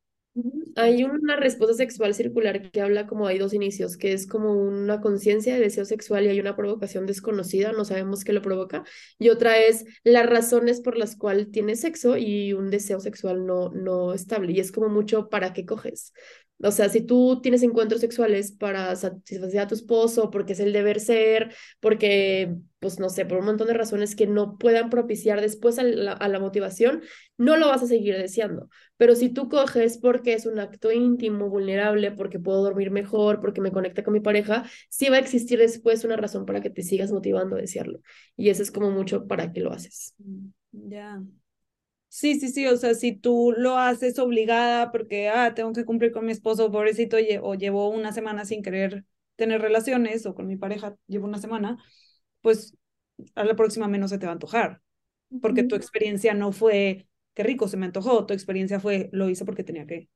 Hay 0.76 1.04
una 1.04 1.36
respuesta 1.36 1.76
sexual 1.76 2.14
circular 2.14 2.70
que 2.72 2.80
habla 2.80 3.06
como 3.06 3.28
hay 3.28 3.38
dos 3.38 3.54
inicios, 3.54 3.96
que 3.96 4.12
es 4.12 4.26
como 4.26 4.52
una 4.54 5.00
conciencia 5.00 5.54
de 5.54 5.60
deseo 5.60 5.84
sexual 5.84 6.24
y 6.24 6.28
hay 6.30 6.40
una 6.40 6.56
provocación 6.56 7.06
desconocida, 7.06 7.70
no 7.72 7.84
sabemos 7.84 8.24
qué 8.24 8.32
lo 8.32 8.42
provoca, 8.42 8.82
y 9.18 9.28
otra 9.28 9.56
es 9.58 9.84
las 10.02 10.26
razones 10.26 10.80
por 10.80 10.96
las 10.98 11.14
cuales 11.14 11.52
tienes 11.52 11.80
sexo 11.80 12.16
y 12.16 12.54
un 12.54 12.70
deseo 12.70 12.98
sexual 12.98 13.46
no, 13.46 13.70
no 13.70 14.14
estable, 14.14 14.52
y 14.52 14.58
es 14.58 14.72
como 14.72 14.88
mucho 14.88 15.28
para 15.30 15.52
qué 15.52 15.64
coges. 15.64 16.12
O 16.62 16.70
sea, 16.70 16.88
si 16.88 17.00
tú 17.02 17.40
tienes 17.42 17.62
encuentros 17.62 18.00
sexuales 18.00 18.52
para 18.52 18.94
satisfacer 18.96 19.60
a 19.60 19.66
tu 19.66 19.74
esposo, 19.74 20.30
porque 20.30 20.52
es 20.54 20.60
el 20.60 20.72
deber 20.72 21.00
ser, 21.00 21.52
porque, 21.80 22.54
pues 22.78 22.98
no 23.00 23.10
sé, 23.10 23.26
por 23.26 23.38
un 23.38 23.46
montón 23.46 23.66
de 23.66 23.74
razones 23.74 24.14
que 24.16 24.26
no 24.26 24.56
puedan 24.56 24.88
propiciar 24.88 25.40
después 25.40 25.78
a 25.78 25.82
la, 25.82 26.12
a 26.12 26.28
la 26.28 26.38
motivación, 26.38 27.02
no 27.36 27.56
lo 27.56 27.68
vas 27.68 27.82
a 27.82 27.86
seguir 27.86 28.16
deseando. 28.16 28.68
Pero 28.96 29.16
si 29.16 29.28
tú 29.28 29.48
coges 29.48 29.98
porque 29.98 30.34
es 30.34 30.46
un 30.46 30.58
acto 30.58 30.92
íntimo, 30.92 31.48
vulnerable, 31.50 32.12
porque 32.12 32.38
puedo 32.38 32.62
dormir 32.62 32.90
mejor, 32.90 33.40
porque 33.40 33.60
me 33.60 33.72
conecta 33.72 34.04
con 34.04 34.12
mi 34.14 34.20
pareja, 34.20 34.64
sí 34.88 35.08
va 35.08 35.16
a 35.16 35.20
existir 35.20 35.58
después 35.58 36.04
una 36.04 36.16
razón 36.16 36.46
para 36.46 36.60
que 36.60 36.70
te 36.70 36.82
sigas 36.82 37.10
motivando 37.12 37.56
a 37.56 37.60
desearlo. 37.60 38.00
Y 38.36 38.50
eso 38.50 38.62
es 38.62 38.70
como 38.70 38.90
mucho 38.90 39.26
para 39.26 39.52
que 39.52 39.60
lo 39.60 39.72
haces. 39.72 40.14
Mm, 40.18 40.48
ya. 40.90 41.22
Sí, 42.16 42.38
sí, 42.38 42.48
sí, 42.48 42.64
o 42.68 42.76
sea, 42.76 42.94
si 42.94 43.10
tú 43.16 43.52
lo 43.56 43.76
haces 43.76 44.20
obligada 44.20 44.92
porque, 44.92 45.28
ah, 45.28 45.52
tengo 45.52 45.72
que 45.72 45.84
cumplir 45.84 46.12
con 46.12 46.24
mi 46.24 46.30
esposo, 46.30 46.70
pobrecito, 46.70 47.16
o 47.42 47.54
llevo 47.56 47.88
una 47.90 48.12
semana 48.12 48.44
sin 48.44 48.62
querer 48.62 49.04
tener 49.34 49.60
relaciones, 49.60 50.24
o 50.24 50.32
con 50.36 50.46
mi 50.46 50.54
pareja 50.56 50.96
llevo 51.08 51.26
una 51.26 51.38
semana, 51.38 51.76
pues 52.40 52.76
a 53.34 53.42
la 53.42 53.56
próxima 53.56 53.88
menos 53.88 54.10
se 54.10 54.18
te 54.18 54.26
va 54.26 54.30
a 54.30 54.34
antojar, 54.34 54.80
porque 55.42 55.64
tu 55.64 55.74
experiencia 55.74 56.34
no 56.34 56.52
fue, 56.52 57.08
qué 57.34 57.42
rico, 57.42 57.66
se 57.66 57.76
me 57.78 57.86
antojó, 57.86 58.26
tu 58.26 58.32
experiencia 58.32 58.78
fue, 58.78 59.08
lo 59.10 59.28
hice 59.28 59.44
porque 59.44 59.64
tenía 59.64 59.84
que. 59.84 60.08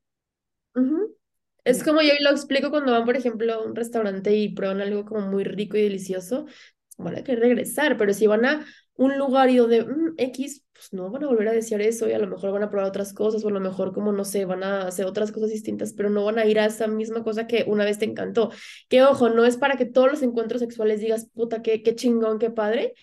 Es 1.64 1.82
como 1.82 2.00
yo 2.00 2.12
lo 2.20 2.30
explico 2.30 2.70
cuando 2.70 2.92
van, 2.92 3.06
por 3.06 3.16
ejemplo, 3.16 3.52
a 3.54 3.64
un 3.66 3.74
restaurante 3.74 4.36
y 4.36 4.50
prueban 4.50 4.80
algo 4.80 5.04
como 5.04 5.26
muy 5.26 5.42
rico 5.42 5.76
y 5.76 5.82
delicioso, 5.82 6.46
van 6.96 7.16
a 7.16 7.24
querer 7.24 7.40
regresar, 7.40 7.96
pero 7.96 8.14
si 8.14 8.28
van 8.28 8.44
a 8.44 8.66
un 8.98 9.16
lugar 9.16 9.48
y 9.48 9.56
donde 9.56 9.84
mm, 9.84 10.14
X, 10.18 10.64
pues 10.74 10.92
no 10.92 11.10
van 11.10 11.24
a 11.24 11.28
volver 11.28 11.48
a 11.48 11.52
desear 11.52 11.80
eso 11.80 12.08
y 12.08 12.12
a 12.12 12.18
lo 12.18 12.26
mejor 12.26 12.52
van 12.52 12.64
a 12.64 12.70
probar 12.70 12.88
otras 12.88 13.14
cosas 13.14 13.44
o 13.44 13.48
a 13.48 13.50
lo 13.52 13.60
mejor 13.60 13.92
como 13.94 14.12
no 14.12 14.24
sé, 14.24 14.44
van 14.44 14.64
a 14.64 14.88
hacer 14.88 15.06
otras 15.06 15.32
cosas 15.32 15.50
distintas, 15.50 15.92
pero 15.94 16.10
no 16.10 16.24
van 16.24 16.38
a 16.38 16.46
ir 16.46 16.58
a 16.58 16.66
esa 16.66 16.88
misma 16.88 17.22
cosa 17.24 17.46
que 17.46 17.64
una 17.66 17.84
vez 17.84 17.98
te 17.98 18.04
encantó. 18.06 18.50
Que 18.88 19.02
ojo, 19.04 19.30
no 19.30 19.44
es 19.44 19.56
para 19.56 19.76
que 19.76 19.86
todos 19.86 20.10
los 20.10 20.22
encuentros 20.22 20.60
sexuales 20.60 21.00
digas, 21.00 21.28
puta, 21.32 21.62
qué, 21.62 21.82
qué 21.82 21.94
chingón, 21.94 22.38
qué 22.38 22.50
padre, 22.50 22.94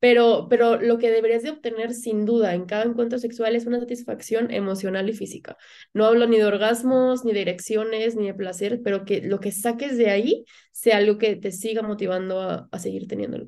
pero, 0.00 0.48
pero 0.50 0.80
lo 0.80 0.98
que 0.98 1.10
deberías 1.10 1.42
de 1.44 1.50
obtener 1.50 1.94
sin 1.94 2.26
duda 2.26 2.54
en 2.54 2.66
cada 2.66 2.84
encuentro 2.84 3.18
sexual 3.18 3.56
es 3.56 3.66
una 3.66 3.80
satisfacción 3.80 4.50
emocional 4.50 5.08
y 5.08 5.14
física. 5.14 5.56
No 5.94 6.04
hablo 6.06 6.26
ni 6.26 6.36
de 6.38 6.44
orgasmos, 6.44 7.24
ni 7.24 7.32
de 7.32 7.42
erecciones, 7.42 8.16
ni 8.16 8.26
de 8.26 8.34
placer, 8.34 8.80
pero 8.84 9.04
que 9.04 9.22
lo 9.22 9.40
que 9.40 9.52
saques 9.52 9.96
de 9.96 10.10
ahí 10.10 10.44
sea 10.72 10.98
algo 10.98 11.16
que 11.18 11.36
te 11.36 11.52
siga 11.52 11.82
motivando 11.82 12.40
a, 12.40 12.68
a 12.70 12.78
seguir 12.78 13.06
teniéndolo. 13.08 13.46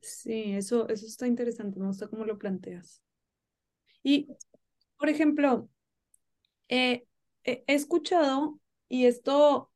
Sí, 0.00 0.54
eso, 0.54 0.88
eso 0.88 1.04
está 1.06 1.26
interesante, 1.26 1.78
me 1.80 1.86
gusta 1.86 2.08
cómo 2.08 2.24
lo 2.24 2.38
planteas. 2.38 3.02
Y, 4.02 4.28
por 4.98 5.08
ejemplo, 5.10 5.68
eh, 6.68 7.06
he 7.44 7.64
escuchado, 7.68 8.58
y 8.88 9.06
esto, 9.06 9.70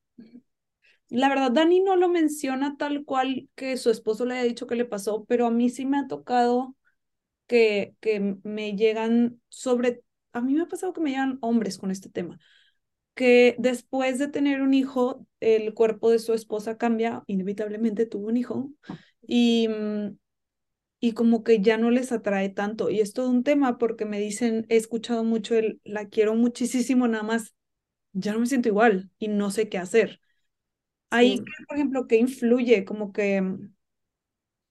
la 1.08 1.28
verdad, 1.28 1.50
Dani 1.52 1.80
no 1.80 1.96
lo 1.96 2.08
menciona 2.08 2.76
tal 2.76 3.04
cual 3.04 3.48
que 3.54 3.76
su 3.76 3.90
esposo 3.90 4.24
le 4.24 4.34
haya 4.34 4.44
dicho 4.44 4.66
que 4.66 4.76
le 4.76 4.84
pasó, 4.84 5.24
pero 5.26 5.46
a 5.46 5.50
mí 5.50 5.68
sí 5.70 5.84
me 5.86 5.98
ha 5.98 6.06
tocado 6.08 6.76
que, 7.48 7.96
que 8.00 8.38
me 8.44 8.76
llegan 8.76 9.40
sobre, 9.50 10.02
a 10.32 10.42
mí 10.42 10.54
me 10.54 10.62
ha 10.62 10.68
pasado 10.68 10.92
que 10.94 11.00
me 11.02 11.10
llegan 11.10 11.38
hombres 11.42 11.78
con 11.78 11.90
este 11.92 12.10
tema, 12.10 12.38
que 13.20 13.56
después 13.60 14.18
de 14.18 14.28
tener 14.28 14.62
un 14.62 14.74
hijo, 14.74 15.26
el 15.40 15.74
cuerpo 15.74 16.10
de 16.10 16.20
su 16.20 16.34
esposa 16.34 16.78
cambia, 16.78 17.24
inevitablemente 17.28 18.06
tuvo 18.06 18.28
un 18.28 18.38
hijo, 18.38 18.72
y, 19.26 19.68
mm, 19.68 20.18
y 21.00 21.12
como 21.14 21.44
que 21.44 21.60
ya 21.62 21.78
no 21.78 21.90
les 21.90 22.12
atrae 22.12 22.50
tanto. 22.50 22.90
Y 22.90 23.00
es 23.00 23.12
todo 23.14 23.30
un 23.30 23.44
tema 23.44 23.78
porque 23.78 24.04
me 24.06 24.20
dicen, 24.20 24.66
he 24.68 24.76
escuchado 24.76 25.24
mucho 25.24 25.54
el, 25.56 25.80
la 25.84 26.08
quiero 26.08 26.34
muchísimo, 26.34 27.08
nada 27.08 27.24
más 27.24 27.54
ya 28.14 28.32
no 28.34 28.40
me 28.40 28.46
siento 28.46 28.68
igual 28.68 29.10
y 29.18 29.28
no 29.28 29.50
sé 29.50 29.68
qué 29.70 29.78
hacer. 29.78 30.20
Ahí, 31.10 31.38
Sí. 31.38 31.44
por 31.68 31.76
ejemplo, 31.76 32.06
¿qué 32.06 32.16
influye? 32.16 32.84
Como 32.84 33.12
que, 33.12 33.42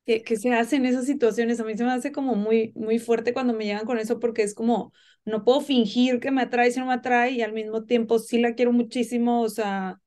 que, 0.09 0.23
que 0.23 0.37
se 0.37 0.51
hace 0.53 0.77
en 0.77 0.85
esas 0.85 1.05
situaciones. 1.05 1.59
A 1.59 1.63
mí 1.65 1.77
se 1.77 1.83
me 1.83 1.91
hace 1.91 2.11
como 2.11 2.35
muy, 2.35 2.71
muy 2.75 2.97
fuerte 2.99 3.33
cuando 3.33 3.53
me 3.53 3.65
llegan 3.65 3.85
con 3.85 3.99
eso 3.99 4.19
porque 4.19 4.41
es 4.43 4.55
como, 4.55 4.91
no 5.25 5.43
puedo 5.45 5.61
fingir 5.61 6.19
que 6.19 6.31
me 6.31 6.41
atrae 6.41 6.71
si 6.71 6.79
no 6.79 6.87
me 6.87 6.93
atrae 6.93 7.31
y 7.31 7.41
al 7.43 7.53
mismo 7.53 7.83
tiempo 7.85 8.17
sí 8.19 8.39
la 8.39 8.55
quiero 8.55 8.71
muchísimo, 8.73 9.41
o 9.41 9.49
sea, 9.49 10.01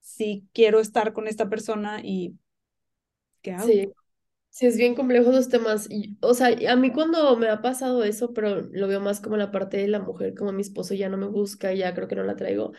sí 0.00 0.48
quiero 0.54 0.80
estar 0.80 1.12
con 1.12 1.28
esta 1.28 1.48
persona 1.50 2.00
y 2.02 2.38
¿qué 3.42 3.52
hago? 3.52 3.74
Sí, 3.74 3.92
sí, 4.50 4.66
es 4.66 4.76
bien 4.76 4.94
complejo 4.94 5.30
los 5.32 5.48
temas. 5.48 5.88
Y, 5.90 6.18
o 6.22 6.34
sea, 6.34 6.48
a 6.72 6.76
mí 6.76 6.92
cuando 6.92 7.36
me 7.36 7.48
ha 7.48 7.62
pasado 7.62 8.04
eso, 8.04 8.32
pero 8.34 8.62
lo 8.62 8.88
veo 8.88 9.00
más 9.00 9.20
como 9.20 9.36
la 9.36 9.50
parte 9.50 9.76
de 9.78 9.88
la 9.88 10.00
mujer, 10.00 10.34
como 10.34 10.52
mi 10.52 10.62
esposo 10.62 10.94
ya 10.94 11.08
no 11.08 11.16
me 11.16 11.26
busca, 11.28 11.72
ya 11.74 11.94
creo 11.94 12.08
que 12.08 12.16
no 12.16 12.24
la 12.24 12.36
traigo. 12.36 12.72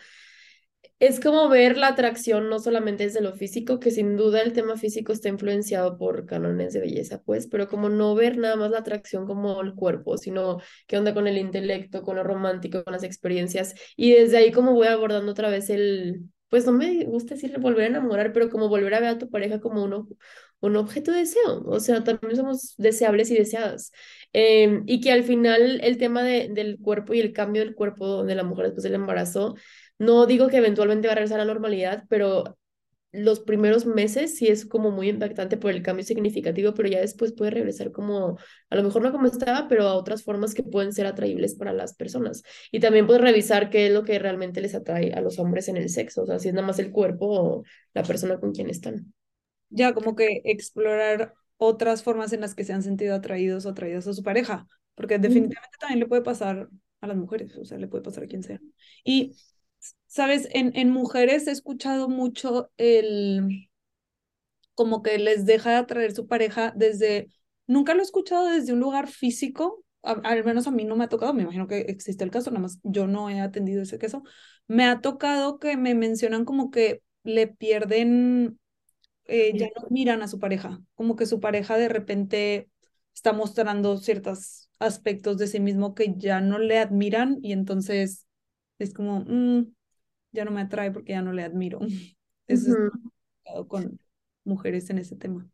Es 0.98 1.20
como 1.20 1.50
ver 1.50 1.76
la 1.76 1.88
atracción 1.88 2.48
no 2.48 2.58
solamente 2.58 3.04
desde 3.04 3.20
lo 3.20 3.34
físico, 3.34 3.78
que 3.78 3.90
sin 3.90 4.16
duda 4.16 4.40
el 4.40 4.54
tema 4.54 4.78
físico 4.78 5.12
está 5.12 5.28
influenciado 5.28 5.98
por 5.98 6.24
cánones 6.24 6.72
de 6.72 6.80
belleza, 6.80 7.20
pues, 7.22 7.46
pero 7.48 7.68
como 7.68 7.90
no 7.90 8.14
ver 8.14 8.38
nada 8.38 8.56
más 8.56 8.70
la 8.70 8.78
atracción 8.78 9.26
como 9.26 9.60
el 9.60 9.74
cuerpo, 9.74 10.16
sino 10.16 10.58
qué 10.86 10.96
onda 10.96 11.12
con 11.12 11.26
el 11.26 11.36
intelecto, 11.36 12.00
con 12.02 12.16
lo 12.16 12.24
romántico, 12.24 12.82
con 12.82 12.94
las 12.94 13.02
experiencias. 13.02 13.74
Y 13.94 14.12
desde 14.12 14.38
ahí 14.38 14.52
como 14.52 14.72
voy 14.72 14.86
abordando 14.86 15.32
otra 15.32 15.50
vez 15.50 15.68
el, 15.68 16.30
pues 16.48 16.64
no 16.64 16.72
me 16.72 17.04
gusta 17.04 17.34
decir 17.34 17.58
volver 17.58 17.84
a 17.84 17.86
enamorar, 17.88 18.32
pero 18.32 18.48
como 18.48 18.70
volver 18.70 18.94
a 18.94 19.00
ver 19.00 19.08
a 19.10 19.18
tu 19.18 19.28
pareja 19.28 19.60
como 19.60 19.84
uno, 19.84 20.08
un 20.60 20.76
objeto 20.76 21.12
de 21.12 21.18
deseo. 21.18 21.62
O 21.66 21.80
sea, 21.80 22.04
también 22.04 22.36
somos 22.36 22.74
deseables 22.78 23.30
y 23.30 23.34
deseadas. 23.36 23.92
Em, 24.32 24.82
y 24.86 25.00
que 25.00 25.12
al 25.12 25.24
final 25.24 25.80
el 25.82 25.98
tema 25.98 26.22
de, 26.22 26.48
del 26.48 26.78
cuerpo 26.78 27.14
y 27.14 27.20
el 27.20 27.32
cambio 27.32 27.62
del 27.62 27.74
cuerpo 27.74 28.24
de 28.24 28.34
la 28.34 28.44
mujer 28.44 28.66
después 28.66 28.82
del 28.84 28.94
embarazo 28.94 29.56
no 29.98 30.26
digo 30.26 30.48
que 30.48 30.58
eventualmente 30.58 31.08
va 31.08 31.12
a 31.12 31.16
regresar 31.16 31.40
a 31.40 31.44
la 31.44 31.52
normalidad, 31.52 32.04
pero 32.08 32.56
los 33.12 33.40
primeros 33.40 33.86
meses 33.86 34.36
sí 34.36 34.48
es 34.48 34.66
como 34.66 34.90
muy 34.90 35.08
impactante 35.08 35.56
por 35.56 35.70
el 35.70 35.82
cambio 35.82 36.04
significativo, 36.04 36.74
pero 36.74 36.88
ya 36.88 37.00
después 37.00 37.32
puede 37.32 37.50
regresar 37.50 37.90
como, 37.90 38.38
a 38.68 38.76
lo 38.76 38.82
mejor 38.82 39.02
no 39.02 39.10
como 39.10 39.26
estaba, 39.26 39.68
pero 39.68 39.84
a 39.84 39.94
otras 39.94 40.22
formas 40.22 40.52
que 40.52 40.62
pueden 40.62 40.92
ser 40.92 41.06
atraíbles 41.06 41.54
para 41.54 41.72
las 41.72 41.94
personas. 41.94 42.42
Y 42.70 42.80
también 42.80 43.06
puedes 43.06 43.22
revisar 43.22 43.70
qué 43.70 43.86
es 43.86 43.92
lo 43.92 44.04
que 44.04 44.18
realmente 44.18 44.60
les 44.60 44.74
atrae 44.74 45.14
a 45.14 45.20
los 45.20 45.38
hombres 45.38 45.68
en 45.68 45.78
el 45.78 45.88
sexo, 45.88 46.22
o 46.22 46.26
sea, 46.26 46.38
si 46.38 46.48
es 46.48 46.54
nada 46.54 46.66
más 46.66 46.78
el 46.78 46.90
cuerpo 46.90 47.26
o 47.26 47.62
la 47.94 48.02
persona 48.02 48.38
con 48.38 48.52
quien 48.52 48.68
están. 48.68 49.14
Ya 49.70 49.94
como 49.94 50.14
que 50.14 50.42
explorar 50.44 51.34
otras 51.56 52.02
formas 52.02 52.32
en 52.34 52.42
las 52.42 52.54
que 52.54 52.64
se 52.64 52.74
han 52.74 52.82
sentido 52.82 53.14
atraídos 53.14 53.64
o 53.64 53.70
atraídas 53.70 54.06
a 54.06 54.12
su 54.12 54.22
pareja, 54.22 54.66
porque 54.94 55.18
definitivamente 55.18 55.78
también 55.80 56.00
le 56.00 56.06
puede 56.06 56.22
pasar 56.22 56.68
a 57.00 57.06
las 57.06 57.16
mujeres, 57.16 57.56
o 57.56 57.64
sea, 57.64 57.78
le 57.78 57.88
puede 57.88 58.04
pasar 58.04 58.24
a 58.24 58.26
quien 58.26 58.42
sea. 58.42 58.60
Y 59.04 59.34
Sabes, 60.16 60.48
en, 60.52 60.72
en 60.76 60.90
mujeres 60.90 61.46
he 61.46 61.52
escuchado 61.52 62.08
mucho 62.08 62.70
el 62.76 63.68
como 64.74 65.02
que 65.02 65.18
les 65.18 65.46
deja 65.46 65.70
de 65.70 65.76
atraer 65.76 66.12
su 66.14 66.26
pareja 66.26 66.72
desde, 66.76 67.30
nunca 67.66 67.94
lo 67.94 68.00
he 68.00 68.04
escuchado 68.04 68.46
desde 68.48 68.72
un 68.72 68.80
lugar 68.80 69.08
físico, 69.08 69.84
a- 70.02 70.12
al 70.24 70.44
menos 70.44 70.66
a 70.66 70.70
mí 70.70 70.84
no 70.84 70.96
me 70.96 71.04
ha 71.04 71.08
tocado, 71.08 71.32
me 71.34 71.42
imagino 71.42 71.66
que 71.66 71.80
existe 71.80 72.24
el 72.24 72.30
caso, 72.30 72.50
nada 72.50 72.60
más 72.62 72.78
yo 72.82 73.06
no 73.06 73.30
he 73.30 73.40
atendido 73.40 73.82
ese 73.82 73.98
caso. 73.98 74.22
Me 74.68 74.84
ha 74.86 75.00
tocado 75.00 75.58
que 75.58 75.76
me 75.76 75.94
mencionan 75.94 76.44
como 76.44 76.70
que 76.70 77.02
le 77.24 77.46
pierden, 77.48 78.58
eh, 79.26 79.52
ya 79.56 79.68
no 79.76 79.88
miran 79.90 80.22
a 80.22 80.28
su 80.28 80.38
pareja, 80.40 80.80
como 80.96 81.16
que 81.16 81.26
su 81.26 81.40
pareja 81.40 81.76
de 81.78 81.88
repente 81.90 82.70
está 83.14 83.32
mostrando 83.34 83.98
ciertos 83.98 84.70
aspectos 84.80 85.38
de 85.38 85.48
sí 85.48 85.60
mismo 85.60 85.94
que 85.94 86.14
ya 86.16 86.40
no 86.40 86.58
le 86.58 86.78
admiran 86.78 87.38
y 87.42 87.52
entonces 87.52 88.26
es 88.78 88.94
como, 88.94 89.20
"Mm, 89.26 89.74
ya 90.36 90.44
no 90.46 90.52
me 90.52 90.62
atrae 90.62 90.92
porque 90.92 91.12
ya 91.14 91.22
no 91.22 91.32
le 91.32 91.44
admiro. 91.44 91.80
Eso 92.48 92.70
es 92.70 92.76
Ujú. 92.76 93.10
complicado 93.44 93.68
con 93.68 94.00
mujeres 94.44 94.90
en 94.90 94.98
ese 94.98 95.16
tema. 95.16 95.48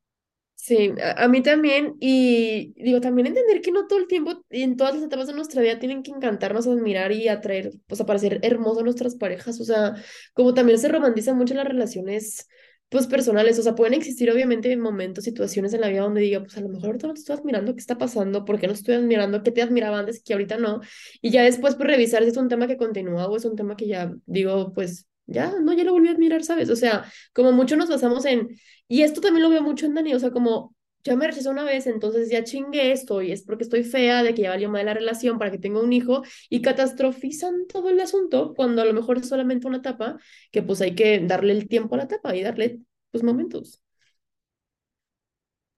Sí, 0.55 0.93
a, 1.03 1.25
a 1.25 1.29
mí 1.29 1.43
también, 1.43 1.97
y 2.01 2.73
digo, 2.83 3.01
también 3.01 3.27
entender 3.27 3.61
que 3.63 3.73
no 3.73 3.87
todo 3.89 3.99
el 3.99 4.07
tiempo 4.07 4.45
y 4.51 4.63
en 4.63 4.77
todas 4.77 4.95
las 4.95 5.03
etapas 5.03 5.27
de 5.27 5.33
nuestra 5.35 5.61
vida 5.61 5.79
tienen 5.81 6.03
que 6.05 6.13
encantarnos, 6.13 6.69
admirar 6.69 7.11
y 7.11 7.27
atraer, 7.29 7.73
o 7.91 7.97
sea, 7.97 8.07
parecer 8.07 8.39
hermosas 8.43 8.85
nuestras 8.85 9.17
parejas, 9.17 9.61
o 9.61 9.65
sea, 9.65 9.97
como 10.35 10.55
también 10.55 10.79
se 10.79 10.89
romantizan 10.89 11.37
mucho 11.37 11.55
las 11.55 11.67
relaciones, 11.67 12.49
pues, 12.93 13.07
personales, 13.09 13.59
o 13.59 13.63
sea, 13.63 13.75
pueden 13.75 13.95
existir 13.95 14.31
obviamente 14.31 14.77
momentos, 14.77 15.25
situaciones 15.25 15.73
en 15.73 15.81
la 15.81 15.89
vida 15.89 16.03
donde 16.03 16.21
diga, 16.21 16.41
pues, 16.41 16.57
a 16.59 16.61
lo 16.61 16.69
mejor 16.69 16.89
ahorita 16.89 17.09
no 17.09 17.15
te 17.15 17.21
estoy 17.21 17.37
admirando, 17.37 17.75
¿qué 17.75 17.81
está 17.81 17.99
pasando? 17.99 18.45
¿Por 18.45 18.61
qué 18.61 18.69
no 18.69 18.75
estoy 18.75 18.95
admirando? 18.95 19.43
¿Qué 19.43 19.51
te 19.51 19.63
admiraba 19.63 19.99
antes 19.99 20.23
que 20.23 20.35
ahorita 20.35 20.59
no? 20.59 20.81
Y 21.23 21.31
ya 21.31 21.43
después, 21.43 21.75
pues, 21.75 21.89
revisar 21.89 22.23
si 22.23 22.29
es 22.29 22.37
un 22.37 22.49
tema 22.49 22.69
que 22.69 22.77
continúa 22.77 23.27
o 23.29 23.37
es 23.37 23.45
un 23.45 23.57
tema 23.57 23.77
que 23.77 23.89
ya, 23.89 24.13
digo, 24.27 24.73
pues, 24.75 25.09
ya, 25.27 25.55
no, 25.61 25.73
ya 25.73 25.85
lo 25.85 25.93
volví 25.93 26.09
a 26.09 26.13
admirar, 26.13 26.45
¿sabes? 26.45 26.69
O 26.71 26.77
sea, 26.77 27.05
como 27.33 27.53
mucho 27.53 27.77
nos 27.77 27.89
basamos 27.89 28.25
en 28.27 28.49
y 28.89 29.03
esto 29.03 29.23
también 29.23 29.43
lo 29.43 29.51
veo 29.51 29.63
mucho 29.63 29.87
en 29.87 29.95
Dani, 29.95 30.15
o 30.15 30.21
sea, 30.21 30.31
como 30.31 30.75
ya 31.05 31.17
me 31.17 31.27
rechazó 31.27 31.51
una 31.51 31.65
vez, 31.65 31.87
entonces 31.87 32.31
ya 32.31 32.45
chingué 32.45 32.93
esto 32.93 33.23
y 33.23 33.33
es 33.33 33.43
porque 33.43 33.65
estoy 33.65 33.85
fea, 33.85 34.23
de 34.23 34.35
que 34.35 34.43
ya 34.43 34.51
valió 34.51 34.71
mal 34.71 34.87
la 34.87 34.95
relación 34.95 35.39
para 35.39 35.51
que 35.51 35.59
tenga 35.59 35.81
un 35.83 35.93
hijo 35.93 36.23
y 36.49 36.63
catastrofizan 36.63 37.67
todo 37.67 37.91
el 37.91 38.01
asunto 38.01 38.55
cuando 38.55 38.83
a 38.83 38.85
lo 38.85 38.93
mejor 38.95 39.19
es 39.19 39.29
solamente 39.29 39.67
una 39.67 39.79
etapa 39.79 40.19
que 40.51 40.63
pues 40.63 40.81
hay 40.81 40.95
que 40.95 41.21
darle 41.21 41.53
el 41.53 41.69
tiempo 41.69 41.95
a 41.95 41.99
la 41.99 42.05
etapa 42.05 42.35
y 42.37 42.43
darle 42.43 42.81
pues 43.11 43.23
momentos. 43.25 43.83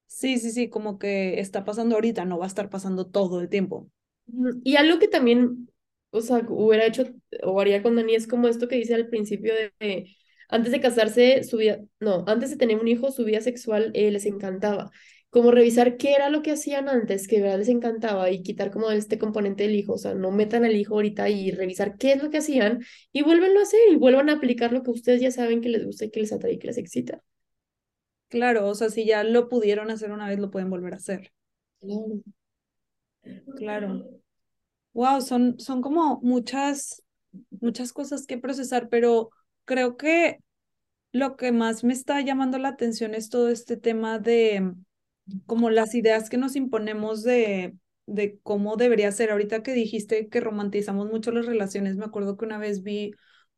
Sí, 0.07 0.39
sí, 0.39 0.53
sí, 0.53 0.69
como 0.71 0.99
que 0.99 1.41
está 1.41 1.65
pasando 1.65 1.97
ahorita, 1.97 2.25
no 2.25 2.39
va 2.39 2.45
a 2.45 2.49
estar 2.49 2.71
pasando 2.71 3.07
todo 3.07 3.41
el 3.41 3.49
tiempo. 3.49 3.91
Y 4.63 4.77
algo 4.77 4.99
que 4.99 5.09
también, 5.09 5.69
o 6.11 6.21
sea, 6.21 6.45
hubiera 6.49 6.87
hecho 6.87 7.05
o 7.43 7.61
haría 7.61 7.83
con 7.83 7.97
Dani 7.97 8.15
es 8.15 8.27
como 8.29 8.47
esto 8.49 8.69
que 8.69 8.77
dice 8.77 8.95
al 8.95 9.09
principio 9.09 9.53
de, 9.55 9.73
de, 9.81 10.17
antes 10.49 10.71
de 10.73 10.81
casarse, 10.81 11.43
su 11.45 11.57
vida, 11.59 11.81
no, 12.01 12.25
antes 12.29 12.51
de 12.51 12.57
tener 12.57 12.79
un 12.79 12.89
hijo, 12.89 13.11
su 13.11 13.25
vida 13.25 13.41
sexual 13.41 13.91
eh, 13.95 14.11
les 14.13 14.25
encantaba. 14.27 14.91
Como 15.35 15.51
revisar 15.51 15.97
qué 15.97 16.13
era 16.13 16.31
lo 16.31 16.43
que 16.43 16.53
hacían 16.53 16.89
antes, 16.89 17.27
que 17.27 17.39
de 17.39 17.43
verdad 17.43 17.59
les 17.59 17.69
encantaba, 17.69 18.31
y 18.31 18.45
quitar 18.45 18.71
como 18.71 18.93
este 18.93 19.19
componente 19.19 19.65
del 19.65 19.75
hijo, 19.75 19.95
o 19.95 19.99
sea, 19.99 20.15
no 20.15 20.31
metan 20.31 20.65
al 20.65 20.77
hijo 20.77 20.95
ahorita 20.95 21.29
y 21.29 21.51
revisar 21.51 21.97
qué 21.97 22.13
es 22.13 22.23
lo 22.23 22.31
que 22.31 22.39
hacían 22.39 22.85
y 23.13 23.23
vuélvenlo 23.23 23.59
a 23.59 23.65
hacer 23.65 23.81
y 23.91 23.97
vuelvan 23.97 24.29
a 24.29 24.35
aplicar 24.35 24.73
lo 24.73 24.85
que 24.85 24.93
ustedes 24.93 25.21
ya 25.21 25.33
saben 25.33 25.61
que 25.61 25.71
les 25.71 25.85
gusta 25.85 26.05
y 26.05 26.13
que 26.13 26.21
les 26.21 26.33
atrae 26.33 26.53
y 26.53 26.59
que 26.61 26.69
les 26.69 26.79
excita. 26.79 27.21
Claro, 28.29 28.69
o 28.69 28.77
sea, 28.77 28.91
si 28.91 29.05
ya 29.07 29.25
lo 29.25 29.49
pudieron 29.49 29.91
hacer 29.91 30.13
una 30.13 30.29
vez, 30.29 30.39
lo 30.39 30.53
pueden 30.53 30.71
volver 30.71 30.95
a 30.95 30.99
hacer. 30.99 31.33
Claro. 31.81 32.23
Claro. 33.57 34.05
Wow, 34.93 35.21
son, 35.21 35.59
son 35.59 35.83
como 35.83 36.21
muchas, 36.23 37.03
muchas 37.61 37.93
cosas 37.93 38.25
que 38.25 38.39
procesar, 38.39 38.89
pero 38.89 39.31
creo 39.65 39.97
que 39.97 40.39
lo 41.11 41.35
que 41.35 41.51
más 41.51 41.83
me 41.83 41.93
está 41.93 42.21
llamando 42.21 42.59
la 42.59 42.69
atención 42.69 43.15
es 43.15 43.31
todo 43.31 43.49
este 43.49 43.77
tema 43.77 44.21
de 44.21 44.75
como 45.47 45.71
las 45.71 45.95
ideas 45.95 46.31
que 46.31 46.37
nos 46.37 46.57
imponemos 46.57 47.23
de, 47.23 47.77
de 48.07 48.39
cómo 48.43 48.77
debería 48.77 49.13
ser. 49.13 49.31
Ahorita 49.31 49.63
que 49.63 49.73
dijiste 49.73 50.29
que 50.29 50.41
romantizamos 50.41 51.11
mucho 51.11 51.31
las 51.33 51.47
relaciones, 51.47 51.97
me 51.97 52.05
acuerdo 52.05 52.37
que 52.37 52.45
una 52.45 52.59
vez 52.59 52.83
vi 52.83 53.13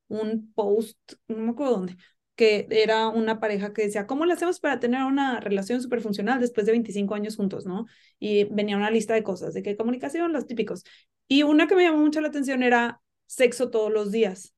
un 0.09 0.53
post, 0.55 0.99
no 1.29 1.39
me 1.39 1.51
acuerdo 1.51 1.73
dónde, 1.77 1.97
que 2.37 2.67
era 2.71 3.09
una 3.09 3.41
pareja 3.41 3.73
que 3.73 3.83
decía, 3.83 4.07
¿cómo 4.07 4.27
le 4.27 4.35
hacemos 4.35 4.61
para 4.61 4.79
tener 4.79 5.03
una 5.05 5.41
relación 5.41 5.81
súper 5.83 6.01
funcional 6.01 6.41
después 6.41 6.67
de 6.67 6.73
25 6.73 7.15
años 7.15 7.37
juntos, 7.37 7.67
no? 7.67 7.87
Y 8.19 8.45
venía 8.45 8.77
una 8.77 8.91
lista 8.91 9.15
de 9.15 9.23
cosas, 9.23 9.55
de 9.55 9.63
que 9.63 9.77
comunicación, 9.77 10.33
los 10.33 10.47
típicos. 10.47 10.85
Y 11.29 11.43
una 11.43 11.67
que 11.67 11.75
me 11.75 11.83
llamó 11.85 11.99
mucho 11.99 12.21
la 12.21 12.29
atención 12.29 12.63
era 12.63 13.01
sexo 13.27 13.71
todos 13.71 13.91
los 13.93 14.13
días. 14.13 14.55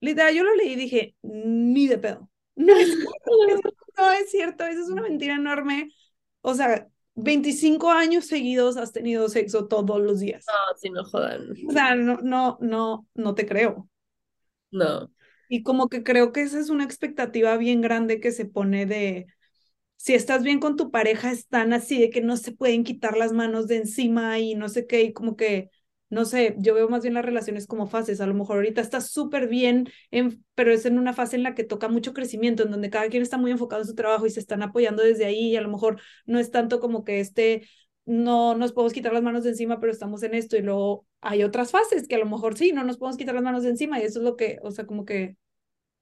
Literal, 0.00 0.34
yo 0.34 0.44
lo 0.44 0.54
leí 0.54 0.72
y 0.72 0.76
dije, 0.76 1.16
ni 1.22 1.88
de 1.88 1.98
pedo. 1.98 2.30
Es 2.56 2.96
no 3.96 4.12
es 4.12 4.30
cierto, 4.30 4.64
eso 4.64 4.82
es 4.82 4.88
una 4.88 5.02
mentira 5.02 5.34
enorme. 5.34 5.90
O 6.40 6.54
sea, 6.54 6.88
25 7.14 7.90
años 7.90 8.26
seguidos 8.26 8.76
has 8.76 8.92
tenido 8.92 9.28
sexo 9.28 9.66
todos 9.66 10.00
los 10.00 10.20
días. 10.20 10.44
No, 10.46 10.76
si 10.76 10.90
no 10.90 11.04
jodan. 11.04 11.50
O 11.68 11.72
sea, 11.72 11.94
no, 11.94 12.18
no, 12.22 12.58
no, 12.60 13.06
no 13.14 13.34
te 13.34 13.46
creo. 13.46 13.88
No. 14.70 15.10
Y 15.48 15.62
como 15.62 15.88
que 15.88 16.02
creo 16.02 16.32
que 16.32 16.42
esa 16.42 16.58
es 16.58 16.68
una 16.70 16.84
expectativa 16.84 17.56
bien 17.56 17.80
grande 17.80 18.20
que 18.20 18.32
se 18.32 18.44
pone 18.44 18.86
de, 18.86 19.26
si 19.96 20.14
estás 20.14 20.42
bien 20.42 20.60
con 20.60 20.76
tu 20.76 20.90
pareja, 20.90 21.30
están 21.32 21.72
así 21.72 22.00
de 22.00 22.10
que 22.10 22.20
no 22.20 22.36
se 22.36 22.52
pueden 22.52 22.84
quitar 22.84 23.16
las 23.16 23.32
manos 23.32 23.66
de 23.66 23.78
encima 23.78 24.38
y 24.38 24.54
no 24.54 24.68
sé 24.68 24.86
qué, 24.86 25.02
y 25.02 25.12
como 25.12 25.36
que, 25.36 25.70
no 26.10 26.24
sé, 26.24 26.54
yo 26.58 26.74
veo 26.74 26.88
más 26.88 27.02
bien 27.02 27.14
las 27.14 27.24
relaciones 27.24 27.66
como 27.66 27.86
fases. 27.86 28.20
A 28.20 28.26
lo 28.26 28.34
mejor 28.34 28.56
ahorita 28.56 28.80
estás 28.80 29.10
súper 29.10 29.48
bien, 29.48 29.88
en, 30.10 30.44
pero 30.54 30.72
es 30.72 30.86
en 30.86 30.98
una 30.98 31.12
fase 31.12 31.36
en 31.36 31.42
la 31.42 31.54
que 31.54 31.64
toca 31.64 31.88
mucho 31.88 32.14
crecimiento, 32.14 32.62
en 32.62 32.70
donde 32.70 32.90
cada 32.90 33.08
quien 33.08 33.22
está 33.22 33.36
muy 33.38 33.50
enfocado 33.50 33.82
en 33.82 33.88
su 33.88 33.94
trabajo 33.94 34.26
y 34.26 34.30
se 34.30 34.40
están 34.40 34.62
apoyando 34.62 35.02
desde 35.02 35.24
ahí, 35.26 35.52
y 35.52 35.56
a 35.56 35.60
lo 35.60 35.68
mejor 35.68 36.00
no 36.26 36.38
es 36.38 36.50
tanto 36.50 36.80
como 36.80 37.04
que 37.04 37.20
este, 37.20 37.68
no 38.06 38.54
nos 38.54 38.72
podemos 38.72 38.92
quitar 38.92 39.12
las 39.12 39.22
manos 39.22 39.44
de 39.44 39.50
encima, 39.50 39.80
pero 39.80 39.92
estamos 39.92 40.22
en 40.22 40.34
esto, 40.34 40.56
y 40.56 40.62
luego 40.62 41.06
hay 41.20 41.42
otras 41.44 41.70
fases 41.70 42.08
que 42.08 42.14
a 42.14 42.18
lo 42.18 42.26
mejor 42.26 42.56
sí, 42.56 42.72
no 42.72 42.84
nos 42.84 42.96
podemos 42.96 43.18
quitar 43.18 43.34
las 43.34 43.44
manos 43.44 43.62
de 43.62 43.70
encima, 43.70 44.00
y 44.00 44.04
eso 44.04 44.20
es 44.20 44.24
lo 44.24 44.36
que, 44.36 44.58
o 44.62 44.70
sea, 44.70 44.86
como 44.86 45.04
que 45.04 45.36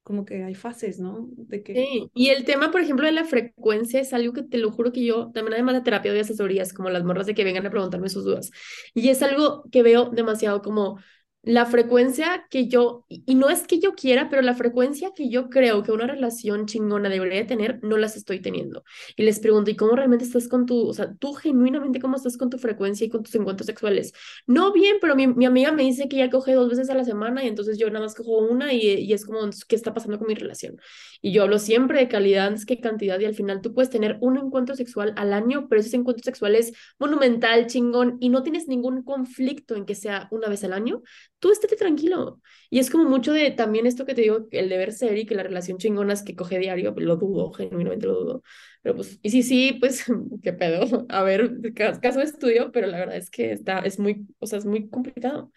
como 0.07 0.25
que 0.25 0.45
hay 0.45 0.55
fases, 0.55 1.01
¿no? 1.01 1.27
De 1.33 1.65
que... 1.65 1.75
Sí, 1.75 2.11
y 2.15 2.29
el 2.29 2.45
tema, 2.45 2.71
por 2.71 2.81
ejemplo, 2.81 3.07
de 3.07 3.13
la 3.13 3.25
frecuencia 3.25 3.99
es 3.99 4.13
algo 4.13 4.33
que 4.33 4.45
te 4.45 4.57
lo 4.57 4.71
juro 4.71 4.93
que 4.93 5.05
yo, 5.05 5.33
también 5.33 5.55
además 5.55 5.75
de 5.75 5.81
terapia 5.81 6.13
doy 6.13 6.21
asesorías, 6.21 6.73
como 6.73 6.91
las 6.91 7.03
morras 7.03 7.27
de 7.27 7.35
que 7.35 7.43
vengan 7.43 7.67
a 7.67 7.71
preguntarme 7.71 8.09
sus 8.09 8.25
dudas. 8.25 8.53
Y 8.95 9.09
es 9.09 9.21
algo 9.21 9.65
que 9.73 9.83
veo 9.83 10.11
demasiado 10.11 10.63
como 10.63 11.01
la 11.47 11.65
frecuencia 11.65 12.47
que 12.51 12.67
yo, 12.67 13.07
y 13.09 13.37
no 13.37 13.49
es 13.51 13.69
que 13.69 13.79
yo 13.79 13.95
quiera, 13.95 14.29
pero 14.29 14.43
la 14.43 14.55
frecuencia 14.55 15.13
que 15.15 15.29
yo 15.31 15.49
creo 15.49 15.85
que 15.85 15.93
una 15.93 16.09
relación 16.09 16.67
chingona 16.67 17.09
debería 17.09 17.47
tener, 17.47 17.79
no 17.85 17.97
las 17.99 18.17
estoy 18.17 18.41
teniendo. 18.41 18.83
Y 19.17 19.23
les 19.23 19.39
pregunto, 19.39 19.71
¿y 19.71 19.77
cómo 19.77 19.95
realmente 19.95 20.25
estás 20.25 20.49
con 20.49 20.67
tu, 20.67 20.89
o 20.89 20.93
sea, 20.93 21.15
tú 21.15 21.35
genuinamente 21.35 22.01
cómo 22.01 22.17
estás 22.17 22.37
con 22.37 22.51
tu 22.51 22.59
frecuencia 22.59 23.07
y 23.07 23.11
con 23.11 23.23
tus 23.23 23.35
encuentros 23.37 23.67
sexuales? 23.67 24.13
No 24.49 24.73
bien, 24.73 24.97
pero 25.01 25.15
mi, 25.15 25.29
mi 25.29 25.47
amiga 25.47 25.71
me 25.71 25.85
dice 25.85 26.09
que 26.09 26.17
ya 26.17 26.31
coge 26.31 26.53
dos 26.53 26.69
veces 26.69 26.91
a 26.91 26.95
la 26.95 27.05
semana 27.05 27.45
y 27.45 27.49
entonces 27.49 27.79
yo 27.79 27.89
nada 27.91 28.05
más 28.07 28.17
cojo 28.17 28.39
una 28.39 28.73
y, 28.73 28.81
y 28.81 29.13
es 29.13 29.25
como, 29.25 29.39
¿qué 29.69 29.77
está 29.77 29.95
pasando 29.95 30.19
con 30.19 30.27
mi 30.27 30.35
relación? 30.35 30.81
Y 31.27 31.33
yo 31.33 31.43
hablo 31.43 31.59
siempre 31.59 31.99
de 31.99 32.07
calidad 32.07 32.47
antes 32.47 32.65
que 32.65 32.81
cantidad 32.81 33.19
y 33.19 33.25
al 33.25 33.35
final 33.35 33.61
tú 33.61 33.75
puedes 33.75 33.91
tener 33.91 34.17
un 34.21 34.39
encuentro 34.39 34.77
sexual 34.77 35.13
al 35.17 35.33
año, 35.33 35.67
pero 35.69 35.81
ese 35.81 35.97
encuentro 35.97 36.23
sexual 36.23 36.55
es 36.55 36.73
monumental, 37.01 37.67
chingón, 37.67 38.17
y 38.21 38.29
no 38.29 38.45
tienes 38.45 38.69
ningún 38.69 39.03
conflicto 39.03 39.75
en 39.75 39.87
que 39.87 39.97
sea 39.97 40.29
una 40.31 40.49
vez 40.49 40.63
al 40.63 40.73
año 40.73 41.03
tú 41.41 41.51
estate 41.51 41.75
tranquilo. 41.75 42.41
Y 42.71 42.79
es 42.79 42.91
como 42.91 43.07
mucho 43.11 43.33
de 43.33 43.51
también 43.51 43.87
esto 43.87 44.07
que 44.07 44.15
te 44.15 44.23
digo, 44.23 44.47
el 44.53 44.69
deber 44.69 44.93
ser 44.93 45.19
y 45.19 45.27
que 45.27 45.35
la 45.35 45.43
relación 45.43 45.79
chingona 45.79 46.13
es 46.13 46.23
que 46.23 46.37
coge 46.37 46.61
diario, 46.61 46.95
lo 46.97 47.17
dudo, 47.17 47.51
genuinamente 47.53 48.07
lo 48.07 48.15
dudo. 48.21 48.43
Pero 48.83 48.95
pues, 48.95 49.19
y 49.21 49.31
sí, 49.31 49.43
sí, 49.43 49.77
pues, 49.81 50.05
qué 50.45 50.53
pedo. 50.53 51.07
A 51.09 51.25
ver, 51.25 51.59
caso 51.75 52.21
de 52.21 52.25
estudio, 52.25 52.71
pero 52.71 52.87
la 52.87 52.99
verdad 52.99 53.17
es 53.17 53.31
que 53.31 53.51
está, 53.51 53.81
es 53.81 53.99
muy, 53.99 54.29
o 54.39 54.47
sea, 54.47 54.61
es 54.61 54.65
muy 54.65 54.89
complicado. 54.89 55.51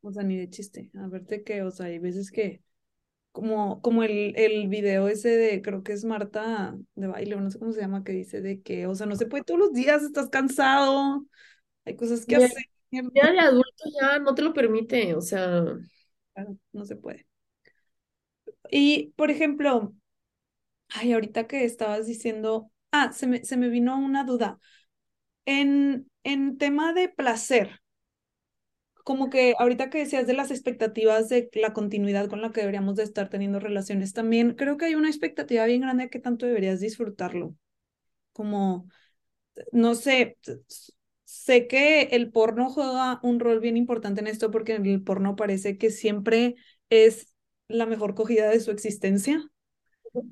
O 0.00 0.12
sea, 0.12 0.22
ni 0.22 0.38
de 0.38 0.48
chiste. 0.48 0.90
A 0.94 1.08
verte 1.08 1.42
que, 1.42 1.62
o 1.62 1.70
sea, 1.70 1.86
hay 1.86 1.98
veces 1.98 2.30
que, 2.30 2.62
como, 3.38 3.80
como 3.82 4.02
el, 4.02 4.34
el 4.36 4.66
video 4.66 5.06
ese 5.06 5.28
de, 5.28 5.62
creo 5.62 5.84
que 5.84 5.92
es 5.92 6.04
Marta 6.04 6.76
de 6.96 7.06
baile, 7.06 7.36
o 7.36 7.40
no 7.40 7.50
sé 7.50 7.60
cómo 7.60 7.70
se 7.70 7.80
llama, 7.80 8.02
que 8.02 8.10
dice 8.10 8.40
de 8.40 8.62
que, 8.62 8.88
o 8.88 8.96
sea, 8.96 9.06
no 9.06 9.14
se 9.14 9.26
puede 9.26 9.44
todos 9.44 9.60
los 9.60 9.72
días, 9.72 10.02
estás 10.02 10.28
cansado, 10.28 11.24
hay 11.84 11.94
cosas 11.94 12.26
que 12.26 12.34
hacer 12.34 12.64
ya 12.90 13.30
de 13.30 13.38
adulto 13.38 13.84
ya 14.00 14.18
no 14.18 14.34
te 14.34 14.42
lo 14.42 14.52
permite, 14.52 15.14
o 15.14 15.20
sea. 15.20 15.62
no 16.72 16.84
se 16.84 16.96
puede. 16.96 17.26
Y, 18.72 19.12
por 19.16 19.30
ejemplo, 19.30 19.94
ay, 20.88 21.12
ahorita 21.12 21.46
que 21.46 21.64
estabas 21.64 22.06
diciendo, 22.06 22.72
ah, 22.90 23.12
se 23.12 23.28
me, 23.28 23.44
se 23.44 23.56
me 23.56 23.68
vino 23.68 23.96
una 23.98 24.24
duda. 24.24 24.58
En, 25.46 26.10
en 26.24 26.58
tema 26.58 26.92
de 26.92 27.08
placer, 27.08 27.80
como 29.08 29.30
que 29.30 29.54
ahorita 29.58 29.90
que 29.90 29.98
decías 30.00 30.26
de 30.26 30.34
las 30.34 30.50
expectativas 30.50 31.30
de 31.30 31.48
la 31.54 31.72
continuidad 31.72 32.28
con 32.28 32.42
la 32.42 32.52
que 32.52 32.60
deberíamos 32.60 32.96
de 32.96 33.04
estar 33.04 33.30
teniendo 33.30 33.58
relaciones, 33.60 34.12
también 34.12 34.54
creo 34.54 34.76
que 34.76 34.84
hay 34.86 34.94
una 34.96 35.08
expectativa 35.08 35.64
bien 35.66 35.80
grande 35.80 36.04
de 36.04 36.10
que 36.10 36.20
tanto 36.20 36.44
deberías 36.46 36.80
disfrutarlo. 36.80 37.54
Como, 38.32 38.88
no 39.72 39.94
sé, 39.96 40.38
sé 41.24 41.66
que 41.68 42.02
el 42.12 42.30
porno 42.32 42.70
juega 42.70 43.20
un 43.22 43.40
rol 43.40 43.60
bien 43.60 43.76
importante 43.76 44.20
en 44.20 44.26
esto 44.28 44.50
porque 44.50 44.76
el 44.76 45.02
porno 45.04 45.36
parece 45.36 45.78
que 45.78 45.90
siempre 45.90 46.56
es 46.90 47.34
la 47.68 47.86
mejor 47.86 48.14
cogida 48.14 48.50
de 48.50 48.60
su 48.60 48.70
existencia. 48.70 49.50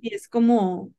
Y 0.00 0.14
es 0.14 0.28
como, 0.28 0.92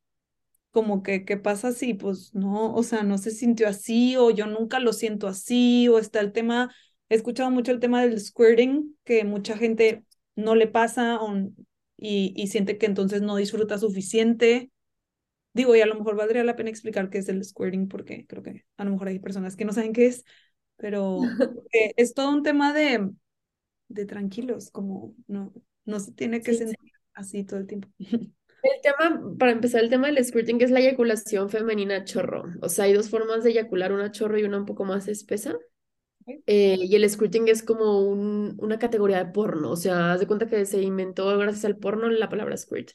como 0.72 1.04
que, 1.04 1.26
¿qué 1.26 1.38
pasa 1.38 1.72
si, 1.72 1.94
pues 1.94 2.34
no, 2.36 2.74
o 2.76 2.84
sea, 2.84 3.04
no 3.04 3.18
se 3.18 3.32
sintió 3.32 3.68
así 3.68 4.16
o 4.18 4.32
yo 4.32 4.46
nunca 4.48 4.80
lo 4.80 4.94
siento 4.94 5.28
así 5.28 5.88
o 5.90 6.00
está 6.00 6.20
el 6.20 6.32
tema, 6.34 6.74
he 7.10 7.16
escuchado 7.16 7.52
mucho 7.52 7.72
el 7.72 7.80
tema 7.80 8.02
del 8.02 8.20
squirting, 8.20 8.98
que 9.04 9.24
mucha 9.24 9.58
gente 9.58 10.04
no 10.36 10.56
le 10.56 10.68
pasa 10.68 11.20
y, 11.98 12.34
y 12.36 12.48
siente 12.48 12.78
que 12.78 12.86
entonces 12.86 13.22
no 13.22 13.36
disfruta 13.36 13.78
suficiente. 13.78 14.72
Digo, 15.54 15.76
y 15.76 15.82
a 15.82 15.86
lo 15.88 15.96
mejor 15.96 16.16
valdría 16.16 16.44
la 16.44 16.56
pena 16.56 16.70
explicar 16.70 17.10
qué 17.10 17.18
es 17.20 17.30
el 17.30 17.44
squirting, 17.44 17.88
porque 17.88 18.26
creo 18.28 18.44
que 18.44 18.66
a 18.78 18.86
lo 18.86 18.92
mejor 18.92 19.08
hay 19.08 19.20
personas 19.20 19.56
que 19.56 19.66
no 19.66 19.74
saben 19.74 19.94
qué 19.94 20.08
es, 20.08 20.24
pero 20.78 21.20
es 21.72 22.14
todo 22.14 22.30
un 22.30 22.44
tema 22.44 22.74
de, 22.74 23.10
de 23.88 24.06
tranquilos, 24.06 24.72
como 24.72 25.16
no, 25.28 25.54
no 25.86 26.00
se 26.00 26.12
tiene 26.14 26.44
que 26.44 26.54
sentir 26.54 26.92
así 27.14 27.44
todo 27.44 27.60
el 27.60 27.68
tiempo. 27.68 27.90
El 28.64 28.82
tema, 28.82 29.22
para 29.38 29.52
empezar, 29.52 29.82
el 29.84 29.90
tema 29.90 30.08
del 30.08 30.24
squirting 30.26 30.62
es 30.62 30.72
la 30.72 30.80
eyaculación 30.80 31.50
femenina 31.50 32.04
chorro. 32.04 32.44
O 32.62 32.68
sea, 32.70 32.86
hay 32.86 32.94
dos 32.94 33.10
formas 33.10 33.44
de 33.44 33.52
eyacular, 33.52 33.94
una 33.94 34.12
chorro 34.12 34.38
y 34.40 34.44
una 34.44 34.58
un 34.58 34.66
poco 34.66 34.84
más 34.84 35.08
espesa. 35.08 35.56
Eh, 36.46 36.78
y 36.82 36.96
el 36.96 37.10
squirting 37.10 37.48
es 37.48 37.64
como 37.64 38.02
un, 38.02 38.56
una 38.60 38.80
categoría 38.80 39.24
de 39.24 39.32
porno. 39.32 39.72
O 39.72 39.76
sea, 39.76 40.14
haz 40.14 40.20
de 40.20 40.28
cuenta 40.28 40.48
que 40.48 40.66
se 40.66 40.82
inventó 40.82 41.38
gracias 41.38 41.66
al 41.66 41.78
porno 41.78 42.10
la 42.10 42.30
palabra 42.30 42.58
squirt 42.58 42.92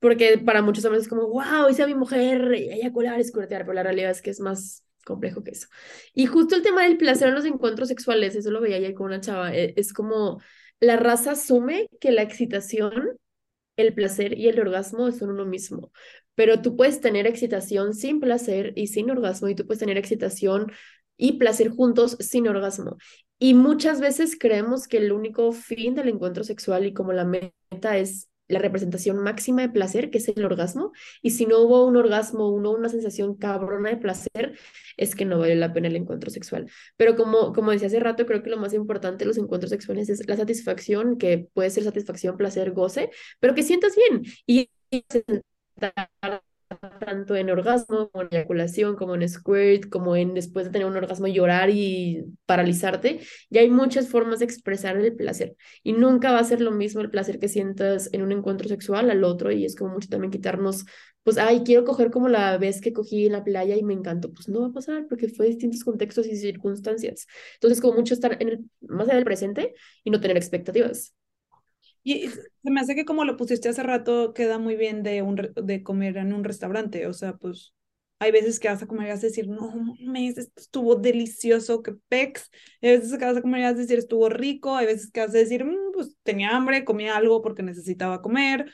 porque 0.00 0.38
para 0.38 0.62
muchos 0.62 0.84
hombres 0.84 1.04
es 1.04 1.08
como, 1.08 1.28
wow, 1.28 1.68
hice 1.68 1.82
a 1.82 1.86
mi 1.86 1.94
mujer 1.94 2.52
eyacular, 2.52 3.18
escuretear, 3.20 3.62
pero 3.62 3.74
la 3.74 3.82
realidad 3.82 4.10
es 4.10 4.22
que 4.22 4.30
es 4.30 4.40
más 4.40 4.84
complejo 5.04 5.42
que 5.42 5.52
eso. 5.52 5.68
Y 6.14 6.26
justo 6.26 6.54
el 6.54 6.62
tema 6.62 6.84
del 6.84 6.98
placer 6.98 7.28
en 7.28 7.34
los 7.34 7.44
encuentros 7.44 7.88
sexuales, 7.88 8.36
eso 8.36 8.50
lo 8.50 8.60
veía 8.60 8.76
ayer 8.76 8.94
con 8.94 9.06
una 9.06 9.20
chava, 9.20 9.54
e, 9.54 9.74
es 9.76 9.92
como 9.92 10.40
la 10.80 10.96
raza 10.96 11.32
asume 11.32 11.88
que 12.00 12.12
la 12.12 12.22
excitación, 12.22 13.18
el 13.76 13.94
placer 13.94 14.38
y 14.38 14.48
el 14.48 14.60
orgasmo 14.60 15.10
son 15.12 15.30
uno 15.30 15.46
mismo, 15.46 15.92
pero 16.34 16.62
tú 16.62 16.76
puedes 16.76 17.00
tener 17.00 17.26
excitación 17.26 17.94
sin 17.94 18.20
placer 18.20 18.72
y 18.76 18.88
sin 18.88 19.10
orgasmo 19.10 19.48
y 19.48 19.54
tú 19.54 19.66
puedes 19.66 19.80
tener 19.80 19.98
excitación 19.98 20.70
y 21.18 21.34
placer 21.34 21.68
juntos 21.68 22.16
sin 22.20 22.48
orgasmo. 22.48 22.96
Y 23.38 23.52
muchas 23.54 24.00
veces 24.00 24.36
creemos 24.38 24.88
que 24.88 24.96
el 24.96 25.12
único 25.12 25.52
fin 25.52 25.94
del 25.94 26.08
encuentro 26.08 26.44
sexual 26.44 26.86
y 26.86 26.94
como 26.94 27.12
la 27.12 27.26
meta 27.26 27.98
es 27.98 28.28
la 28.48 28.58
representación 28.58 29.18
máxima 29.18 29.62
de 29.62 29.68
placer, 29.68 30.10
que 30.10 30.18
es 30.18 30.28
el 30.28 30.44
orgasmo, 30.44 30.92
y 31.22 31.30
si 31.30 31.46
no 31.46 31.60
hubo 31.60 31.86
un 31.86 31.96
orgasmo, 31.96 32.48
uno 32.48 32.70
una 32.70 32.88
sensación 32.88 33.36
cabrona 33.36 33.90
de 33.90 33.98
placer, 33.98 34.58
es 34.96 35.14
que 35.14 35.24
no 35.24 35.38
vale 35.38 35.54
la 35.54 35.72
pena 35.72 35.88
el 35.88 35.96
encuentro 35.96 36.30
sexual. 36.30 36.70
Pero 36.96 37.14
como, 37.14 37.52
como 37.52 37.70
decía 37.70 37.88
hace 37.88 38.00
rato, 38.00 38.26
creo 38.26 38.42
que 38.42 38.50
lo 38.50 38.56
más 38.56 38.72
importante 38.72 39.24
de 39.24 39.28
los 39.28 39.38
encuentros 39.38 39.70
sexuales 39.70 40.08
es 40.08 40.26
la 40.26 40.36
satisfacción, 40.36 41.18
que 41.18 41.48
puede 41.52 41.70
ser 41.70 41.84
satisfacción, 41.84 42.36
placer, 42.36 42.72
goce, 42.72 43.10
pero 43.38 43.54
que 43.54 43.62
sientas 43.62 43.94
bien 43.94 44.22
y 44.46 44.70
tanto 46.78 47.36
en 47.36 47.50
orgasmo, 47.50 48.10
como 48.10 48.22
en 48.22 48.28
eyaculación, 48.32 48.96
como 48.96 49.14
en 49.14 49.28
squirt, 49.28 49.88
como 49.88 50.16
en 50.16 50.34
después 50.34 50.66
de 50.66 50.72
tener 50.72 50.86
un 50.86 50.96
orgasmo 50.96 51.26
llorar 51.26 51.70
y 51.70 52.24
paralizarte, 52.46 53.20
ya 53.50 53.60
hay 53.60 53.70
muchas 53.70 54.08
formas 54.08 54.38
de 54.40 54.44
expresar 54.46 54.96
el 54.96 55.14
placer 55.14 55.56
y 55.82 55.92
nunca 55.92 56.32
va 56.32 56.38
a 56.40 56.44
ser 56.44 56.60
lo 56.60 56.70
mismo 56.70 57.00
el 57.00 57.10
placer 57.10 57.38
que 57.38 57.48
sientas 57.48 58.08
en 58.12 58.22
un 58.22 58.32
encuentro 58.32 58.68
sexual 58.68 59.10
al 59.10 59.24
otro 59.24 59.52
y 59.52 59.64
es 59.64 59.76
como 59.76 59.94
mucho 59.94 60.08
también 60.08 60.30
quitarnos, 60.30 60.84
pues, 61.22 61.38
ay, 61.38 61.62
quiero 61.64 61.84
coger 61.84 62.10
como 62.10 62.28
la 62.28 62.56
vez 62.58 62.80
que 62.80 62.92
cogí 62.92 63.26
en 63.26 63.32
la 63.32 63.44
playa 63.44 63.76
y 63.76 63.82
me 63.82 63.94
encantó, 63.94 64.32
pues 64.32 64.48
no 64.48 64.60
va 64.62 64.68
a 64.68 64.72
pasar 64.72 65.06
porque 65.08 65.28
fue 65.28 65.46
distintos 65.46 65.84
contextos 65.84 66.26
y 66.26 66.36
circunstancias. 66.36 67.26
Entonces, 67.54 67.80
como 67.80 67.94
mucho 67.94 68.14
estar 68.14 68.36
en 68.40 68.48
el, 68.48 68.64
más 68.80 69.08
allá 69.08 69.16
del 69.16 69.24
presente 69.24 69.74
y 70.04 70.10
no 70.10 70.20
tener 70.20 70.36
expectativas. 70.36 71.14
Y 72.04 72.30
se 72.68 72.74
me 72.74 72.80
hace 72.80 72.94
que 72.94 73.06
como 73.06 73.24
lo 73.24 73.38
pusiste 73.38 73.70
hace 73.70 73.82
rato, 73.82 74.34
queda 74.34 74.58
muy 74.58 74.76
bien 74.76 75.02
de, 75.02 75.22
un, 75.22 75.36
de 75.36 75.82
comer 75.82 76.18
en 76.18 76.34
un 76.34 76.44
restaurante. 76.44 77.06
O 77.06 77.14
sea, 77.14 77.32
pues 77.38 77.72
hay 78.18 78.30
veces 78.30 78.60
que 78.60 78.68
vas 78.68 78.82
a 78.82 78.86
comer 78.86 79.06
y 79.06 79.10
vas 79.10 79.20
a 79.24 79.26
decir, 79.28 79.48
no 79.48 79.70
mames, 79.74 80.36
estuvo 80.54 80.94
delicioso, 80.94 81.82
que 81.82 81.94
pex. 82.08 82.50
Hay 82.82 82.98
veces 82.98 83.16
que 83.18 83.24
vas 83.24 83.38
a 83.38 83.40
comer 83.40 83.60
y 83.60 83.64
vas 83.64 83.72
a 83.72 83.76
decir, 83.76 83.98
estuvo 83.98 84.28
rico. 84.28 84.76
Hay 84.76 84.84
veces 84.84 85.10
que 85.10 85.20
vas 85.20 85.30
a 85.30 85.38
decir, 85.38 85.64
mm, 85.64 85.92
pues 85.94 86.14
tenía 86.22 86.54
hambre, 86.54 86.84
comí 86.84 87.08
algo 87.08 87.40
porque 87.40 87.62
necesitaba 87.62 88.20
comer. 88.20 88.70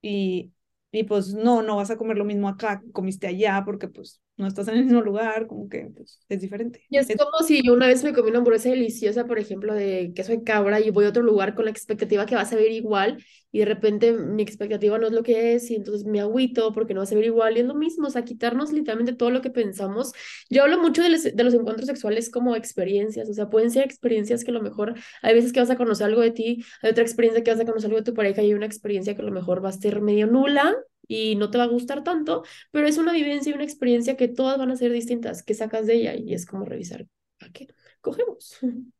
Y, 0.00 0.52
y 0.90 1.04
pues 1.04 1.34
no, 1.34 1.60
no 1.62 1.76
vas 1.76 1.90
a 1.90 1.98
comer 1.98 2.16
lo 2.16 2.24
mismo 2.24 2.48
acá, 2.48 2.82
comiste 2.92 3.26
allá, 3.26 3.62
porque 3.66 3.88
pues 3.88 4.22
no 4.38 4.46
estás 4.46 4.68
en 4.68 4.76
el 4.76 4.84
mismo 4.84 5.02
lugar, 5.02 5.48
como 5.48 5.68
que 5.68 5.90
pues, 5.94 6.20
es 6.28 6.40
diferente. 6.40 6.80
Y 6.88 6.96
es, 6.96 7.08
como 7.08 7.44
si 7.44 7.68
una 7.68 7.88
vez 7.88 8.04
me 8.04 8.12
comí 8.12 8.30
una 8.30 8.38
hamburguesa 8.38 8.70
deliciosa, 8.70 9.26
por 9.26 9.38
ejemplo, 9.38 9.74
de 9.74 10.12
queso 10.14 10.30
de 10.30 10.44
cabra 10.44 10.80
y 10.80 10.90
voy 10.90 11.06
a 11.06 11.08
otro 11.08 11.24
lugar 11.24 11.56
con 11.56 11.64
la 11.64 11.72
expectativa 11.72 12.24
que 12.24 12.36
va 12.36 12.42
a 12.42 12.46
saber 12.46 12.70
igual 12.70 13.22
y 13.50 13.58
de 13.60 13.64
repente 13.64 14.12
mi 14.12 14.42
expectativa 14.42 14.96
no 14.98 15.08
es 15.08 15.12
lo 15.12 15.24
que 15.24 15.54
es 15.54 15.70
y 15.70 15.74
entonces 15.74 16.06
me 16.06 16.20
agüito 16.20 16.72
porque 16.72 16.94
no 16.94 17.00
va 17.00 17.04
a 17.04 17.06
saber 17.06 17.24
igual 17.24 17.56
y 17.56 17.60
es 17.60 17.66
lo 17.66 17.74
mismo, 17.74 18.06
o 18.06 18.10
sea, 18.10 18.24
quitarnos 18.24 18.72
literalmente 18.72 19.12
todo 19.12 19.30
lo 19.30 19.42
que 19.42 19.50
pensamos. 19.50 20.12
Yo 20.48 20.62
hablo 20.62 20.80
mucho 20.80 21.02
de 21.02 21.08
los, 21.08 21.24
de 21.24 21.44
los 21.44 21.54
encuentros 21.54 21.86
sexuales 21.86 22.30
como 22.30 22.54
experiencias, 22.54 23.28
o 23.28 23.34
sea, 23.34 23.50
pueden 23.50 23.72
ser 23.72 23.84
experiencias 23.84 24.44
que 24.44 24.52
a 24.52 24.54
lo 24.54 24.62
mejor 24.62 24.94
hay 25.20 25.34
veces 25.34 25.52
que 25.52 25.58
vas 25.58 25.70
a 25.70 25.76
conocer 25.76 26.06
algo 26.06 26.20
de 26.20 26.30
ti, 26.30 26.64
hay 26.82 26.90
otra 26.90 27.02
experiencia 27.02 27.42
que 27.42 27.50
vas 27.50 27.60
a 27.60 27.64
conocer 27.64 27.86
algo 27.86 27.98
de 27.98 28.04
tu 28.04 28.14
pareja 28.14 28.40
y 28.42 28.46
hay 28.46 28.54
una 28.54 28.66
experiencia 28.66 29.16
que 29.16 29.22
a 29.22 29.24
lo 29.24 29.32
mejor 29.32 29.64
va 29.64 29.70
a 29.70 29.72
ser 29.72 30.00
medio 30.00 30.28
nula 30.28 30.76
y 31.08 31.36
no 31.36 31.50
te 31.50 31.58
va 31.58 31.64
a 31.64 31.68
gustar 31.68 32.04
tanto, 32.04 32.44
pero 32.70 32.86
es 32.86 32.98
una 32.98 33.12
vivencia 33.12 33.50
y 33.50 33.54
una 33.54 33.64
experiencia 33.64 34.16
que 34.16 34.28
todas 34.28 34.58
van 34.58 34.70
a 34.70 34.76
ser 34.76 34.92
distintas, 34.92 35.42
que 35.42 35.54
sacas 35.54 35.86
de 35.86 35.94
ella 35.94 36.14
y 36.14 36.34
es 36.34 36.46
como 36.46 36.64
revisar, 36.64 37.06
¿a 37.40 37.50
qué 37.50 37.68
cogemos? 38.00 38.58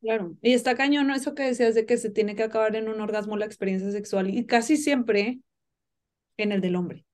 Claro, 0.00 0.36
y 0.42 0.52
está 0.52 0.76
cañón 0.76 1.10
eso 1.10 1.34
que 1.34 1.42
decías 1.42 1.74
de 1.74 1.84
que 1.84 1.96
se 1.96 2.10
tiene 2.10 2.36
que 2.36 2.44
acabar 2.44 2.76
en 2.76 2.88
un 2.88 3.00
orgasmo 3.00 3.36
la 3.36 3.46
experiencia 3.46 3.90
sexual 3.90 4.30
y 4.30 4.46
casi 4.46 4.76
siempre 4.76 5.40
en 6.38 6.52
el 6.52 6.60
del 6.62 6.76
hombre. 6.76 7.06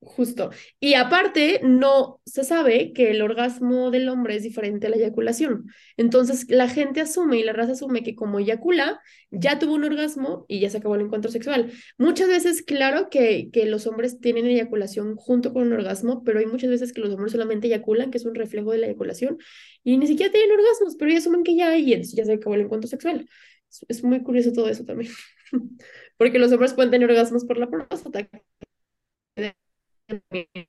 Justo. 0.00 0.50
Y 0.78 0.94
aparte, 0.94 1.60
no 1.64 2.20
se 2.24 2.44
sabe 2.44 2.92
que 2.92 3.10
el 3.10 3.20
orgasmo 3.20 3.90
del 3.90 4.08
hombre 4.08 4.36
es 4.36 4.44
diferente 4.44 4.86
a 4.86 4.90
la 4.90 4.96
eyaculación. 4.96 5.66
Entonces, 5.96 6.46
la 6.48 6.68
gente 6.68 7.00
asume 7.00 7.38
y 7.38 7.42
la 7.42 7.52
raza 7.52 7.72
asume 7.72 8.04
que 8.04 8.14
como 8.14 8.38
eyacula, 8.38 9.00
ya 9.32 9.58
tuvo 9.58 9.74
un 9.74 9.82
orgasmo 9.82 10.44
y 10.46 10.60
ya 10.60 10.70
se 10.70 10.78
acabó 10.78 10.94
el 10.94 11.00
encuentro 11.00 11.32
sexual. 11.32 11.72
Muchas 11.98 12.28
veces, 12.28 12.62
claro 12.62 13.10
que, 13.10 13.50
que 13.52 13.66
los 13.66 13.88
hombres 13.88 14.20
tienen 14.20 14.46
eyaculación 14.46 15.16
junto 15.16 15.52
con 15.52 15.62
un 15.64 15.72
orgasmo, 15.72 16.22
pero 16.22 16.38
hay 16.38 16.46
muchas 16.46 16.70
veces 16.70 16.92
que 16.92 17.00
los 17.00 17.12
hombres 17.12 17.32
solamente 17.32 17.66
eyaculan, 17.66 18.12
que 18.12 18.18
es 18.18 18.24
un 18.24 18.36
reflejo 18.36 18.70
de 18.70 18.78
la 18.78 18.86
eyaculación, 18.86 19.38
y 19.82 19.96
ni 19.98 20.06
siquiera 20.06 20.30
tienen 20.30 20.52
orgasmos, 20.52 20.94
pero 20.96 21.10
ya 21.10 21.18
asumen 21.18 21.42
que 21.42 21.56
ya 21.56 21.70
hay 21.70 21.92
y 21.92 22.02
ya 22.02 22.24
se 22.24 22.32
acabó 22.32 22.54
el 22.54 22.62
encuentro 22.62 22.88
sexual. 22.88 23.28
Es, 23.68 23.84
es 23.88 24.04
muy 24.04 24.22
curioso 24.22 24.52
todo 24.52 24.68
eso 24.68 24.84
también. 24.84 25.10
Porque 26.16 26.38
los 26.38 26.52
hombres 26.52 26.72
pueden 26.74 26.92
tener 26.92 27.10
orgasmos 27.10 27.44
por 27.44 27.58
la 27.58 27.68
próstata 27.68 28.28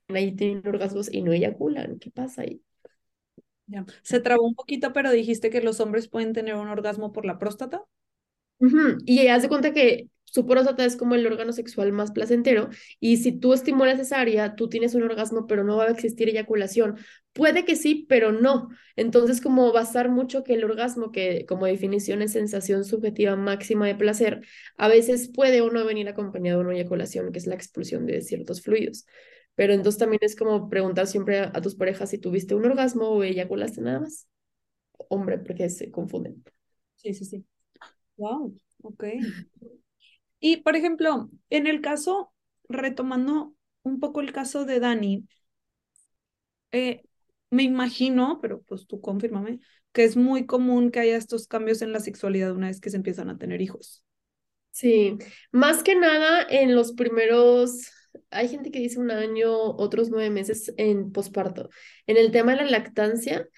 ahí 0.08 0.32
tienen 0.36 0.66
orgasmos 0.66 1.12
y 1.12 1.22
no 1.22 1.32
eyaculan. 1.32 1.98
¿Qué 1.98 2.10
pasa 2.10 2.42
ahí? 2.42 2.62
Ya. 3.66 3.84
Se 4.02 4.20
trabó 4.20 4.46
un 4.46 4.54
poquito, 4.54 4.92
pero 4.92 5.10
dijiste 5.10 5.50
que 5.50 5.62
los 5.62 5.80
hombres 5.80 6.08
pueden 6.08 6.32
tener 6.32 6.56
un 6.56 6.68
orgasmo 6.68 7.12
por 7.12 7.24
la 7.24 7.38
próstata. 7.38 7.82
Y 9.06 9.26
haz 9.28 9.42
de 9.42 9.48
cuenta 9.48 9.72
que 9.72 10.08
su 10.30 10.46
próstata 10.46 10.84
es 10.84 10.96
como 10.96 11.14
el 11.14 11.26
órgano 11.26 11.52
sexual 11.52 11.92
más 11.92 12.12
placentero 12.12 12.68
y 13.00 13.18
si 13.18 13.32
tú 13.32 13.52
estimulas 13.52 13.98
esa 13.98 14.20
área, 14.20 14.54
tú 14.56 14.68
tienes 14.68 14.94
un 14.94 15.02
orgasmo, 15.02 15.46
pero 15.46 15.64
no 15.64 15.76
va 15.76 15.84
a 15.84 15.90
existir 15.90 16.28
eyaculación. 16.28 16.96
Puede 17.32 17.64
que 17.64 17.76
sí, 17.76 18.06
pero 18.08 18.32
no. 18.32 18.68
Entonces, 18.96 19.40
como 19.40 19.72
basar 19.72 20.08
mucho 20.10 20.42
que 20.42 20.54
el 20.54 20.64
orgasmo, 20.64 21.12
que 21.12 21.46
como 21.46 21.66
definición 21.66 22.22
es 22.22 22.32
sensación 22.32 22.84
subjetiva 22.84 23.36
máxima 23.36 23.86
de 23.86 23.94
placer, 23.94 24.40
a 24.76 24.88
veces 24.88 25.28
puede 25.32 25.60
o 25.60 25.70
no 25.70 25.84
venir 25.84 26.08
acompañado 26.08 26.58
de 26.60 26.64
una 26.66 26.74
eyaculación, 26.76 27.30
que 27.32 27.38
es 27.38 27.46
la 27.46 27.54
expulsión 27.54 28.06
de 28.06 28.20
ciertos 28.22 28.62
fluidos. 28.62 29.06
Pero 29.54 29.72
entonces 29.74 29.98
también 29.98 30.20
es 30.22 30.36
como 30.36 30.68
preguntar 30.68 31.06
siempre 31.06 31.38
a, 31.40 31.52
a 31.54 31.60
tus 31.60 31.74
parejas 31.74 32.10
si 32.10 32.18
tuviste 32.18 32.54
un 32.54 32.64
orgasmo 32.66 33.08
o 33.08 33.22
eyaculaste 33.22 33.80
nada 33.80 34.00
más. 34.00 34.26
Hombre, 35.08 35.38
porque 35.38 35.68
se 35.70 35.90
confunden. 35.90 36.44
Sí, 36.96 37.14
sí, 37.14 37.24
sí. 37.24 37.46
Wow, 38.16 38.54
ok. 38.82 39.04
Y, 40.40 40.58
por 40.58 40.76
ejemplo, 40.76 41.30
en 41.50 41.66
el 41.66 41.80
caso, 41.80 42.32
retomando 42.68 43.54
un 43.82 44.00
poco 44.00 44.20
el 44.20 44.32
caso 44.32 44.64
de 44.64 44.80
Dani, 44.80 45.26
eh, 46.72 47.02
me 47.50 47.62
imagino, 47.62 48.38
pero 48.40 48.62
pues 48.62 48.86
tú 48.86 49.00
confírmame, 49.00 49.60
que 49.92 50.04
es 50.04 50.16
muy 50.16 50.46
común 50.46 50.90
que 50.90 51.00
haya 51.00 51.16
estos 51.16 51.46
cambios 51.46 51.82
en 51.82 51.92
la 51.92 52.00
sexualidad 52.00 52.52
una 52.52 52.68
vez 52.68 52.80
que 52.80 52.90
se 52.90 52.96
empiezan 52.96 53.28
a 53.28 53.38
tener 53.38 53.60
hijos. 53.60 54.04
Sí, 54.70 55.18
más 55.50 55.82
que 55.82 55.96
nada 55.96 56.46
en 56.48 56.74
los 56.76 56.92
primeros, 56.92 57.90
hay 58.30 58.48
gente 58.48 58.70
que 58.70 58.78
dice 58.78 59.00
un 59.00 59.10
año, 59.10 59.52
otros 59.52 60.10
nueve 60.10 60.30
meses 60.30 60.72
en 60.76 61.10
posparto. 61.10 61.70
En 62.06 62.16
el 62.16 62.30
tema 62.30 62.52
de 62.52 62.64
la 62.64 62.70
lactancia, 62.70 63.48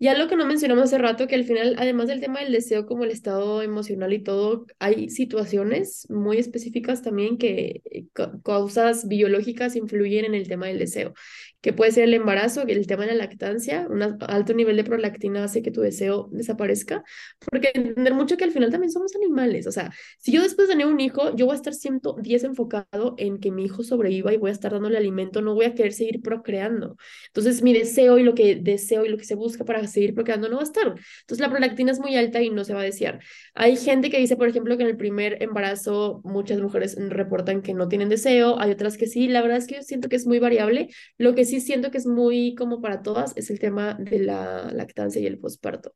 ya 0.00 0.16
lo 0.18 0.28
que 0.28 0.36
no 0.36 0.46
mencionamos 0.46 0.84
hace 0.84 0.98
rato, 0.98 1.28
que 1.28 1.36
al 1.36 1.44
final, 1.44 1.76
además 1.78 2.08
del 2.08 2.20
tema 2.20 2.40
del 2.40 2.52
deseo 2.52 2.86
como 2.86 3.04
el 3.04 3.10
estado 3.12 3.62
emocional 3.62 4.12
y 4.14 4.22
todo, 4.24 4.66
hay 4.80 5.10
situaciones 5.10 6.06
muy 6.10 6.38
específicas 6.38 7.02
también 7.02 7.38
que 7.38 7.82
eh, 7.90 8.06
ca- 8.14 8.32
causas 8.44 9.06
biológicas 9.08 9.76
influyen 9.76 10.24
en 10.24 10.34
el 10.34 10.48
tema 10.48 10.66
del 10.68 10.78
deseo, 10.80 11.14
que 11.60 11.72
puede 11.72 11.92
ser 11.92 12.04
el 12.04 12.14
embarazo, 12.14 12.62
el 12.66 12.86
tema 12.86 13.06
de 13.06 13.12
la 13.12 13.26
lactancia, 13.26 13.86
un 13.88 14.02
alto 14.02 14.54
nivel 14.54 14.76
de 14.76 14.84
prolactina 14.84 15.44
hace 15.44 15.62
que 15.62 15.70
tu 15.70 15.82
deseo 15.82 16.28
desaparezca, 16.32 17.04
porque 17.50 17.70
entender 17.74 18.14
mucho 18.14 18.36
que 18.36 18.44
al 18.44 18.52
final 18.52 18.70
también 18.70 18.90
somos 18.90 19.14
animales, 19.14 19.66
o 19.66 19.72
sea, 19.72 19.92
si 20.18 20.32
yo 20.32 20.42
después 20.42 20.68
de 20.68 20.80
un 20.84 21.00
hijo, 21.00 21.34
yo 21.36 21.46
voy 21.46 21.52
a 21.52 21.56
estar 21.56 21.74
110 21.74 22.44
enfocado 22.44 23.14
en 23.18 23.38
que 23.38 23.50
mi 23.50 23.64
hijo 23.64 23.82
sobreviva 23.82 24.32
y 24.32 24.36
voy 24.36 24.50
a 24.50 24.52
estar 24.52 24.72
dándole 24.72 24.96
alimento, 24.96 25.42
no 25.42 25.54
voy 25.54 25.66
a 25.66 25.74
querer 25.74 25.92
seguir 25.92 26.20
procreando. 26.22 26.96
Entonces, 27.26 27.62
mi 27.62 27.72
deseo 27.72 28.18
y 28.18 28.22
lo 28.22 28.34
que 28.34 28.56
deseo 28.56 29.04
y 29.04 29.08
lo 29.08 29.16
que 29.18 29.24
se 29.24 29.34
busca 29.34 29.64
para 29.64 29.86
seguir 29.86 30.14
procreando 30.14 30.48
no 30.48 30.56
va 30.56 30.62
a 30.62 30.64
estar. 30.64 30.86
Entonces, 30.86 31.40
la 31.40 31.50
prolactina 31.50 31.92
es 31.92 32.00
muy 32.00 32.16
alta 32.16 32.40
y 32.42 32.50
no 32.50 32.64
se 32.64 32.74
va 32.74 32.80
a 32.80 32.84
desear. 32.84 33.20
Hay 33.54 33.76
gente 33.76 34.10
que 34.10 34.18
dice, 34.18 34.36
por 34.36 34.48
ejemplo, 34.48 34.76
que 34.76 34.84
en 34.84 34.90
el 34.90 34.96
primer 34.96 35.42
embarazo 35.42 36.20
muchas 36.24 36.60
mujeres 36.60 36.96
reportan 37.08 37.62
que 37.62 37.74
no 37.74 37.88
tienen 37.88 38.08
deseo, 38.08 38.58
hay 38.60 38.70
otras 38.70 38.96
que 38.96 39.06
sí. 39.06 39.28
La 39.28 39.42
verdad 39.42 39.58
es 39.58 39.66
que 39.66 39.76
yo 39.76 39.82
siento 39.82 40.08
que 40.08 40.16
es 40.16 40.26
muy 40.26 40.38
variable. 40.38 40.88
Lo 41.18 41.34
que 41.34 41.44
sí 41.50 41.60
siento 41.60 41.90
que 41.90 41.98
es 41.98 42.06
muy 42.06 42.54
como 42.54 42.80
para 42.80 43.02
todas 43.02 43.36
es 43.36 43.50
el 43.50 43.58
tema 43.58 43.94
de 43.94 44.20
la 44.20 44.70
lactancia 44.72 45.20
y 45.20 45.26
el 45.26 45.38
posparto, 45.38 45.92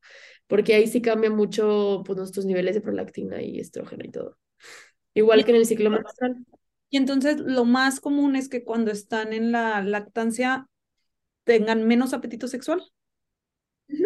porque 0.47 0.75
ahí 0.75 0.87
sí 0.87 1.01
cambia 1.01 1.31
mucho 1.31 2.03
pues, 2.05 2.17
nuestros 2.17 2.45
niveles 2.45 2.75
de 2.75 2.81
prolactina 2.81 3.41
y 3.41 3.59
estrógeno 3.59 4.03
y 4.05 4.11
todo. 4.11 4.37
Igual 5.13 5.39
Y, 5.39 5.43
que 5.45 5.51
en 5.51 5.57
el 5.57 5.65
ciclo 5.65 5.89
menstrual. 5.89 6.45
y 6.89 6.97
entonces 6.97 7.39
lo 7.39 7.65
más 7.65 7.99
común 7.99 8.35
es 8.35 8.49
que 8.49 8.63
cuando 8.63 8.91
están 8.91 9.33
en 9.33 9.51
la 9.51 9.81
lactancia 9.81 10.67
tengan 11.43 11.87
menos 11.87 12.13
apetito 12.13 12.47
sexual. 12.47 12.83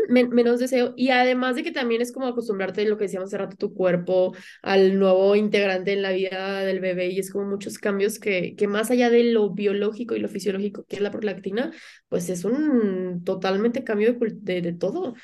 Men- 0.10 0.30
menos 0.32 0.60
deseo. 0.60 0.94
Y 0.98 1.10
además 1.10 1.56
de 1.56 1.64
que 1.64 1.72
también 1.72 2.02
es 2.02 2.12
como 2.12 2.28
acostumbrarte 2.28 2.84
lo 2.86 2.98
que 2.98 3.06
decíamos 3.06 3.28
hace 3.30 3.38
rato, 3.38 3.56
tu 3.58 3.74
cuerpo 3.74 4.36
al 4.62 4.98
nuevo 5.00 5.36
integrante 5.36 5.94
en 5.94 6.02
la 6.02 6.12
vida 6.12 6.62
del 6.64 6.80
bebé 6.80 7.08
y 7.08 7.20
es 7.20 7.32
como 7.32 7.46
muchos 7.50 7.78
cambios 7.80 8.20
que, 8.20 8.56
que 8.56 8.68
más 8.68 8.92
allá 8.92 9.10
de 9.10 9.24
lo 9.24 9.52
biológico 9.52 10.16
y 10.16 10.20
lo 10.20 10.28
fisiológico 10.30 10.84
que 10.88 10.98
es 10.98 11.02
la 11.02 11.12
prolactina, 11.12 11.72
pues 12.10 12.30
es 12.30 12.44
un 12.46 13.24
totalmente 13.24 13.84
cambio 13.84 14.14
de, 14.14 14.30
de, 14.42 14.62
de 14.62 14.74
todo. 14.74 15.16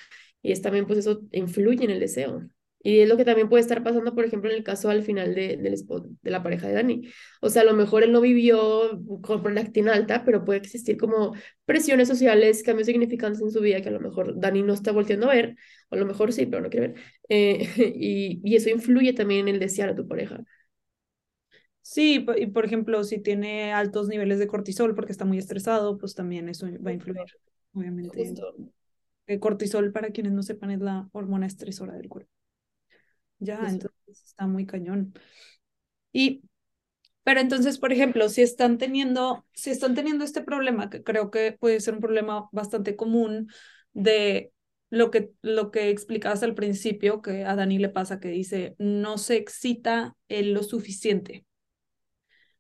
Y 0.41 0.51
es 0.51 0.62
también 0.62 0.86
pues 0.88 0.99
eso 0.99 1.22
influye 1.32 1.84
en 1.86 1.91
el 1.91 1.99
deseo. 1.99 2.47
Y 2.86 3.00
es 3.00 3.10
lo 3.10 3.18
que 3.18 3.26
también 3.26 3.50
puede 3.50 3.62
estar 3.62 3.84
pasando, 3.84 4.14
por 4.14 4.26
ejemplo, 4.26 4.50
en 4.52 4.58
el 4.58 4.64
caso 4.64 4.90
al 4.90 5.02
final 5.04 5.34
de, 5.34 5.58
del 5.58 5.74
espo- 5.74 6.08
de 6.22 6.32
la 6.32 6.44
pareja 6.44 6.68
de 6.68 6.74
Dani. 6.76 7.10
O 7.42 7.50
sea, 7.50 7.64
a 7.64 7.66
lo 7.66 7.74
mejor 7.74 8.04
él 8.04 8.12
no 8.12 8.22
vivió 8.22 9.02
con 9.22 9.42
prolactina 9.42 9.94
alta, 9.94 10.24
pero 10.24 10.46
puede 10.46 10.60
existir 10.60 10.98
como 10.98 11.34
presiones 11.66 12.08
sociales, 12.08 12.62
cambios 12.64 12.86
significantes 12.88 13.42
en 13.42 13.52
su 13.52 13.60
vida 13.62 13.82
que 13.82 13.90
a 13.90 13.92
lo 13.92 14.00
mejor 14.00 14.40
Dani 14.40 14.62
no 14.62 14.74
está 14.74 14.92
volteando 14.92 15.30
a 15.30 15.34
ver, 15.36 15.56
o 15.90 15.96
a 15.96 15.98
lo 15.98 16.06
mejor 16.06 16.32
sí, 16.32 16.46
pero 16.46 16.62
no 16.62 16.70
quiere 16.70 16.90
ver. 16.90 16.98
Eh, 17.30 17.70
y, 17.98 18.42
y 18.44 18.56
eso 18.56 18.70
influye 18.70 19.14
también 19.14 19.48
en 19.48 19.56
el 19.56 19.60
desear 19.60 19.90
a 19.90 19.96
tu 19.96 20.08
pareja. 20.08 20.40
Sí, 21.82 22.26
y 22.38 22.48
por 22.48 22.66
ejemplo, 22.66 23.04
si 23.04 23.20
tiene 23.22 23.72
altos 23.74 24.08
niveles 24.08 24.40
de 24.40 24.48
cortisol 24.48 24.96
porque 24.96 25.12
está 25.12 25.26
muy 25.26 25.38
estresado, 25.38 25.98
pues 25.98 26.16
también 26.16 26.50
eso 26.50 26.68
va 26.86 26.90
a 26.92 26.94
influir, 26.94 27.20
obviamente. 27.74 28.18
Justo. 28.18 28.56
El 29.28 29.40
cortisol, 29.40 29.92
para 29.94 30.12
quienes 30.12 30.34
no 30.34 30.44
sepan, 30.44 30.72
es 30.72 30.80
la 30.82 31.10
hormona 31.14 31.48
estresora 31.48 31.94
del 31.96 32.10
cuerpo. 32.10 32.32
Ya, 33.40 33.60
entonces 33.68 34.24
está 34.24 34.48
muy 34.48 34.66
cañón. 34.66 35.14
Y, 36.12 36.44
pero 37.24 37.40
entonces, 37.40 37.80
por 37.80 37.92
ejemplo, 37.94 38.30
si 38.30 38.42
están 38.42 38.78
teniendo, 38.78 39.46
si 39.54 39.72
están 39.72 39.96
teniendo 39.96 40.24
este 40.24 40.42
problema, 40.42 40.90
que 40.90 41.04
creo 41.04 41.32
que 41.32 41.54
puede 41.54 41.80
ser 41.80 41.96
un 41.96 42.02
problema 42.02 42.50
bastante 42.52 42.96
común 42.96 43.50
de 43.94 44.52
lo 44.90 45.12
que, 45.12 45.32
lo 45.42 45.72
que 45.72 45.90
explicabas 45.90 46.44
al 46.44 46.56
principio, 46.56 47.22
que 47.22 47.46
a 47.46 47.56
Dani 47.56 47.80
le 47.80 47.90
pasa, 47.90 48.20
que 48.20 48.30
dice, 48.30 48.76
no 48.78 49.18
se 49.18 49.38
excita 49.38 50.16
en 50.30 50.54
lo 50.54 50.64
suficiente. 50.64 51.46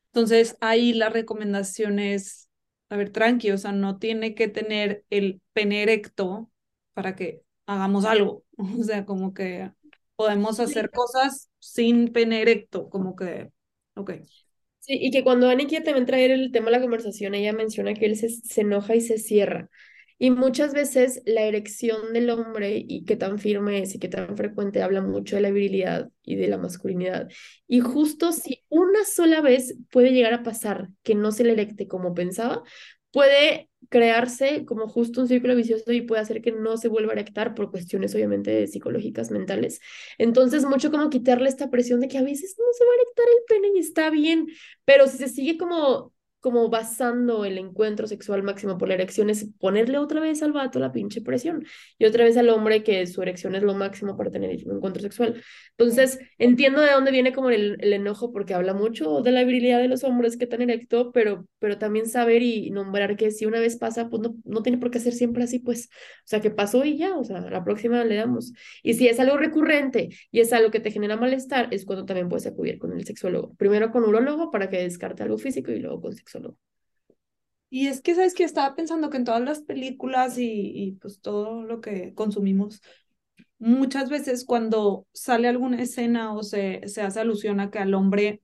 Entonces, 0.07 0.57
ahí 0.61 0.93
la 0.93 1.09
recomendación 1.09 1.99
es, 1.99 2.49
a 2.89 2.95
ver, 2.97 3.11
tranqui, 3.11 3.51
o 3.51 3.57
sea, 3.57 3.71
no 3.71 3.97
tiene 3.99 4.33
que 4.33 4.47
tener 4.47 5.03
el 5.09 5.41
pene 5.53 5.83
erecto 5.83 6.49
para 6.93 7.15
que 7.15 7.41
hagamos 7.65 8.05
algo. 8.05 8.43
O 8.79 8.83
sea, 8.83 9.05
como 9.05 9.33
que 9.33 9.71
podemos 10.15 10.59
hacer 10.59 10.91
cosas 10.91 11.49
sin 11.59 12.11
pene 12.13 12.41
erecto, 12.41 12.89
como 12.89 13.15
que, 13.15 13.51
ok. 13.95 14.11
Sí, 14.79 14.97
y 15.01 15.09
que 15.11 15.23
cuando 15.23 15.47
Dani 15.47 15.65
quiere 15.65 15.83
también 15.83 16.05
traer 16.05 16.29
el 16.31 16.51
tema 16.51 16.67
a 16.67 16.71
la 16.71 16.81
conversación, 16.81 17.33
ella 17.33 17.53
menciona 17.53 17.93
que 17.95 18.05
él 18.05 18.15
se, 18.17 18.29
se 18.29 18.61
enoja 18.61 18.95
y 18.95 19.01
se 19.01 19.17
cierra. 19.17 19.69
Y 20.17 20.29
muchas 20.31 20.73
veces 20.73 21.21
la 21.25 21.41
erección 21.41 22.13
del 22.13 22.29
hombre 22.29 22.83
y 22.87 23.03
qué 23.03 23.17
tan 23.17 23.39
firme 23.39 23.81
es 23.81 23.95
y 23.95 23.99
qué 23.99 24.07
tan 24.07 24.37
frecuente 24.37 24.81
habla 24.81 25.01
mucho 25.01 25.35
de 25.35 25.41
la 25.41 25.51
virilidad 25.51 26.09
y 26.23 26.35
de 26.35 26.47
la 26.47 26.57
masculinidad. 26.57 27.27
Y 27.67 27.81
justo 27.81 28.31
si 28.31 28.63
una 28.69 29.03
sola 29.05 29.41
vez 29.41 29.75
puede 29.91 30.11
llegar 30.11 30.33
a 30.33 30.43
pasar 30.43 30.89
que 31.03 31.15
no 31.15 31.31
se 31.31 31.43
le 31.43 31.53
erecte 31.53 31.87
como 31.87 32.13
pensaba, 32.13 32.63
puede 33.11 33.69
crearse 33.89 34.65
como 34.65 34.87
justo 34.87 35.21
un 35.21 35.27
círculo 35.27 35.55
vicioso 35.55 35.91
y 35.91 36.01
puede 36.01 36.21
hacer 36.21 36.41
que 36.41 36.51
no 36.51 36.77
se 36.77 36.87
vuelva 36.87 37.11
a 37.11 37.15
erectar 37.15 37.53
por 37.55 37.71
cuestiones 37.71 38.15
obviamente 38.15 38.67
psicológicas, 38.67 39.31
mentales. 39.31 39.81
Entonces, 40.17 40.65
mucho 40.65 40.91
como 40.91 41.09
quitarle 41.09 41.49
esta 41.49 41.69
presión 41.69 41.99
de 41.99 42.07
que 42.07 42.17
a 42.17 42.23
veces 42.23 42.55
no 42.57 42.65
se 42.77 42.85
va 42.85 42.91
a 42.91 42.95
erectar 42.95 43.25
el 43.27 43.45
pene 43.47 43.77
y 43.77 43.79
está 43.79 44.09
bien, 44.09 44.47
pero 44.85 45.07
si 45.07 45.17
se 45.17 45.27
sigue 45.27 45.57
como, 45.57 46.13
como 46.45 46.69
basando 46.69 47.43
el 47.43 47.57
encuentro 47.57 48.05
sexual 48.05 48.43
máximo 48.43 48.77
por 48.77 48.87
la 48.87 48.93
erección, 48.93 49.31
es 49.31 49.49
ponerle 49.59 49.97
otra 49.97 50.19
vez 50.19 50.43
al 50.43 50.51
vato 50.51 50.77
la 50.77 50.91
pinche 50.91 51.21
presión 51.21 51.65
y 51.97 52.05
otra 52.05 52.23
vez 52.23 52.37
al 52.37 52.49
hombre 52.49 52.83
que 52.83 53.07
su 53.07 53.23
erección 53.23 53.55
es 53.55 53.63
lo 53.63 53.73
máximo 53.73 54.15
para 54.15 54.29
tener 54.29 54.55
un 54.67 54.75
encuentro 54.75 55.01
sexual. 55.01 55.41
Entonces, 55.75 56.19
entiendo 56.37 56.81
de 56.81 56.91
dónde 56.91 57.09
viene 57.09 57.33
como 57.33 57.49
el, 57.49 57.77
el 57.79 57.93
enojo, 57.93 58.31
porque 58.31 58.53
habla 58.53 58.75
mucho 58.75 59.21
de 59.23 59.31
la 59.31 59.43
virilidad 59.43 59.79
de 59.79 59.87
los 59.87 60.03
hombres 60.03 60.37
que 60.37 60.45
tan 60.45 60.61
erecto, 60.61 61.11
pero, 61.11 61.47
pero 61.57 61.79
también 61.79 62.05
saber 62.05 62.43
y 62.43 62.69
nombrar 62.69 63.15
que 63.17 63.31
si 63.31 63.47
una 63.47 63.59
vez 63.59 63.77
pasa, 63.77 64.07
pues 64.07 64.21
no, 64.21 64.35
no 64.43 64.61
tiene 64.61 64.77
por 64.77 64.91
qué 64.91 64.99
ser 64.99 65.13
siempre 65.13 65.45
así, 65.45 65.57
pues, 65.57 65.89
o 65.89 66.27
sea, 66.27 66.41
que 66.41 66.51
pasó 66.51 66.85
y 66.85 66.95
ya, 66.95 67.17
o 67.17 67.23
sea, 67.23 67.41
la 67.41 67.63
próxima 67.63 68.03
le 68.03 68.17
damos. 68.17 68.53
Y 68.83 68.93
si 68.93 69.07
es 69.07 69.19
algo 69.19 69.37
recurrente 69.37 70.09
y 70.31 70.41
es 70.41 70.53
algo 70.53 70.69
que 70.69 70.79
te 70.79 70.91
genera 70.91 71.17
malestar, 71.17 71.69
es 71.71 71.85
cuando 71.85 72.05
también 72.05 72.29
puedes 72.29 72.45
acudir 72.45 72.77
con 72.77 72.93
el 72.93 73.03
sexólogo. 73.03 73.55
Primero 73.55 73.91
con 73.91 74.03
urólogo 74.03 74.51
para 74.51 74.69
que 74.69 74.77
descarte 74.77 75.23
algo 75.23 75.39
físico 75.39 75.71
y 75.71 75.79
luego 75.79 76.01
con 76.01 76.13
sexólogo. 76.13 76.34
Y 77.69 77.87
es 77.87 78.01
que, 78.01 78.15
¿sabes 78.15 78.33
que 78.33 78.43
Estaba 78.43 78.75
pensando 78.75 79.09
que 79.09 79.17
en 79.17 79.25
todas 79.25 79.41
las 79.41 79.59
películas 79.61 80.37
y, 80.37 80.45
y 80.73 80.91
pues 80.93 81.19
todo 81.21 81.63
lo 81.63 81.81
que 81.81 82.13
consumimos, 82.13 82.81
muchas 83.59 84.09
veces 84.09 84.45
cuando 84.45 85.07
sale 85.13 85.47
alguna 85.49 85.81
escena 85.81 86.33
o 86.33 86.43
se, 86.43 86.81
se 86.87 87.01
hace 87.01 87.19
alusión 87.21 87.59
a 87.59 87.71
que 87.71 87.79
al 87.79 87.93
hombre 87.95 88.43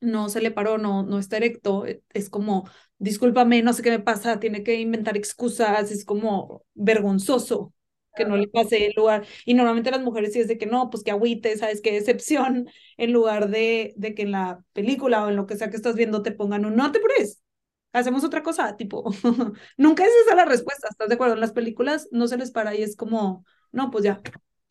no 0.00 0.28
se 0.30 0.42
le 0.42 0.50
paró, 0.52 0.78
no, 0.78 1.02
no 1.04 1.18
está 1.18 1.38
erecto, 1.38 1.86
e, 1.86 2.02
es 2.14 2.30
como, 2.30 2.68
discúlpame, 2.98 3.62
no 3.62 3.72
sé 3.74 3.82
qué 3.82 3.90
me 3.90 4.00
pasa, 4.00 4.40
tiene 4.40 4.62
que 4.64 4.80
inventar 4.80 5.16
excusas, 5.16 5.90
es 5.92 6.04
como 6.04 6.64
vergonzoso 6.74 7.74
que 8.18 8.26
no 8.26 8.36
le 8.36 8.48
pase 8.48 8.86
el 8.86 8.94
lugar. 8.96 9.26
Y 9.46 9.54
normalmente 9.54 9.90
las 9.92 10.02
mujeres 10.02 10.34
sí 10.34 10.40
es 10.40 10.48
de 10.48 10.58
que 10.58 10.66
no, 10.66 10.90
pues 10.90 11.04
que 11.04 11.12
agüite, 11.12 11.56
¿sabes? 11.58 11.80
Qué 11.82 11.96
excepción, 11.96 12.68
en 12.98 13.12
lugar 13.14 13.48
de, 13.50 13.94
de 13.96 14.14
que 14.14 14.22
en 14.22 14.32
la 14.32 14.64
película 14.74 15.24
o 15.24 15.30
en 15.30 15.36
lo 15.36 15.46
que 15.46 15.56
sea 15.56 15.70
que 15.70 15.76
estás 15.76 15.96
viendo 15.96 16.22
te 16.22 16.32
pongan 16.32 16.66
un 16.66 16.76
no 16.76 16.92
te 16.92 17.00
pures, 17.00 17.42
hacemos 17.92 18.24
otra 18.24 18.42
cosa, 18.42 18.76
tipo, 18.76 19.10
nunca 19.78 20.04
es 20.04 20.10
esa 20.26 20.34
la 20.36 20.44
respuesta, 20.44 20.88
¿estás 20.90 21.08
de 21.08 21.14
acuerdo? 21.14 21.34
En 21.34 21.40
las 21.40 21.52
películas 21.52 22.08
no 22.12 22.28
se 22.28 22.36
les 22.36 22.50
para 22.50 22.74
y 22.74 22.82
es 22.82 22.96
como, 22.96 23.44
no, 23.72 23.90
pues 23.90 24.04
ya, 24.04 24.20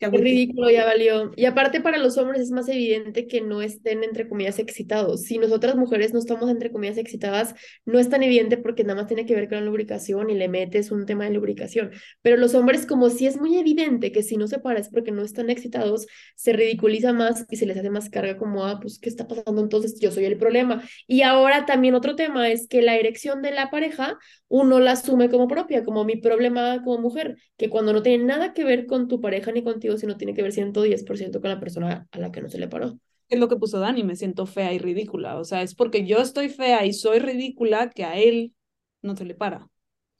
Qué 0.00 0.06
ridículo, 0.06 0.70
ya 0.70 0.84
valió. 0.84 1.32
Y 1.34 1.44
aparte 1.46 1.80
para 1.80 1.98
los 1.98 2.16
hombres 2.18 2.40
es 2.40 2.52
más 2.52 2.68
evidente 2.68 3.26
que 3.26 3.40
no 3.40 3.62
estén 3.62 4.04
entre 4.04 4.28
comillas 4.28 4.60
excitados. 4.60 5.22
Si 5.22 5.38
nosotras 5.38 5.74
mujeres 5.74 6.12
no 6.12 6.20
estamos 6.20 6.48
entre 6.50 6.70
comillas 6.70 6.98
excitadas, 6.98 7.56
no 7.84 7.98
es 7.98 8.08
tan 8.08 8.22
evidente 8.22 8.58
porque 8.58 8.84
nada 8.84 9.00
más 9.00 9.08
tiene 9.08 9.26
que 9.26 9.34
ver 9.34 9.48
con 9.48 9.58
la 9.58 9.64
lubricación 9.64 10.30
y 10.30 10.34
le 10.36 10.46
metes 10.48 10.92
un 10.92 11.04
tema 11.04 11.24
de 11.24 11.30
lubricación. 11.30 11.90
Pero 12.22 12.36
los 12.36 12.54
hombres 12.54 12.86
como 12.86 13.10
si 13.10 13.26
es 13.26 13.40
muy 13.40 13.58
evidente 13.58 14.12
que 14.12 14.22
si 14.22 14.36
no 14.36 14.46
se 14.46 14.60
para 14.60 14.78
es 14.78 14.88
porque 14.88 15.10
no 15.10 15.22
están 15.22 15.50
excitados, 15.50 16.06
se 16.36 16.52
ridiculiza 16.52 17.12
más 17.12 17.44
y 17.50 17.56
se 17.56 17.66
les 17.66 17.76
hace 17.76 17.90
más 17.90 18.08
carga 18.08 18.36
como, 18.36 18.66
ah, 18.66 18.78
pues, 18.80 19.00
¿qué 19.00 19.08
está 19.08 19.26
pasando? 19.26 19.60
Entonces 19.60 19.98
yo 19.98 20.12
soy 20.12 20.26
el 20.26 20.38
problema. 20.38 20.80
Y 21.08 21.22
ahora 21.22 21.66
también 21.66 21.96
otro 21.96 22.14
tema 22.14 22.48
es 22.48 22.68
que 22.68 22.82
la 22.82 22.96
erección 22.96 23.42
de 23.42 23.50
la 23.50 23.68
pareja 23.70 24.16
uno 24.48 24.80
la 24.80 24.92
asume 24.92 25.28
como 25.30 25.48
propia, 25.48 25.84
como 25.84 26.04
mi 26.04 26.16
problema 26.16 26.82
como 26.82 26.98
mujer, 27.00 27.36
que 27.56 27.68
cuando 27.68 27.92
no 27.92 28.02
tiene 28.02 28.24
nada 28.24 28.52
que 28.54 28.64
ver 28.64 28.86
con 28.86 29.08
tu 29.08 29.20
pareja 29.20 29.52
ni 29.52 29.62
contigo, 29.62 29.96
sino 29.98 30.16
tiene 30.16 30.34
que 30.34 30.42
ver 30.42 30.52
110% 30.52 31.40
con 31.40 31.50
la 31.50 31.60
persona 31.60 32.08
a 32.10 32.18
la 32.18 32.32
que 32.32 32.40
no 32.40 32.48
se 32.48 32.58
le 32.58 32.68
paró. 32.68 32.98
Es 33.28 33.38
lo 33.38 33.48
que 33.48 33.56
puso 33.56 33.78
Dani, 33.78 34.04
me 34.04 34.16
siento 34.16 34.46
fea 34.46 34.72
y 34.72 34.78
ridícula. 34.78 35.38
O 35.38 35.44
sea, 35.44 35.62
es 35.62 35.74
porque 35.74 36.06
yo 36.06 36.18
estoy 36.18 36.48
fea 36.48 36.86
y 36.86 36.92
soy 36.94 37.18
ridícula 37.18 37.90
que 37.90 38.04
a 38.04 38.16
él 38.16 38.54
no 39.02 39.16
se 39.16 39.24
le 39.26 39.34
para. 39.34 39.68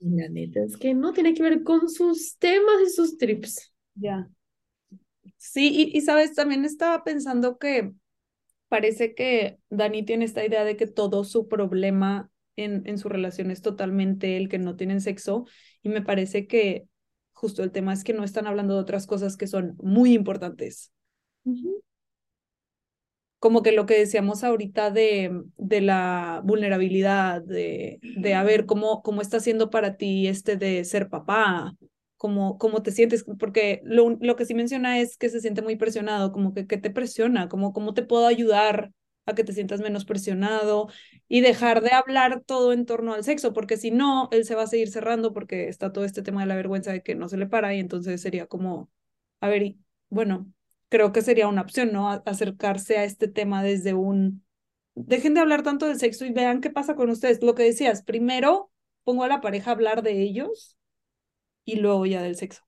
La 0.00 0.28
neta 0.28 0.64
es 0.64 0.76
que 0.76 0.92
no 0.94 1.12
tiene 1.12 1.34
que 1.34 1.42
ver 1.42 1.62
con 1.62 1.88
sus 1.88 2.36
temas 2.38 2.74
y 2.86 2.90
sus 2.90 3.16
trips. 3.16 3.72
Ya. 3.94 4.28
Sí, 5.36 5.68
y, 5.92 5.96
y 5.96 6.00
sabes, 6.02 6.34
también 6.34 6.64
estaba 6.64 7.04
pensando 7.04 7.58
que 7.58 7.92
parece 8.68 9.14
que 9.14 9.60
Dani 9.70 10.04
tiene 10.04 10.24
esta 10.26 10.44
idea 10.46 10.64
de 10.64 10.76
que 10.76 10.86
todo 10.86 11.24
su 11.24 11.48
problema 11.48 12.30
en, 12.64 12.82
en 12.86 12.98
su 12.98 13.08
relación 13.08 13.50
es 13.50 13.62
totalmente 13.62 14.36
el 14.36 14.48
que 14.48 14.58
no 14.58 14.76
tienen 14.76 15.00
sexo 15.00 15.46
y 15.82 15.88
me 15.88 16.02
parece 16.02 16.46
que 16.46 16.86
justo 17.32 17.62
el 17.62 17.72
tema 17.72 17.92
es 17.92 18.04
que 18.04 18.12
no 18.12 18.24
están 18.24 18.46
hablando 18.46 18.74
de 18.74 18.80
otras 18.80 19.06
cosas 19.06 19.36
que 19.36 19.46
son 19.46 19.76
muy 19.80 20.12
importantes. 20.14 20.92
Como 23.38 23.62
que 23.62 23.70
lo 23.72 23.86
que 23.86 23.96
decíamos 23.98 24.42
ahorita 24.42 24.90
de, 24.90 25.42
de 25.56 25.80
la 25.80 26.40
vulnerabilidad, 26.44 27.40
de, 27.42 28.00
de 28.02 28.34
a 28.34 28.42
ver 28.42 28.66
cómo, 28.66 29.00
cómo 29.02 29.22
está 29.22 29.38
siendo 29.38 29.70
para 29.70 29.96
ti 29.96 30.26
este 30.26 30.56
de 30.56 30.84
ser 30.84 31.08
papá, 31.08 31.72
cómo, 32.16 32.58
cómo 32.58 32.82
te 32.82 32.90
sientes, 32.90 33.24
porque 33.38 33.80
lo, 33.84 34.16
lo 34.20 34.34
que 34.34 34.44
sí 34.44 34.54
menciona 34.54 34.98
es 34.98 35.16
que 35.16 35.28
se 35.28 35.40
siente 35.40 35.62
muy 35.62 35.76
presionado, 35.76 36.32
como 36.32 36.52
que, 36.52 36.66
que 36.66 36.78
te 36.78 36.90
presiona, 36.90 37.48
como 37.48 37.72
cómo 37.72 37.94
te 37.94 38.02
puedo 38.02 38.26
ayudar 38.26 38.90
a 39.28 39.34
que 39.34 39.44
te 39.44 39.52
sientas 39.52 39.80
menos 39.80 40.04
presionado 40.04 40.88
y 41.28 41.42
dejar 41.42 41.82
de 41.82 41.92
hablar 41.92 42.42
todo 42.46 42.72
en 42.72 42.86
torno 42.86 43.12
al 43.14 43.24
sexo, 43.24 43.52
porque 43.52 43.76
si 43.76 43.90
no, 43.90 44.28
él 44.32 44.44
se 44.44 44.54
va 44.54 44.62
a 44.62 44.66
seguir 44.66 44.90
cerrando 44.90 45.32
porque 45.34 45.68
está 45.68 45.92
todo 45.92 46.04
este 46.04 46.22
tema 46.22 46.40
de 46.40 46.46
la 46.48 46.56
vergüenza 46.56 46.92
de 46.92 47.02
que 47.02 47.14
no 47.14 47.28
se 47.28 47.36
le 47.36 47.46
para 47.46 47.74
y 47.74 47.80
entonces 47.80 48.20
sería 48.22 48.46
como, 48.46 48.90
a 49.40 49.48
ver, 49.48 49.74
bueno, 50.08 50.50
creo 50.88 51.12
que 51.12 51.22
sería 51.22 51.48
una 51.48 51.62
opción, 51.62 51.92
¿no? 51.92 52.08
acercarse 52.10 52.98
a 52.98 53.04
este 53.04 53.28
tema 53.28 53.62
desde 53.62 53.94
un, 53.94 54.44
dejen 54.94 55.34
de 55.34 55.40
hablar 55.40 55.62
tanto 55.62 55.86
del 55.86 55.98
sexo 55.98 56.24
y 56.24 56.32
vean 56.32 56.60
qué 56.60 56.70
pasa 56.70 56.94
con 56.96 57.10
ustedes. 57.10 57.42
Lo 57.42 57.54
que 57.54 57.64
decías, 57.64 58.02
primero 58.02 58.70
pongo 59.04 59.24
a 59.24 59.28
la 59.28 59.40
pareja 59.40 59.70
a 59.70 59.74
hablar 59.74 60.02
de 60.02 60.22
ellos 60.22 60.76
y 61.64 61.76
luego 61.76 62.06
ya 62.06 62.22
del 62.22 62.36
sexo. 62.36 62.67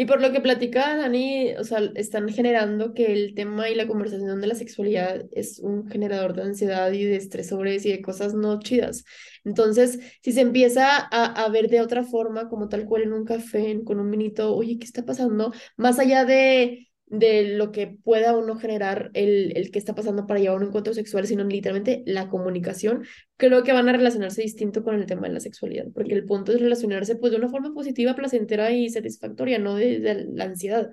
Y 0.00 0.04
por 0.06 0.20
lo 0.22 0.30
que 0.32 0.40
platica 0.40 0.96
Dani, 0.96 1.54
o 1.58 1.64
sea, 1.64 1.80
están 1.96 2.28
generando 2.28 2.94
que 2.94 3.12
el 3.12 3.34
tema 3.34 3.68
y 3.68 3.74
la 3.74 3.88
conversación 3.88 4.40
de 4.40 4.46
la 4.46 4.54
sexualidad 4.54 5.26
es 5.32 5.58
un 5.58 5.88
generador 5.90 6.34
de 6.34 6.42
ansiedad 6.42 6.92
y 6.92 7.04
de 7.04 7.16
estresores 7.16 7.84
y 7.84 7.90
de 7.90 8.00
cosas 8.02 8.32
no 8.32 8.60
chidas. 8.60 9.04
Entonces, 9.44 9.98
si 10.22 10.30
se 10.32 10.42
empieza 10.42 10.96
a, 10.98 11.44
a 11.44 11.48
ver 11.48 11.68
de 11.68 11.80
otra 11.80 12.04
forma, 12.04 12.48
como 12.48 12.68
tal 12.68 12.84
cual 12.86 13.02
en 13.02 13.12
un 13.12 13.24
café, 13.24 13.82
con 13.84 13.98
un 13.98 14.08
minito, 14.08 14.54
oye, 14.54 14.78
¿qué 14.78 14.84
está 14.86 15.04
pasando? 15.04 15.52
Más 15.76 15.98
allá 15.98 16.24
de 16.24 16.87
de 17.10 17.56
lo 17.56 17.72
que 17.72 17.86
pueda 17.86 18.36
uno 18.36 18.56
generar 18.56 19.10
el, 19.14 19.56
el 19.56 19.70
que 19.70 19.78
está 19.78 19.94
pasando 19.94 20.26
para 20.26 20.40
llevar 20.40 20.58
un 20.58 20.68
encuentro 20.68 20.92
sexual, 20.94 21.26
sino 21.26 21.44
literalmente 21.44 22.02
la 22.06 22.28
comunicación, 22.28 23.04
creo 23.36 23.62
que 23.62 23.72
van 23.72 23.88
a 23.88 23.92
relacionarse 23.92 24.42
distinto 24.42 24.82
con 24.84 24.94
el 24.94 25.06
tema 25.06 25.28
de 25.28 25.34
la 25.34 25.40
sexualidad, 25.40 25.86
porque 25.94 26.14
el 26.14 26.24
punto 26.26 26.52
es 26.52 26.60
relacionarse 26.60 27.16
pues 27.16 27.32
de 27.32 27.38
una 27.38 27.48
forma 27.48 27.72
positiva, 27.72 28.14
placentera 28.14 28.70
y 28.72 28.90
satisfactoria, 28.90 29.58
no 29.58 29.74
de, 29.74 30.26
la 30.34 30.44
ansiedad. 30.44 30.90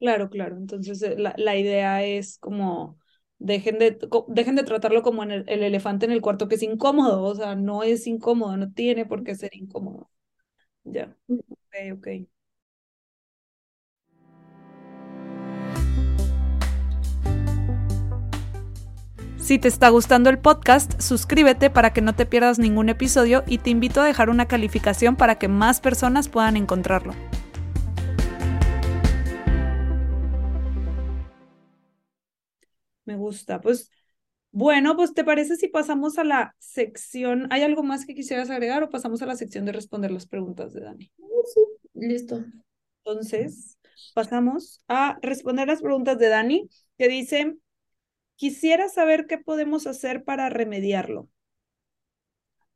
Claro, 0.00 0.30
claro. 0.30 0.56
Entonces 0.56 1.02
eh, 1.02 1.16
la, 1.18 1.34
la 1.36 1.56
idea 1.56 2.04
es 2.04 2.38
como 2.38 2.98
dejen 3.38 3.78
de, 3.78 3.98
dejen 4.28 4.56
de 4.56 4.62
tratarlo 4.64 5.02
como 5.02 5.22
en 5.22 5.30
el, 5.30 5.44
el, 5.48 5.62
elefante 5.62 6.06
en 6.06 6.12
el 6.12 6.20
cuarto 6.20 6.48
que 6.48 6.56
es 6.56 6.62
incómodo, 6.62 7.22
o 7.22 7.34
sea, 7.34 7.54
no 7.56 7.82
es 7.82 8.06
incómodo, 8.06 8.56
no 8.56 8.72
tiene 8.72 9.06
por 9.06 9.24
qué 9.24 9.34
ser 9.34 9.54
incómodo. 9.54 10.10
Ya, 10.84 11.16
ok, 11.28 11.98
ok. 11.98 12.08
Si 19.48 19.58
te 19.58 19.66
está 19.66 19.88
gustando 19.88 20.28
el 20.28 20.38
podcast, 20.38 21.00
suscríbete 21.00 21.70
para 21.70 21.94
que 21.94 22.02
no 22.02 22.14
te 22.14 22.26
pierdas 22.26 22.58
ningún 22.58 22.90
episodio 22.90 23.44
y 23.46 23.56
te 23.56 23.70
invito 23.70 24.02
a 24.02 24.04
dejar 24.04 24.28
una 24.28 24.44
calificación 24.46 25.16
para 25.16 25.38
que 25.38 25.48
más 25.48 25.80
personas 25.80 26.28
puedan 26.28 26.58
encontrarlo. 26.58 27.14
Me 33.06 33.16
gusta. 33.16 33.62
Pues 33.62 33.90
bueno, 34.52 34.94
pues 34.96 35.14
te 35.14 35.24
parece 35.24 35.56
si 35.56 35.68
pasamos 35.68 36.18
a 36.18 36.24
la 36.24 36.54
sección. 36.58 37.46
¿Hay 37.50 37.62
algo 37.62 37.82
más 37.82 38.04
que 38.04 38.14
quisieras 38.14 38.50
agregar 38.50 38.82
o 38.82 38.90
pasamos 38.90 39.22
a 39.22 39.26
la 39.26 39.34
sección 39.34 39.64
de 39.64 39.72
responder 39.72 40.10
las 40.10 40.26
preguntas 40.26 40.74
de 40.74 40.82
Dani? 40.82 41.10
Sí, 41.54 41.60
listo. 41.94 42.44
Entonces, 43.02 43.78
pasamos 44.12 44.84
a 44.88 45.18
responder 45.22 45.68
las 45.68 45.80
preguntas 45.80 46.18
de 46.18 46.28
Dani, 46.28 46.68
que 46.98 47.08
dice, 47.08 47.56
Quisiera 48.38 48.88
saber 48.88 49.26
qué 49.26 49.36
podemos 49.36 49.88
hacer 49.88 50.22
para 50.22 50.48
remediarlo. 50.48 51.28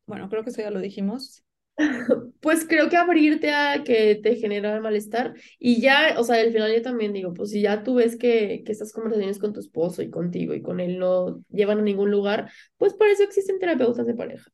Bueno, 0.06 0.28
creo 0.28 0.42
que 0.42 0.50
eso 0.50 0.60
ya 0.60 0.72
lo 0.72 0.80
dijimos. 0.80 1.44
Pues 2.40 2.66
creo 2.68 2.90
que 2.90 2.96
abrirte 2.96 3.52
a 3.52 3.84
que 3.84 4.16
te 4.16 4.34
genera 4.34 4.80
malestar 4.80 5.34
y 5.60 5.80
ya, 5.80 6.16
o 6.18 6.24
sea, 6.24 6.40
al 6.40 6.52
final 6.52 6.74
yo 6.74 6.82
también 6.82 7.12
digo, 7.12 7.32
pues 7.32 7.50
si 7.50 7.62
ya 7.62 7.84
tú 7.84 7.94
ves 7.94 8.16
que, 8.16 8.64
que 8.66 8.72
estas 8.72 8.92
conversaciones 8.92 9.38
con 9.38 9.52
tu 9.52 9.60
esposo 9.60 10.02
y 10.02 10.10
contigo 10.10 10.52
y 10.52 10.60
con 10.60 10.80
él 10.80 10.98
no 10.98 11.44
llevan 11.48 11.78
a 11.78 11.82
ningún 11.82 12.10
lugar, 12.10 12.50
pues 12.78 12.94
por 12.94 13.06
eso 13.06 13.22
existen 13.22 13.60
terapeutas 13.60 14.06
de 14.06 14.14
pareja. 14.14 14.50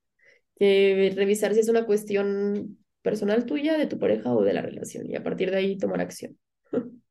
Que 0.56 1.10
revisar 1.16 1.54
si 1.54 1.60
es 1.60 1.70
una 1.70 1.86
cuestión 1.86 2.78
personal 3.00 3.46
tuya, 3.46 3.78
de 3.78 3.86
tu 3.86 3.98
pareja 3.98 4.34
o 4.34 4.44
de 4.44 4.52
la 4.52 4.62
relación 4.62 5.10
y 5.10 5.16
a 5.16 5.22
partir 5.22 5.50
de 5.50 5.56
ahí 5.56 5.78
tomar 5.78 6.02
acción. 6.02 6.38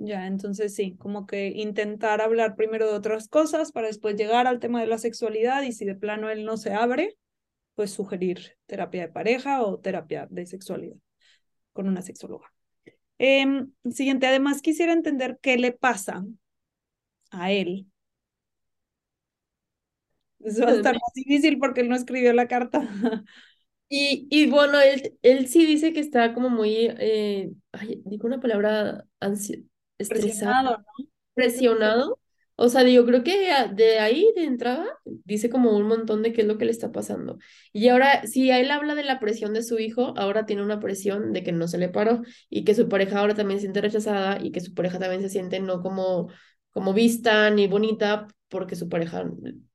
Ya, 0.00 0.26
entonces 0.28 0.74
sí, 0.76 0.96
como 0.96 1.26
que 1.26 1.48
intentar 1.48 2.20
hablar 2.20 2.54
primero 2.54 2.86
de 2.86 2.92
otras 2.94 3.28
cosas 3.28 3.72
para 3.72 3.88
después 3.88 4.14
llegar 4.16 4.46
al 4.46 4.60
tema 4.60 4.80
de 4.80 4.86
la 4.86 4.96
sexualidad 4.98 5.62
y 5.62 5.72
si 5.72 5.84
de 5.84 5.96
plano 5.96 6.30
él 6.30 6.44
no 6.44 6.56
se 6.56 6.72
abre, 6.72 7.16
pues 7.74 7.92
sugerir 7.92 8.56
terapia 8.66 9.02
de 9.02 9.08
pareja 9.12 9.62
o 9.62 9.80
terapia 9.80 10.26
de 10.30 10.46
sexualidad 10.46 10.96
con 11.72 11.88
una 11.88 12.02
sexóloga. 12.02 12.52
Em, 13.18 13.72
siguiente, 13.90 14.26
además 14.28 14.62
quisiera 14.62 14.92
entender 14.94 15.38
qué 15.42 15.58
le 15.58 15.72
pasa 15.72 16.24
a 17.30 17.50
él. 17.52 17.86
Eso 20.40 20.64
va 20.64 20.70
a 20.70 20.74
estar 20.74 20.94
más 21.02 21.12
difícil 21.14 21.58
porque 21.58 21.80
él 21.82 21.88
no 21.88 21.96
escribió 21.96 22.32
la 22.32 22.48
carta. 22.48 22.88
Y, 23.90 24.28
y 24.30 24.50
bueno, 24.50 24.80
él, 24.80 25.18
él 25.22 25.48
sí 25.48 25.66
dice 25.66 25.92
que 25.94 26.00
está 26.00 26.34
como 26.34 26.50
muy, 26.50 26.88
eh, 26.98 27.52
ay, 27.72 28.02
digo 28.06 28.26
una 28.26 28.40
palabra 28.40 29.06
ansiosa 29.20 29.62
estresado, 29.98 30.84
presionado. 31.34 32.18
O 32.60 32.68
sea, 32.68 32.82
digo, 32.82 33.06
creo 33.06 33.22
que 33.22 33.48
de 33.72 33.98
ahí 34.00 34.32
de 34.34 34.44
entrada 34.44 34.84
dice 35.04 35.48
como 35.48 35.76
un 35.76 35.86
montón 35.86 36.22
de 36.22 36.32
qué 36.32 36.40
es 36.42 36.46
lo 36.48 36.58
que 36.58 36.64
le 36.64 36.72
está 36.72 36.90
pasando. 36.90 37.38
Y 37.72 37.88
ahora, 37.88 38.26
si 38.26 38.50
él 38.50 38.70
habla 38.72 38.96
de 38.96 39.04
la 39.04 39.20
presión 39.20 39.54
de 39.54 39.62
su 39.62 39.78
hijo, 39.78 40.12
ahora 40.16 40.44
tiene 40.44 40.62
una 40.62 40.80
presión 40.80 41.32
de 41.32 41.44
que 41.44 41.52
no 41.52 41.68
se 41.68 41.78
le 41.78 41.88
paró 41.88 42.22
y 42.50 42.64
que 42.64 42.74
su 42.74 42.88
pareja 42.88 43.20
ahora 43.20 43.34
también 43.34 43.60
se 43.60 43.62
siente 43.62 43.80
rechazada 43.80 44.38
y 44.42 44.50
que 44.50 44.60
su 44.60 44.74
pareja 44.74 44.98
también 44.98 45.22
se 45.22 45.28
siente 45.28 45.60
no 45.60 45.80
como, 45.82 46.30
como 46.70 46.92
vista 46.94 47.48
ni 47.50 47.68
bonita 47.68 48.26
porque 48.48 48.74
su 48.74 48.88
pareja 48.88 49.24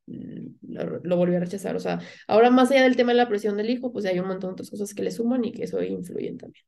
lo, 0.08 1.00
lo 1.04 1.18
volvió 1.18 1.38
a 1.38 1.40
rechazar. 1.42 1.76
O 1.76 1.80
sea, 1.80 2.00
ahora 2.28 2.50
más 2.50 2.72
allá 2.72 2.84
del 2.84 2.96
tema 2.96 3.12
de 3.12 3.18
la 3.18 3.30
presión 3.30 3.58
del 3.58 3.70
hijo, 3.70 3.92
pues 3.92 4.06
hay 4.06 4.20
un 4.20 4.28
montón 4.28 4.50
de 4.50 4.54
otras 4.54 4.70
cosas 4.70 4.94
que 4.94 5.04
le 5.04 5.12
suman 5.12 5.46
y 5.46 5.52
que 5.52 5.64
eso 5.64 5.82
influyen 5.82 6.38
también. 6.38 6.66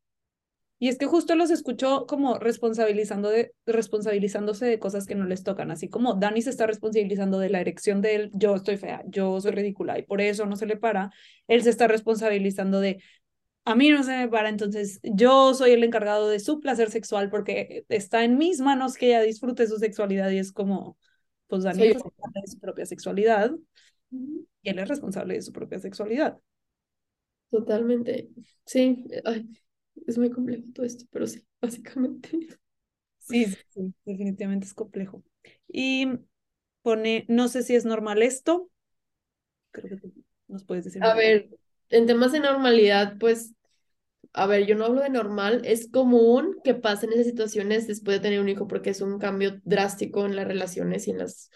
Y 0.77 0.89
es 0.89 0.97
que 0.97 1.05
justo 1.05 1.35
los 1.35 1.51
escucho 1.51 2.05
como 2.05 2.37
responsabilizando 2.37 3.29
de, 3.29 3.53
responsabilizándose 3.65 4.65
de 4.65 4.79
cosas 4.79 5.05
que 5.05 5.15
no 5.15 5.25
les 5.25 5.43
tocan, 5.43 5.71
así 5.71 5.87
como 5.87 6.15
Dani 6.15 6.41
se 6.41 6.49
está 6.49 6.67
responsabilizando 6.67 7.39
de 7.39 7.49
la 7.49 7.61
erección 7.61 8.01
de 8.01 8.15
él, 8.15 8.31
yo 8.33 8.55
estoy 8.55 8.75
fea, 8.75 9.01
yo 9.07 9.39
soy 9.39 9.51
ridícula 9.51 9.97
y 9.97 10.03
por 10.03 10.19
eso 10.19 10.45
no 10.45 10.57
se 10.57 10.65
le 10.65 10.75
para, 10.75 11.11
él 11.47 11.63
se 11.63 11.69
está 11.69 11.87
responsabilizando 11.87 12.81
de, 12.81 13.01
a 13.63 13.73
mí 13.75 13.89
no 13.89 14.03
se 14.03 14.17
me 14.17 14.27
para, 14.27 14.49
entonces 14.49 14.99
yo 15.01 15.53
soy 15.53 15.71
el 15.71 15.83
encargado 15.83 16.27
de 16.27 16.39
su 16.39 16.59
placer 16.59 16.91
sexual 16.91 17.29
porque 17.29 17.85
está 17.87 18.25
en 18.25 18.37
mis 18.37 18.59
manos 18.59 18.95
que 18.95 19.07
ella 19.07 19.21
disfrute 19.21 19.67
su 19.67 19.77
sexualidad 19.77 20.29
y 20.31 20.39
es 20.39 20.51
como, 20.51 20.97
pues 21.47 21.63
Dani 21.63 21.83
es 21.83 21.93
responsable 21.93 22.41
de 22.41 22.47
su 22.47 22.59
propia 22.59 22.85
sexualidad 22.85 23.51
y 24.11 24.69
él 24.69 24.79
es 24.79 24.89
responsable 24.89 25.35
de 25.35 25.41
su 25.41 25.53
propia 25.53 25.79
sexualidad. 25.79 26.37
Totalmente, 27.49 28.27
sí, 28.65 29.05
Ay 29.23 29.47
es 30.07 30.17
muy 30.17 30.29
complejo 30.29 30.63
todo 30.73 30.85
esto, 30.85 31.05
pero 31.11 31.27
sí, 31.27 31.45
básicamente. 31.61 32.29
Sí, 33.19 33.45
sí, 33.69 33.93
definitivamente 34.05 34.67
es 34.67 34.73
complejo. 34.73 35.23
Y 35.67 36.07
pone, 36.83 37.25
no 37.27 37.47
sé 37.47 37.63
si 37.63 37.75
es 37.75 37.85
normal 37.85 38.21
esto. 38.21 38.69
Creo 39.71 39.99
que 39.99 40.09
nos 40.47 40.63
puedes 40.63 40.85
decir. 40.85 41.03
A 41.03 41.15
ver, 41.15 41.49
en 41.89 42.05
temas 42.05 42.31
de 42.31 42.39
normalidad, 42.39 43.17
pues, 43.19 43.53
a 44.33 44.47
ver, 44.47 44.65
yo 44.65 44.75
no 44.75 44.85
hablo 44.85 45.01
de 45.01 45.09
normal, 45.09 45.61
es 45.65 45.89
común 45.89 46.57
que 46.63 46.73
pasen 46.75 47.11
esas 47.13 47.25
situaciones 47.25 47.87
después 47.87 48.17
de 48.17 48.21
tener 48.21 48.39
un 48.39 48.49
hijo 48.49 48.67
porque 48.67 48.91
es 48.91 49.01
un 49.01 49.19
cambio 49.19 49.59
drástico 49.63 50.25
en 50.25 50.35
las 50.35 50.47
relaciones 50.47 51.07
y 51.07 51.11
en 51.11 51.19
las, 51.19 51.49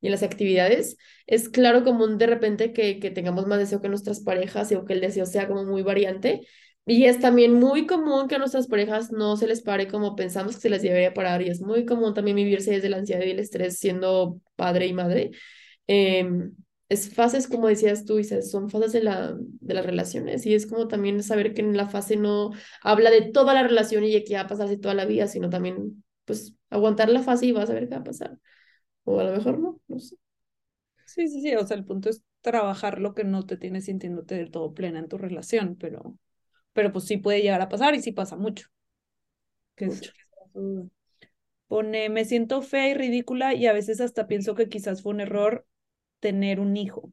y 0.00 0.06
en 0.06 0.12
las 0.12 0.22
actividades. 0.22 0.96
Es 1.26 1.48
claro 1.48 1.84
común 1.84 2.18
de 2.18 2.26
repente 2.26 2.72
que, 2.72 3.00
que 3.00 3.10
tengamos 3.10 3.46
más 3.46 3.58
deseo 3.58 3.80
que 3.80 3.88
nuestras 3.88 4.20
parejas 4.20 4.72
o 4.72 4.84
que 4.84 4.92
el 4.94 5.00
deseo 5.00 5.26
sea 5.26 5.48
como 5.48 5.64
muy 5.64 5.82
variante 5.82 6.46
y 6.88 7.06
es 7.06 7.18
también 7.20 7.54
muy 7.54 7.86
común 7.86 8.28
que 8.28 8.36
a 8.36 8.38
nuestras 8.38 8.68
parejas 8.68 9.10
no 9.10 9.36
se 9.36 9.48
les 9.48 9.60
pare 9.60 9.88
como 9.88 10.14
pensamos 10.14 10.54
que 10.54 10.60
se 10.62 10.70
les 10.70 10.82
debería 10.82 11.12
parar. 11.14 11.42
Y 11.42 11.48
es 11.48 11.60
muy 11.60 11.84
común 11.84 12.14
también 12.14 12.36
vivirse 12.36 12.70
desde 12.70 12.88
la 12.88 12.98
ansiedad 12.98 13.22
y 13.24 13.30
el 13.32 13.40
estrés 13.40 13.78
siendo 13.78 14.40
padre 14.54 14.86
y 14.86 14.92
madre. 14.92 15.32
Em, 15.88 16.54
es 16.88 17.12
fases, 17.12 17.48
como 17.48 17.66
decías 17.66 18.04
tú, 18.04 18.20
Isa, 18.20 18.40
son 18.42 18.70
fases 18.70 18.92
de, 18.92 19.02
la, 19.02 19.34
de 19.36 19.74
las 19.74 19.84
relaciones. 19.84 20.46
Y 20.46 20.54
es 20.54 20.66
como 20.68 20.86
también 20.86 21.22
saber 21.24 21.54
que 21.54 21.62
en 21.62 21.76
la 21.76 21.88
fase 21.88 22.16
no 22.16 22.52
habla 22.82 23.10
de 23.10 23.22
toda 23.32 23.52
la 23.52 23.64
relación 23.64 24.04
y 24.04 24.12
de 24.12 24.22
que 24.22 24.34
va 24.36 24.42
a 24.42 24.46
pasarse 24.46 24.78
toda 24.78 24.94
la 24.94 25.06
vida, 25.06 25.26
sino 25.26 25.50
también, 25.50 26.04
pues, 26.24 26.54
aguantar 26.70 27.08
la 27.08 27.22
fase 27.22 27.46
y 27.46 27.52
vas 27.52 27.68
a 27.68 27.74
ver 27.74 27.88
qué 27.88 27.96
va 27.96 28.00
a 28.02 28.04
pasar. 28.04 28.38
O 29.04 29.20
a 29.20 29.24
lo 29.24 29.32
mejor 29.32 29.58
no, 29.58 29.80
no 29.88 29.98
sé. 29.98 30.16
Sí, 31.06 31.28
sí, 31.28 31.40
sí. 31.42 31.54
O 31.56 31.66
sea, 31.66 31.76
el 31.76 31.84
punto 31.84 32.10
es 32.10 32.22
trabajar 32.42 33.00
lo 33.00 33.14
que 33.14 33.24
no 33.24 33.44
te 33.46 33.56
tienes 33.56 33.86
sintiéndote 33.86 34.36
del 34.36 34.50
todo 34.52 34.74
plena 34.74 35.00
en 35.00 35.08
tu 35.08 35.18
relación, 35.18 35.76
pero 35.76 36.16
pero 36.76 36.92
pues 36.92 37.06
sí 37.06 37.16
puede 37.16 37.42
llegar 37.42 37.60
a 37.62 37.68
pasar 37.68 37.96
y 37.96 38.02
sí 38.02 38.12
pasa 38.12 38.36
mucho. 38.36 38.68
mucho. 39.80 40.12
Pone, 41.68 42.08
me 42.10 42.24
siento 42.24 42.62
fea 42.62 42.88
y 42.90 42.94
ridícula 42.94 43.54
y 43.54 43.66
a 43.66 43.72
veces 43.72 44.00
hasta 44.00 44.26
pienso 44.28 44.54
que 44.54 44.68
quizás 44.68 45.02
fue 45.02 45.12
un 45.12 45.20
error 45.20 45.66
tener 46.20 46.60
un 46.60 46.76
hijo, 46.76 47.12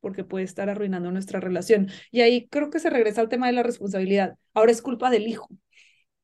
porque 0.00 0.24
puede 0.24 0.44
estar 0.44 0.70
arruinando 0.70 1.12
nuestra 1.12 1.40
relación. 1.40 1.90
Y 2.10 2.22
ahí 2.22 2.48
creo 2.48 2.70
que 2.70 2.80
se 2.80 2.90
regresa 2.90 3.22
al 3.22 3.28
tema 3.30 3.46
de 3.48 3.54
la 3.54 3.62
responsabilidad. 3.64 4.36
Ahora 4.54 4.72
es 4.72 4.82
culpa 4.82 5.10
del 5.10 5.28
hijo. 5.28 5.48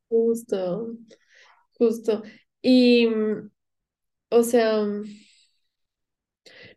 Justo, 0.08 0.96
justo. 1.78 2.22
Y, 2.62 3.08
o 4.30 4.42
sea, 4.42 4.84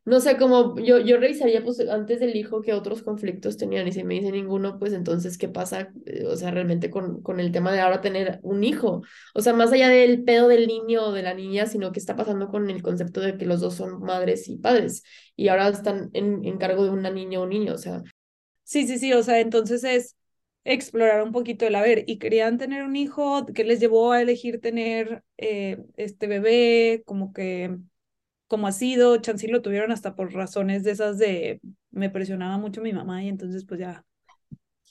no 0.05 0.19
sé, 0.19 0.37
cómo 0.37 0.77
yo, 0.79 0.99
yo 0.99 1.17
revisaría 1.17 1.63
pues 1.63 1.79
antes 1.89 2.19
del 2.19 2.35
hijo 2.35 2.61
que 2.61 2.73
otros 2.73 3.01
conflictos 3.03 3.57
tenían 3.57 3.87
y 3.87 3.91
si 3.91 4.03
me 4.03 4.15
dice 4.15 4.31
ninguno, 4.31 4.77
pues 4.79 4.93
entonces, 4.93 5.37
¿qué 5.37 5.49
pasa? 5.49 5.91
Eh, 6.05 6.25
o 6.27 6.35
sea, 6.37 6.51
realmente 6.51 6.89
con, 6.91 7.21
con 7.23 7.39
el 7.39 7.51
tema 7.51 7.71
de 7.73 7.81
ahora 7.81 8.01
tener 8.01 8.39
un 8.43 8.63
hijo. 8.63 9.01
O 9.33 9.41
sea, 9.41 9.53
más 9.53 9.71
allá 9.71 9.89
del 9.89 10.23
pedo 10.23 10.47
del 10.47 10.67
niño 10.67 11.05
o 11.07 11.11
de 11.11 11.23
la 11.23 11.33
niña, 11.33 11.65
sino 11.65 11.91
que 11.91 11.99
está 11.99 12.15
pasando 12.15 12.49
con 12.49 12.69
el 12.69 12.81
concepto 12.83 13.19
de 13.21 13.37
que 13.37 13.45
los 13.45 13.61
dos 13.61 13.75
son 13.75 13.99
madres 14.01 14.47
y 14.47 14.57
padres 14.57 15.03
y 15.35 15.47
ahora 15.47 15.67
están 15.69 16.09
en, 16.13 16.45
en 16.45 16.57
cargo 16.57 16.83
de 16.83 16.91
una 16.91 17.09
niña 17.09 17.39
o 17.39 17.43
un 17.43 17.49
niño, 17.49 17.73
o 17.73 17.77
sea. 17.77 18.03
Sí, 18.63 18.87
sí, 18.87 18.97
sí, 18.99 19.13
o 19.13 19.23
sea, 19.23 19.39
entonces 19.39 19.83
es 19.83 20.15
explorar 20.63 21.21
un 21.23 21.31
poquito 21.31 21.65
el 21.67 21.75
haber 21.75 22.03
y 22.07 22.17
querían 22.17 22.57
tener 22.57 22.83
un 22.83 22.95
hijo, 22.95 23.45
¿qué 23.53 23.63
les 23.63 23.79
llevó 23.79 24.11
a 24.11 24.21
elegir 24.21 24.59
tener 24.61 25.23
eh, 25.37 25.83
este 25.97 26.27
bebé? 26.27 27.03
Como 27.05 27.31
que 27.33 27.77
como 28.55 28.67
ha 28.67 28.71
sido, 28.71 29.17
Chansey 29.17 29.49
lo 29.49 29.61
tuvieron 29.61 29.91
hasta 29.91 30.15
por 30.15 30.33
razones 30.33 30.85
de 30.85 30.91
esas 30.91 31.17
de 31.17 31.59
me 31.91 32.09
presionaba 32.09 32.57
mucho 32.57 32.79
mi 32.79 32.93
mamá 32.93 33.21
y 33.21 33.27
entonces 33.27 33.65
pues 33.65 33.81
ya, 33.81 34.05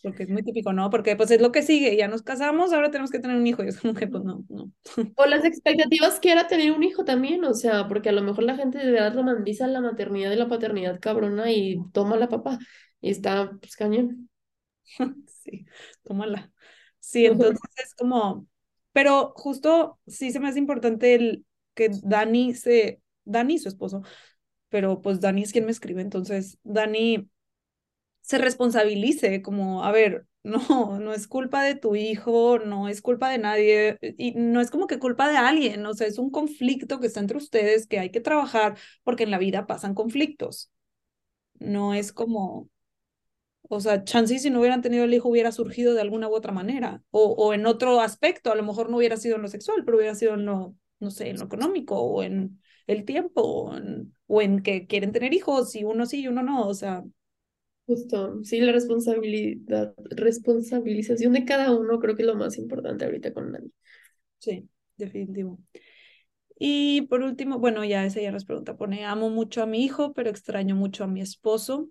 porque 0.02 0.24
es 0.24 0.28
muy 0.28 0.42
típico, 0.42 0.74
¿no? 0.74 0.90
Porque 0.90 1.16
pues 1.16 1.30
es 1.30 1.40
lo 1.40 1.50
que 1.50 1.62
sigue, 1.62 1.96
ya 1.96 2.08
nos 2.08 2.20
casamos, 2.20 2.74
ahora 2.74 2.90
tenemos 2.90 3.10
que 3.10 3.20
tener 3.20 3.38
un 3.38 3.46
hijo 3.46 3.64
y 3.64 3.68
es 3.68 3.80
como 3.80 3.94
que 3.94 4.06
pues 4.06 4.22
no, 4.22 4.44
no. 4.50 4.70
O 5.16 5.24
las 5.24 5.46
expectativas 5.46 6.20
que 6.20 6.30
era 6.30 6.46
tener 6.46 6.72
un 6.72 6.82
hijo 6.82 7.06
también, 7.06 7.42
o 7.46 7.54
sea, 7.54 7.88
porque 7.88 8.10
a 8.10 8.12
lo 8.12 8.20
mejor 8.20 8.44
la 8.44 8.54
gente 8.54 8.76
de 8.76 8.92
verdad 8.92 9.14
romantiza 9.14 9.66
la 9.66 9.80
maternidad 9.80 10.30
y 10.30 10.36
la 10.36 10.48
paternidad 10.48 11.00
cabrona 11.00 11.50
y 11.50 11.78
toma 11.94 12.18
la 12.18 12.28
papá 12.28 12.58
y 13.00 13.08
está 13.08 13.50
pues 13.58 13.76
cañón. 13.76 14.28
sí, 15.26 15.64
tómala. 16.02 16.52
Sí, 17.00 17.24
entonces 17.24 17.62
es 17.82 17.94
como, 17.94 18.46
pero 18.92 19.32
justo 19.36 19.98
sí 20.06 20.32
se 20.32 20.38
me 20.38 20.48
hace 20.48 20.58
importante 20.58 21.14
el 21.14 21.46
que 21.72 21.88
Dani 22.02 22.52
se 22.52 23.00
Dani, 23.24 23.58
su 23.58 23.68
esposo, 23.68 24.02
pero 24.70 25.02
pues 25.02 25.20
Dani 25.20 25.42
es 25.42 25.52
quien 25.52 25.66
me 25.66 25.72
escribe, 25.72 26.02
entonces 26.02 26.58
Dani 26.64 27.30
se 28.22 28.38
responsabilice 28.38 29.42
como, 29.42 29.84
a 29.84 29.92
ver, 29.92 30.26
no, 30.44 30.98
no 31.00 31.12
es 31.14 31.26
culpa 31.28 31.62
de 31.62 31.74
tu 31.74 31.96
hijo, 31.96 32.58
no 32.58 32.88
es 32.88 33.02
culpa 33.02 33.30
de 33.30 33.38
nadie 33.38 33.98
y 34.18 34.32
no 34.34 34.60
es 34.60 34.70
como 34.70 34.86
que 34.86 34.98
culpa 34.98 35.28
de 35.28 35.36
alguien, 35.36 35.84
o 35.86 35.94
sea, 35.94 36.06
es 36.06 36.18
un 36.18 36.30
conflicto 36.30 37.00
que 37.00 37.06
está 37.08 37.20
entre 37.20 37.38
ustedes 37.38 37.86
que 37.86 37.98
hay 37.98 38.10
que 38.10 38.20
trabajar 38.20 38.76
porque 39.04 39.24
en 39.24 39.30
la 39.30 39.38
vida 39.38 39.66
pasan 39.66 39.94
conflictos. 39.94 40.70
No 41.60 41.94
es 41.94 42.12
como, 42.12 42.70
o 43.68 43.80
sea, 43.80 44.04
chance 44.04 44.38
si 44.38 44.50
no 44.50 44.60
hubieran 44.60 44.82
tenido 44.82 45.04
el 45.04 45.14
hijo 45.14 45.28
hubiera 45.28 45.52
surgido 45.52 45.94
de 45.94 46.00
alguna 46.02 46.28
u 46.28 46.34
otra 46.34 46.52
manera 46.52 47.02
o, 47.10 47.24
o 47.32 47.54
en 47.54 47.66
otro 47.66 48.00
aspecto, 48.00 48.52
a 48.52 48.54
lo 48.56 48.62
mejor 48.62 48.90
no 48.90 48.98
hubiera 48.98 49.16
sido 49.16 49.36
en 49.36 49.42
lo 49.42 49.48
sexual, 49.48 49.84
pero 49.84 49.96
hubiera 49.98 50.14
sido 50.14 50.34
en 50.34 50.46
lo, 50.46 50.76
no 51.00 51.10
sé, 51.10 51.30
en 51.30 51.38
lo 51.38 51.46
económico 51.46 51.98
o 52.00 52.22
en 52.22 52.60
el 52.86 53.04
tiempo 53.04 53.72
o 54.26 54.40
en, 54.40 54.62
que 54.62 54.86
quieren 54.86 55.12
tener 55.12 55.34
hijos 55.34 55.74
y 55.74 55.84
uno 55.84 56.06
sí 56.06 56.22
y 56.22 56.28
uno 56.28 56.42
no, 56.42 56.66
o 56.66 56.74
sea. 56.74 57.04
Justo, 57.86 58.42
sí, 58.44 58.60
la 58.60 58.72
responsabilidad, 58.72 59.94
responsabilización 60.10 61.34
de 61.34 61.44
cada 61.44 61.76
uno 61.76 61.98
creo 61.98 62.16
que 62.16 62.22
es 62.22 62.28
lo 62.28 62.34
más 62.34 62.56
importante 62.56 63.04
ahorita 63.04 63.32
con 63.32 63.52
Nani. 63.52 63.70
Sí, 64.38 64.68
definitivo. 64.96 65.58
Y 66.58 67.02
por 67.02 67.22
último, 67.22 67.58
bueno, 67.58 67.84
ya 67.84 68.06
esa 68.06 68.20
ya 68.20 68.32
nos 68.32 68.44
pregunta, 68.44 68.76
pone, 68.76 69.04
amo 69.04 69.28
mucho 69.28 69.62
a 69.62 69.66
mi 69.66 69.84
hijo, 69.84 70.14
pero 70.14 70.30
extraño 70.30 70.76
mucho 70.76 71.04
a 71.04 71.06
mi 71.08 71.20
esposo. 71.20 71.90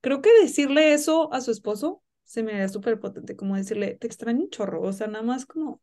Creo 0.00 0.22
que 0.22 0.30
decirle 0.40 0.94
eso 0.94 1.32
a 1.32 1.40
su 1.40 1.50
esposo 1.50 2.02
se 2.24 2.42
me 2.42 2.52
haría 2.52 2.68
súper 2.68 2.98
potente, 3.00 3.36
como 3.36 3.56
decirle, 3.56 3.96
te 3.96 4.06
extraño 4.06 4.40
un 4.40 4.50
chorro, 4.50 4.82
o 4.82 4.92
sea, 4.92 5.06
nada 5.06 5.22
más 5.24 5.46
como 5.46 5.80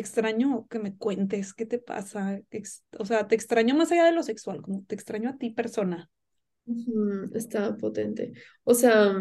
extraño 0.00 0.66
que 0.68 0.78
me 0.78 0.96
cuentes 0.96 1.54
qué 1.54 1.66
te 1.66 1.78
pasa, 1.78 2.40
o 2.98 3.04
sea, 3.04 3.26
te 3.28 3.34
extraño 3.34 3.74
más 3.74 3.92
allá 3.92 4.04
de 4.06 4.12
lo 4.12 4.22
sexual, 4.22 4.62
como 4.62 4.84
te 4.84 4.94
extraño 4.94 5.30
a 5.30 5.38
ti 5.38 5.50
persona. 5.50 6.10
está 7.34 7.76
potente. 7.76 8.32
O 8.64 8.74
sea, 8.74 9.12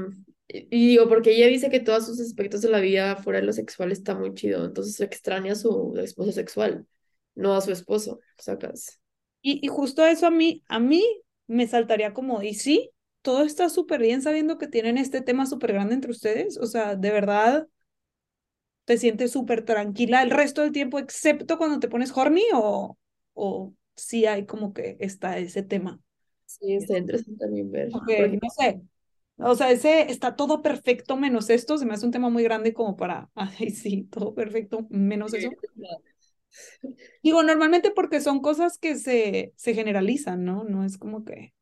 y 0.47 0.89
digo, 0.89 1.07
porque 1.09 1.31
ella 1.35 1.47
dice 1.47 1.69
que 1.69 1.79
todos 1.79 2.05
sus 2.05 2.19
aspectos 2.19 2.61
de 2.61 2.69
la 2.69 2.79
vida 2.79 3.15
fuera 3.17 3.39
de 3.39 3.45
lo 3.45 3.53
sexual 3.53 3.91
está 3.91 4.15
muy 4.15 4.33
chido, 4.33 4.65
entonces 4.65 4.99
extraña 5.01 5.53
a 5.53 5.55
su 5.55 5.95
esposo 5.97 6.31
sexual, 6.31 6.85
no 7.35 7.55
a 7.55 7.61
su 7.61 7.71
esposo, 7.71 8.19
sacas. 8.37 8.99
Y, 9.41 9.65
y 9.65 9.67
justo 9.69 10.05
eso 10.05 10.27
a 10.27 10.31
mí, 10.31 10.63
a 10.67 10.79
mí 10.79 11.03
me 11.47 11.67
saltaría 11.67 12.13
como, 12.13 12.41
y 12.41 12.53
sí, 12.53 12.91
todo 13.21 13.43
está 13.43 13.69
súper 13.69 14.01
bien 14.01 14.21
sabiendo 14.21 14.57
que 14.57 14.67
tienen 14.67 14.97
este 14.97 15.21
tema 15.21 15.45
súper 15.45 15.73
grande 15.73 15.95
entre 15.95 16.11
ustedes, 16.11 16.57
o 16.57 16.65
sea, 16.65 16.95
de 16.95 17.11
verdad, 17.11 17.67
te 18.87 18.97
sientes 18.97 19.31
súper 19.33 19.65
tranquila 19.65 20.23
el 20.23 20.31
resto 20.31 20.61
del 20.61 20.71
tiempo, 20.71 20.97
excepto 20.97 21.57
cuando 21.57 21.77
te 21.77 21.89
pones 21.89 22.15
horny 22.15 22.43
o, 22.53 22.97
o 23.33 23.73
sí 23.97 24.25
hay 24.25 24.45
como 24.45 24.73
que 24.73 24.95
está 25.01 25.37
ese 25.39 25.61
tema. 25.61 25.99
Sí, 26.45 26.75
está 26.75 26.97
interesante 26.97 27.37
también 27.37 27.69
ver. 27.69 27.89
porque... 27.91 28.39
no 28.41 28.49
sé. 28.49 28.81
O 29.39 29.55
sea, 29.55 29.71
ese 29.71 30.09
está 30.09 30.37
todo 30.37 30.61
perfecto 30.61 31.17
menos 31.17 31.49
esto, 31.49 31.77
se 31.77 31.85
me 31.85 31.95
hace 31.95 32.05
un 32.05 32.13
tema 32.13 32.29
muy 32.29 32.43
grande 32.43 32.73
como 32.73 32.95
para, 32.95 33.29
ay, 33.35 33.71
sí, 33.71 34.07
todo 34.09 34.33
perfecto 34.33 34.87
menos 34.89 35.33
eso. 35.33 35.49
Digo, 37.21 37.43
normalmente 37.43 37.91
porque 37.91 38.21
son 38.21 38.39
cosas 38.39 38.77
que 38.77 38.95
se, 38.95 39.51
se 39.57 39.73
generalizan, 39.73 40.45
¿no? 40.45 40.63
No 40.63 40.85
es 40.85 40.97
como 40.97 41.25
que... 41.25 41.53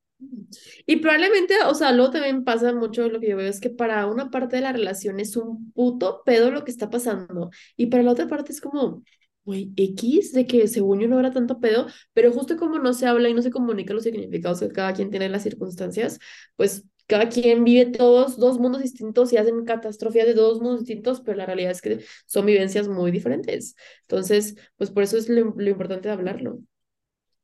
Y 0.86 0.98
probablemente, 0.98 1.56
o 1.68 1.74
sea, 1.76 1.92
luego 1.92 2.12
también 2.12 2.44
pasa 2.44 2.74
mucho 2.74 3.08
lo 3.10 3.20
que 3.20 3.30
yo 3.30 3.38
veo 3.38 3.50
es 3.50 3.60
que 3.60 3.70
para 3.70 4.06
una 4.08 4.30
parte 4.32 4.56
de 4.58 4.62
la 4.62 4.72
relación 4.72 5.20
es 5.20 5.36
un 5.36 5.72
puto 5.74 6.22
pedo 6.26 6.52
lo 6.52 6.64
que 6.64 6.72
está 6.72 6.90
pasando 6.90 7.50
y 7.76 7.88
para 7.88 8.04
la 8.04 8.12
otra 8.12 8.28
parte 8.28 8.52
es 8.52 8.62
como, 8.62 9.04
güey, 9.44 9.72
X, 9.76 10.32
de 10.34 10.48
que 10.48 10.68
según 10.68 11.00
yo 11.02 11.08
no 11.08 11.20
era 11.20 11.32
tanto 11.32 11.60
pedo, 11.60 11.88
pero 12.14 12.32
justo 12.32 12.58
como 12.58 12.80
no 12.80 12.94
se 12.94 13.08
habla 13.08 13.30
y 13.30 13.34
no 13.34 13.42
se 13.42 13.52
comunica 13.52 13.94
los 13.94 14.04
significados 14.04 14.60
que 14.60 14.70
cada 14.70 14.94
quien 14.94 15.10
tiene 15.10 15.26
en 15.26 15.32
las 15.34 15.44
circunstancias, 15.44 16.20
pues 16.56 16.86
cada 17.08 17.30
quien 17.30 17.64
vive 17.64 17.86
todos 17.92 18.38
dos 18.38 18.58
mundos 18.60 18.82
distintos 18.82 19.32
y 19.32 19.38
hacen 19.38 19.64
catastrofes 19.66 20.26
de 20.26 20.34
dos 20.34 20.60
mundos 20.60 20.80
distintos, 20.80 21.22
pero 21.22 21.38
la 21.38 21.46
realidad 21.46 21.72
es 21.72 21.82
que 21.82 22.04
son 22.26 22.46
vivencias 22.46 22.88
muy 22.88 23.12
diferentes. 23.12 23.76
Entonces, 24.02 24.56
pues 24.78 24.90
por 24.92 25.04
eso 25.04 25.18
es 25.18 25.30
lo, 25.30 25.54
lo 25.56 25.70
importante 25.70 26.08
de 26.08 26.14
hablarlo. 26.14 26.60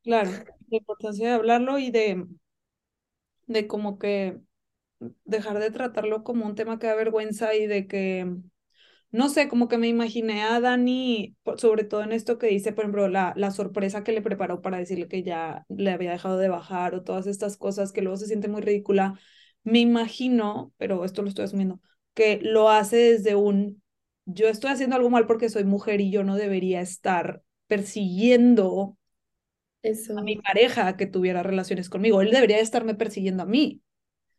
Claro, 0.04 0.32
la 0.70 0.78
importancia 0.78 1.28
de 1.28 1.34
hablarlo 1.36 1.78
y 1.78 1.92
de, 1.92 2.26
de 3.54 3.68
como 3.68 3.98
que 4.00 4.40
dejar 5.26 5.60
de 5.60 5.72
tratarlo 5.72 6.24
como 6.24 6.46
un 6.46 6.56
tema 6.56 6.80
que 6.80 6.88
da 6.88 6.96
vergüenza 6.96 7.56
y 7.56 7.68
de 7.68 7.88
que 7.88 8.28
no 9.12 9.30
sé, 9.30 9.48
como 9.50 9.68
que 9.68 9.78
me 9.78 9.88
imaginé 9.90 10.44
a 10.44 10.60
Dani, 10.62 11.36
sobre 11.58 11.84
todo 11.84 12.04
en 12.04 12.12
esto 12.14 12.38
que 12.38 12.48
dice, 12.48 12.72
por 12.74 12.86
ejemplo, 12.86 13.08
la, 13.10 13.34
la 13.36 13.52
sorpresa 13.52 14.04
que 14.04 14.14
le 14.14 14.22
preparó 14.22 14.62
para 14.62 14.78
decirle 14.78 15.08
que 15.08 15.24
ya 15.24 15.66
le 15.70 15.92
había 15.92 16.12
dejado 16.12 16.38
de 16.38 16.50
bajar 16.50 16.96
o 16.96 17.04
todas 17.04 17.28
estas 17.28 17.58
cosas 17.58 17.92
que 17.92 18.02
luego 18.02 18.18
se 18.18 18.28
siente 18.28 18.48
muy 18.48 18.62
ridícula. 18.62 19.20
Me 19.64 19.80
imagino, 19.80 20.74
pero 20.78 21.04
esto 21.06 21.22
lo 21.22 21.30
estoy 21.30 21.46
asumiendo, 21.46 21.82
que 22.14 22.40
lo 22.42 22.70
hace 22.70 22.98
desde 22.98 23.36
un, 23.36 23.82
yo 24.26 24.48
estoy 24.48 24.72
haciendo 24.72 24.96
algo 24.96 25.10
mal 25.10 25.28
porque 25.28 25.50
soy 25.50 25.66
mujer 25.66 26.02
y 26.02 26.12
yo 26.12 26.24
no 26.24 26.36
debería 26.36 26.82
estar 26.82 27.44
persiguiendo 27.68 28.98
Eso. 29.84 30.18
a 30.18 30.22
mi 30.22 30.36
pareja 30.38 30.96
que 30.98 31.08
tuviera 31.08 31.44
relaciones 31.44 31.90
conmigo. 31.90 32.22
Él 32.22 32.32
debería 32.32 32.60
estarme 32.60 32.96
persiguiendo 32.96 33.44
a 33.44 33.46
mí. 33.46 33.82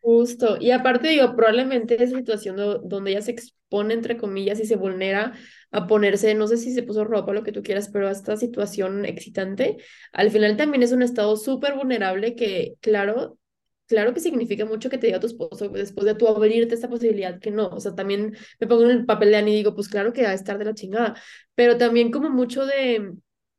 Justo, 0.00 0.56
y 0.60 0.72
aparte 0.72 1.08
digo, 1.08 1.36
probablemente 1.36 2.02
esa 2.02 2.16
situación 2.16 2.56
donde 2.56 3.12
ella 3.12 3.22
se 3.22 3.30
expone, 3.30 3.94
entre 3.94 4.16
comillas, 4.16 4.58
y 4.58 4.66
se 4.66 4.74
vulnera 4.74 5.32
a 5.70 5.86
ponerse, 5.86 6.34
no 6.34 6.48
sé 6.48 6.56
si 6.56 6.74
se 6.74 6.82
puso 6.82 7.04
ropa, 7.04 7.32
lo 7.32 7.44
que 7.44 7.52
tú 7.52 7.62
quieras, 7.62 7.88
pero 7.88 8.08
a 8.08 8.10
esta 8.10 8.36
situación 8.36 9.04
excitante, 9.04 9.76
al 10.12 10.32
final 10.32 10.56
también 10.56 10.82
es 10.82 10.90
un 10.90 11.02
estado 11.02 11.36
súper 11.36 11.76
vulnerable 11.76 12.34
que, 12.34 12.74
claro, 12.80 13.38
claro 13.86 14.12
que 14.12 14.18
significa 14.18 14.64
mucho 14.64 14.90
que 14.90 14.98
te 14.98 15.06
diga 15.06 15.20
tu 15.20 15.28
esposo 15.28 15.68
después 15.68 16.04
de 16.04 16.16
tú 16.16 16.26
abrirte 16.26 16.74
esta 16.74 16.88
posibilidad 16.88 17.38
que 17.38 17.52
no, 17.52 17.68
o 17.68 17.78
sea, 17.78 17.94
también 17.94 18.36
me 18.58 18.66
pongo 18.66 18.82
en 18.82 18.90
el 18.90 19.06
papel 19.06 19.30
de 19.30 19.36
Annie 19.36 19.52
y 19.52 19.56
digo, 19.58 19.76
pues 19.76 19.88
claro 19.88 20.12
que 20.12 20.24
va 20.24 20.30
a 20.30 20.34
estar 20.34 20.58
de 20.58 20.64
la 20.64 20.74
chingada, 20.74 21.14
pero 21.54 21.78
también 21.78 22.10
como 22.10 22.28
mucho 22.28 22.66
de, 22.66 23.12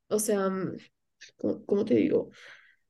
o 0.09 0.19
sea, 0.19 0.51
cómo 1.65 1.85
te 1.85 1.95
digo? 1.95 2.29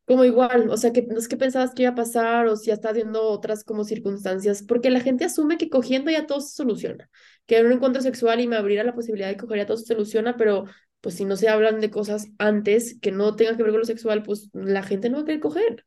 como 0.06 0.26
igual, 0.26 0.70
o 0.70 0.78
sea, 0.78 0.92
que 0.94 1.04
no 1.04 1.18
es 1.20 1.28
que 1.30 1.38
pensabas 1.38 1.74
que 1.74 1.84
iba 1.84 1.92
a 1.92 1.96
pasar 1.96 2.48
o 2.48 2.58
si 2.58 2.68
ya 2.68 2.74
estás 2.76 2.94
viendo 2.96 3.24
otras 3.24 3.64
como 3.64 3.86
circunstancias, 3.86 4.64
porque 4.64 4.90
la 4.92 5.00
gente 5.02 5.26
asume 5.26 5.58
que 5.58 5.70
cogiendo 5.70 6.12
ya 6.12 6.28
todo 6.28 6.42
se 6.42 6.56
soluciona, 6.56 7.10
que 7.46 7.58
en 7.60 7.68
un 7.68 7.74
encuentro 7.74 8.02
sexual 8.02 8.42
y 8.42 8.48
me 8.48 8.58
abriera 8.58 8.84
la 8.84 8.96
posibilidad 8.96 9.30
de 9.30 9.38
coger 9.38 9.60
ya 9.60 9.66
todo 9.68 9.78
se 9.78 9.86
soluciona, 9.86 10.38
pero 10.38 10.66
pues 11.02 11.16
si 11.16 11.26
no 11.26 11.38
se 11.38 11.50
hablan 11.50 11.82
de 11.82 11.92
cosas 11.92 12.28
antes 12.38 13.00
que 13.02 13.12
no 13.14 13.36
tengan 13.38 13.58
que 13.58 13.64
ver 13.64 13.72
con 13.72 13.82
lo 13.82 13.86
sexual, 13.88 14.24
pues 14.24 14.50
la 14.54 14.84
gente 14.84 15.10
no 15.10 15.18
va 15.18 15.24
a 15.24 15.26
querer 15.26 15.40
coger. 15.42 15.86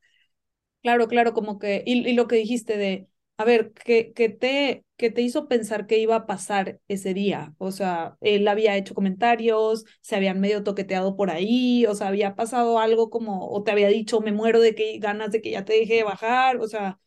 Claro, 0.83 1.09
claro, 1.09 1.35
como 1.35 1.59
que, 1.59 1.85
y, 1.87 2.09
y 2.09 2.15
lo 2.15 2.29
que 2.29 2.37
dijiste 2.37 2.79
de, 2.79 3.09
a 3.39 3.45
ver, 3.45 3.73
¿qué, 3.75 4.15
qué 4.15 4.31
te, 4.31 4.86
qué 4.97 5.11
te 5.11 5.23
hizo 5.23 5.49
pensar 5.49 5.87
que 5.87 5.99
iba 5.99 6.17
a 6.17 6.27
pasar 6.27 6.81
ese 6.89 7.15
día? 7.15 7.55
O 7.59 7.71
sea, 7.73 8.17
él 8.21 8.49
había 8.49 8.77
hecho 8.77 8.95
comentarios, 8.95 9.85
se 10.01 10.17
habían 10.17 10.41
medio 10.41 10.65
toqueteado 10.65 11.17
por 11.17 11.31
ahí, 11.31 11.87
o 11.87 11.95
sea, 11.95 12.09
había 12.09 12.35
pasado 12.37 12.79
algo 12.81 13.11
como, 13.11 13.49
o 13.51 13.63
te 13.63 13.73
había 13.73 13.89
dicho, 13.89 14.21
me 14.21 14.33
muero 14.33 14.61
de 14.61 14.75
que 14.75 14.99
ganas 14.99 15.31
de 15.33 15.41
que 15.43 15.51
ya 15.53 15.65
te 15.65 15.75
deje 15.75 15.95
de 15.97 16.05
bajar, 16.05 16.59
o 16.61 16.69
sea, 16.69 17.01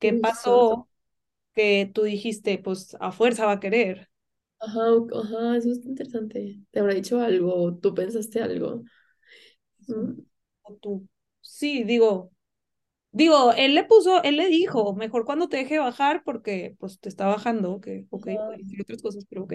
¿qué 0.00 0.14
pasó 0.14 0.88
que 1.54 1.90
tú 1.94 2.02
dijiste, 2.04 2.58
pues 2.58 2.96
a 3.00 3.12
fuerza 3.12 3.46
va 3.46 3.52
a 3.54 3.60
querer? 3.60 4.10
Ajá, 4.58 4.80
ajá, 5.14 5.56
eso 5.56 5.70
es 5.72 5.84
interesante. 5.86 6.58
¿Te 6.70 6.80
habrá 6.80 6.92
dicho 6.94 7.20
algo? 7.20 7.74
¿Tú 7.78 7.94
pensaste 7.94 8.42
algo? 8.42 8.82
¿Mm? 9.88 10.26
O 10.62 10.74
tú. 10.82 11.08
Sí, 11.40 11.84
digo, 11.84 12.32
Digo, 13.16 13.52
él 13.54 13.74
le 13.74 13.82
puso, 13.84 14.22
él 14.24 14.36
le 14.36 14.46
dijo, 14.48 14.94
mejor 14.94 15.24
cuando 15.24 15.48
te 15.48 15.56
deje 15.56 15.78
bajar 15.78 16.22
porque 16.22 16.76
pues 16.78 17.00
te 17.00 17.08
está 17.08 17.26
bajando, 17.26 17.80
que, 17.80 18.04
ok, 18.10 18.28
y 18.58 18.82
otras 18.82 19.00
cosas, 19.00 19.24
pero 19.26 19.44
ok. 19.44 19.54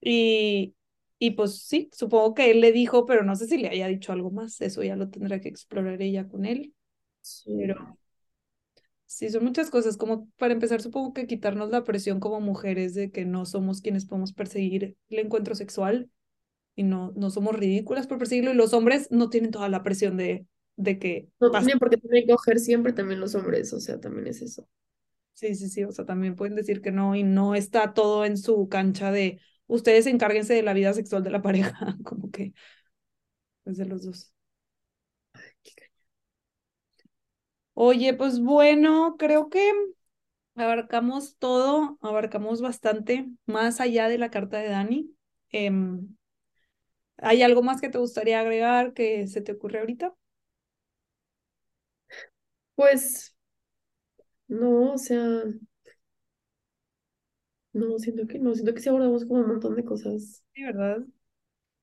Y, 0.00 0.74
y 1.18 1.32
pues 1.32 1.62
sí, 1.64 1.90
supongo 1.92 2.32
que 2.32 2.50
él 2.50 2.62
le 2.62 2.72
dijo, 2.72 3.04
pero 3.04 3.22
no 3.22 3.36
sé 3.36 3.46
si 3.46 3.58
le 3.58 3.68
haya 3.68 3.86
dicho 3.86 4.12
algo 4.12 4.30
más, 4.30 4.62
eso 4.62 4.82
ya 4.82 4.96
lo 4.96 5.10
tendrá 5.10 5.40
que 5.42 5.48
explorar 5.50 6.00
ella 6.00 6.26
con 6.26 6.46
él. 6.46 6.74
Sí. 7.20 7.52
Pero 7.58 7.98
sí, 9.04 9.28
son 9.28 9.44
muchas 9.44 9.70
cosas, 9.70 9.98
como 9.98 10.28
para 10.38 10.54
empezar, 10.54 10.80
supongo 10.80 11.12
que 11.12 11.26
quitarnos 11.26 11.68
la 11.70 11.84
presión 11.84 12.18
como 12.18 12.40
mujeres 12.40 12.94
de 12.94 13.10
que 13.10 13.26
no 13.26 13.44
somos 13.44 13.82
quienes 13.82 14.06
podemos 14.06 14.32
perseguir 14.32 14.96
el 15.10 15.18
encuentro 15.18 15.54
sexual 15.54 16.08
y 16.76 16.84
no, 16.84 17.12
no 17.16 17.30
somos 17.30 17.54
ridículas 17.56 18.06
por 18.06 18.18
perseguirlo 18.18 18.52
y 18.52 18.56
los 18.56 18.72
hombres 18.74 19.08
no 19.10 19.30
tienen 19.30 19.50
toda 19.50 19.68
la 19.68 19.82
presión 19.82 20.16
de 20.16 20.46
de 20.82 20.98
que... 20.98 21.28
No, 21.40 21.50
también 21.50 21.78
porque 21.78 21.96
tienen 21.96 22.26
que 22.26 22.32
coger 22.32 22.58
siempre 22.58 22.92
también 22.92 23.20
los 23.20 23.34
hombres, 23.34 23.72
o 23.72 23.80
sea, 23.80 24.00
también 24.00 24.26
es 24.28 24.42
eso. 24.42 24.68
Sí, 25.34 25.54
sí, 25.54 25.68
sí, 25.70 25.84
o 25.84 25.92
sea, 25.92 26.04
también 26.06 26.36
pueden 26.36 26.56
decir 26.56 26.82
que 26.82 26.92
no 26.92 27.16
y 27.16 27.22
no 27.24 27.54
está 27.54 27.94
todo 27.94 28.24
en 28.26 28.36
su 28.38 28.68
cancha 28.68 29.12
de 29.12 29.40
ustedes 29.66 30.06
encárguense 30.06 30.54
de 30.54 30.62
la 30.62 30.74
vida 30.74 30.92
sexual 30.94 31.24
de 31.24 31.30
la 31.30 31.42
pareja, 31.42 31.96
como 32.04 32.30
que 32.30 32.54
es 33.64 33.76
de 33.78 33.86
los 33.86 34.02
dos. 34.04 34.32
Oye, 37.74 38.14
pues 38.14 38.40
bueno, 38.40 39.16
creo 39.18 39.48
que 39.48 39.72
abarcamos 40.56 41.36
todo, 41.38 41.98
abarcamos 42.02 42.60
bastante, 42.62 43.28
más 43.46 43.80
allá 43.80 44.08
de 44.08 44.18
la 44.18 44.30
carta 44.30 44.58
de 44.58 44.68
Dani. 44.70 45.16
Em, 45.50 46.16
¿Hay 47.18 47.42
algo 47.42 47.62
más 47.62 47.80
que 47.80 47.88
te 47.88 47.98
gustaría 47.98 48.40
agregar 48.40 48.92
que 48.94 49.26
se 49.28 49.40
te 49.42 49.52
ocurre 49.52 49.78
ahorita? 49.80 50.14
Pues 52.80 53.36
no, 54.48 54.94
o 54.94 54.96
sea, 54.96 55.44
no, 57.74 57.98
siento 57.98 58.26
que 58.26 58.38
no, 58.38 58.54
siento 58.54 58.72
que 58.72 58.80
sí 58.80 58.88
abordamos 58.88 59.26
como 59.26 59.40
un 59.40 59.48
montón 59.48 59.76
de 59.76 59.84
cosas. 59.84 60.42
Sí, 60.54 60.62
¿verdad? 60.62 61.02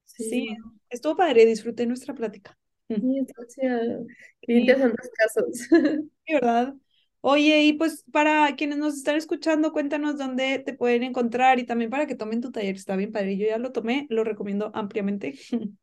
Sí, 0.06 0.48
estuvo 0.90 1.16
padre, 1.16 1.46
disfruté 1.46 1.86
nuestra 1.86 2.16
plática. 2.16 2.58
Sí, 2.88 2.98
gracias. 3.28 4.08
Qué 4.42 4.54
interesantes 4.54 5.12
casos. 5.16 5.70
Sí, 6.26 6.34
¿verdad? 6.34 6.74
Oye, 7.22 7.62
y 7.62 7.74
pues 7.74 8.04
para 8.12 8.56
quienes 8.56 8.80
nos 8.80 8.96
están 8.96 9.18
escuchando, 9.18 9.74
cuéntanos 9.74 10.18
dónde 10.18 10.58
te 10.58 10.74
pueden 10.74 11.04
encontrar 11.04 11.60
y 11.60 11.66
también 11.68 11.92
para 11.92 12.08
que 12.08 12.16
tomen 12.16 12.42
tu 12.42 12.52
taller, 12.52 12.76
está 12.76 12.96
bien 12.96 13.12
padre. 13.12 13.38
Yo 13.38 13.46
ya 13.46 13.60
lo 13.60 13.72
tomé, 13.72 14.08
lo 14.10 14.24
recomiendo 14.24 14.72
ampliamente. 14.74 15.38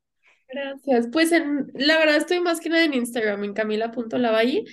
Gracias. 0.48 1.08
Pues 1.12 1.32
en, 1.32 1.70
la 1.74 1.98
verdad 1.98 2.16
estoy 2.16 2.40
más 2.40 2.60
que 2.60 2.68
nada 2.68 2.84
en 2.84 2.94
Instagram, 2.94 3.44
en 3.44 3.54
camila.lavalle. 3.54 4.64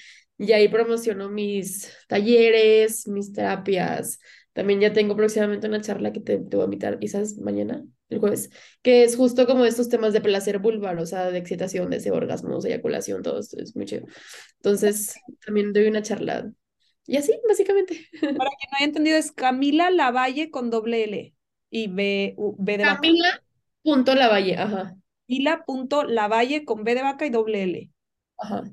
Y 0.42 0.54
ahí 0.54 0.68
promociono 0.68 1.30
mis 1.30 1.96
talleres, 2.08 3.08
mis 3.08 3.32
terapias. 3.32 4.20
También 4.54 4.80
ya 4.80 4.92
tengo 4.92 5.16
próximamente 5.16 5.68
una 5.68 5.82
charla 5.82 6.12
que 6.12 6.20
te, 6.20 6.39
te 6.39 6.56
voy 6.58 6.64
a 6.64 6.66
invitar 6.66 6.98
quizás 6.98 7.38
mañana, 7.38 7.86
el 8.10 8.18
jueves, 8.18 8.50
que 8.82 9.04
es 9.04 9.16
justo 9.16 9.46
como 9.46 9.66
estos 9.66 9.88
temas 9.88 10.14
de 10.14 10.22
placer 10.22 10.58
vulvar, 10.58 10.98
o 10.98 11.06
sea, 11.06 11.30
de 11.30 11.38
excitación, 11.38 11.92
de 11.92 11.98
ese 11.98 12.10
orgasmos, 12.10 12.66
eyaculación, 12.66 13.22
todo 13.22 13.39
esto 13.39 13.62
es 13.62 13.76
muy 13.76 13.86
chido. 13.86 14.08
Entonces, 14.56 15.14
también 15.46 15.74
doy 15.74 15.86
una 15.86 16.02
charla. 16.02 16.52
Y 17.06 17.18
así, 17.18 17.39
básicamente. 17.48 18.08
Para 18.20 18.32
quien 18.32 18.72
no 18.72 18.78
haya 18.78 18.86
entendido, 18.86 19.18
es 19.18 19.32
Camila 19.32 19.92
Lavalle 19.92 20.50
con 20.50 20.72
doble 20.72 21.04
L 21.04 21.36
y 21.70 21.88
B, 21.88 22.36
B 22.58 22.78
de 22.80 22.84
Camila 22.84 23.44
punto 23.84 24.16
Lavalle, 24.16 24.58
ajá. 24.58 24.98
Camila 25.28 25.64
punto 25.66 26.04
Lavalle 26.04 26.66
con 26.66 26.84
B 26.84 26.96
de 26.96 27.04
vaca 27.04 27.28
y 27.28 27.30
doble 27.30 27.62
L. 27.62 27.89
Ajá. 28.38 28.64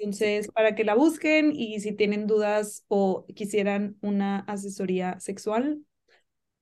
Entonces, 0.00 0.48
para 0.48 0.74
que 0.74 0.84
la 0.84 0.94
busquen 0.94 1.52
y 1.54 1.78
si 1.80 1.92
tienen 1.92 2.26
dudas 2.26 2.84
o 2.88 3.26
quisieran 3.34 3.96
una 4.00 4.40
asesoría 4.40 5.20
sexual, 5.20 5.84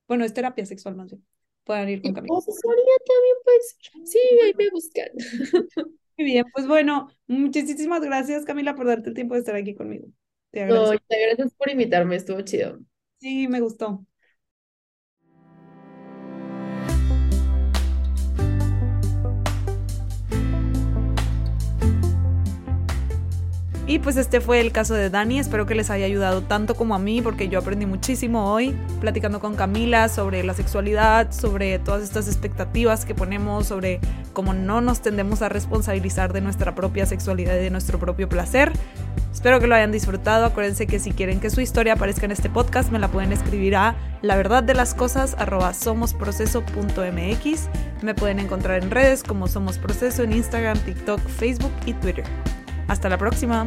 bueno, 0.08 0.24
es 0.24 0.34
terapia 0.34 0.66
sexual 0.66 0.96
más 0.96 1.10
bien, 1.10 1.24
puedan 1.64 1.88
ir 1.88 2.02
con 2.02 2.14
Camila. 2.14 2.36
Asesoría 2.36 2.94
también, 3.06 3.36
pues, 3.44 4.10
sí, 4.10 4.18
ahí 4.44 4.52
me 4.56 4.70
buscan. 4.70 5.08
Muy 6.18 6.24
bien, 6.24 6.44
pues 6.52 6.66
bueno, 6.66 7.08
muchísimas 7.28 8.00
gracias 8.00 8.44
Camila 8.44 8.74
por 8.74 8.88
darte 8.88 9.10
el 9.10 9.14
tiempo 9.14 9.34
de 9.34 9.40
estar 9.40 9.54
aquí 9.54 9.76
conmigo. 9.76 10.08
Te 10.50 10.62
agradezco. 10.62 10.94
No, 10.94 11.00
te 11.06 11.26
gracias 11.26 11.54
por 11.54 11.70
invitarme, 11.70 12.16
estuvo 12.16 12.40
chido. 12.40 12.80
Sí, 13.20 13.46
me 13.46 13.60
gustó. 13.60 14.04
Y 23.88 24.00
pues 24.00 24.18
este 24.18 24.42
fue 24.42 24.60
el 24.60 24.70
caso 24.70 24.92
de 24.92 25.08
Dani, 25.08 25.38
espero 25.38 25.64
que 25.64 25.74
les 25.74 25.88
haya 25.88 26.04
ayudado 26.04 26.42
tanto 26.42 26.74
como 26.74 26.94
a 26.94 26.98
mí 26.98 27.22
porque 27.22 27.48
yo 27.48 27.58
aprendí 27.58 27.86
muchísimo 27.86 28.52
hoy 28.52 28.76
platicando 29.00 29.40
con 29.40 29.54
Camila 29.54 30.10
sobre 30.10 30.44
la 30.44 30.52
sexualidad, 30.52 31.32
sobre 31.32 31.78
todas 31.78 32.02
estas 32.02 32.28
expectativas 32.28 33.06
que 33.06 33.14
ponemos, 33.14 33.66
sobre 33.66 34.00
cómo 34.34 34.52
no 34.52 34.82
nos 34.82 35.00
tendemos 35.00 35.40
a 35.40 35.48
responsabilizar 35.48 36.34
de 36.34 36.42
nuestra 36.42 36.74
propia 36.74 37.06
sexualidad 37.06 37.54
y 37.54 37.60
de 37.60 37.70
nuestro 37.70 37.98
propio 37.98 38.28
placer. 38.28 38.72
Espero 39.32 39.58
que 39.58 39.66
lo 39.66 39.74
hayan 39.74 39.90
disfrutado. 39.90 40.44
Acuérdense 40.44 40.86
que 40.86 40.98
si 40.98 41.12
quieren 41.12 41.40
que 41.40 41.48
su 41.48 41.62
historia 41.62 41.94
aparezca 41.94 42.26
en 42.26 42.32
este 42.32 42.50
podcast, 42.50 42.90
me 42.90 42.98
la 42.98 43.08
pueden 43.08 43.32
escribir 43.32 43.74
a 43.74 43.96
la 44.20 44.36
verdad 44.36 44.62
de 44.62 44.74
las 44.74 44.92
cosas 44.92 45.34
somosproceso.mx. 45.72 47.68
Me 48.02 48.14
pueden 48.14 48.38
encontrar 48.38 48.82
en 48.82 48.90
redes 48.90 49.22
como 49.22 49.48
Somos 49.48 49.78
Proceso 49.78 50.24
en 50.24 50.34
Instagram, 50.34 50.76
TikTok, 50.80 51.20
Facebook 51.26 51.72
y 51.86 51.94
Twitter. 51.94 52.24
Hasta 52.88 53.08
la 53.08 53.18
próxima. 53.18 53.66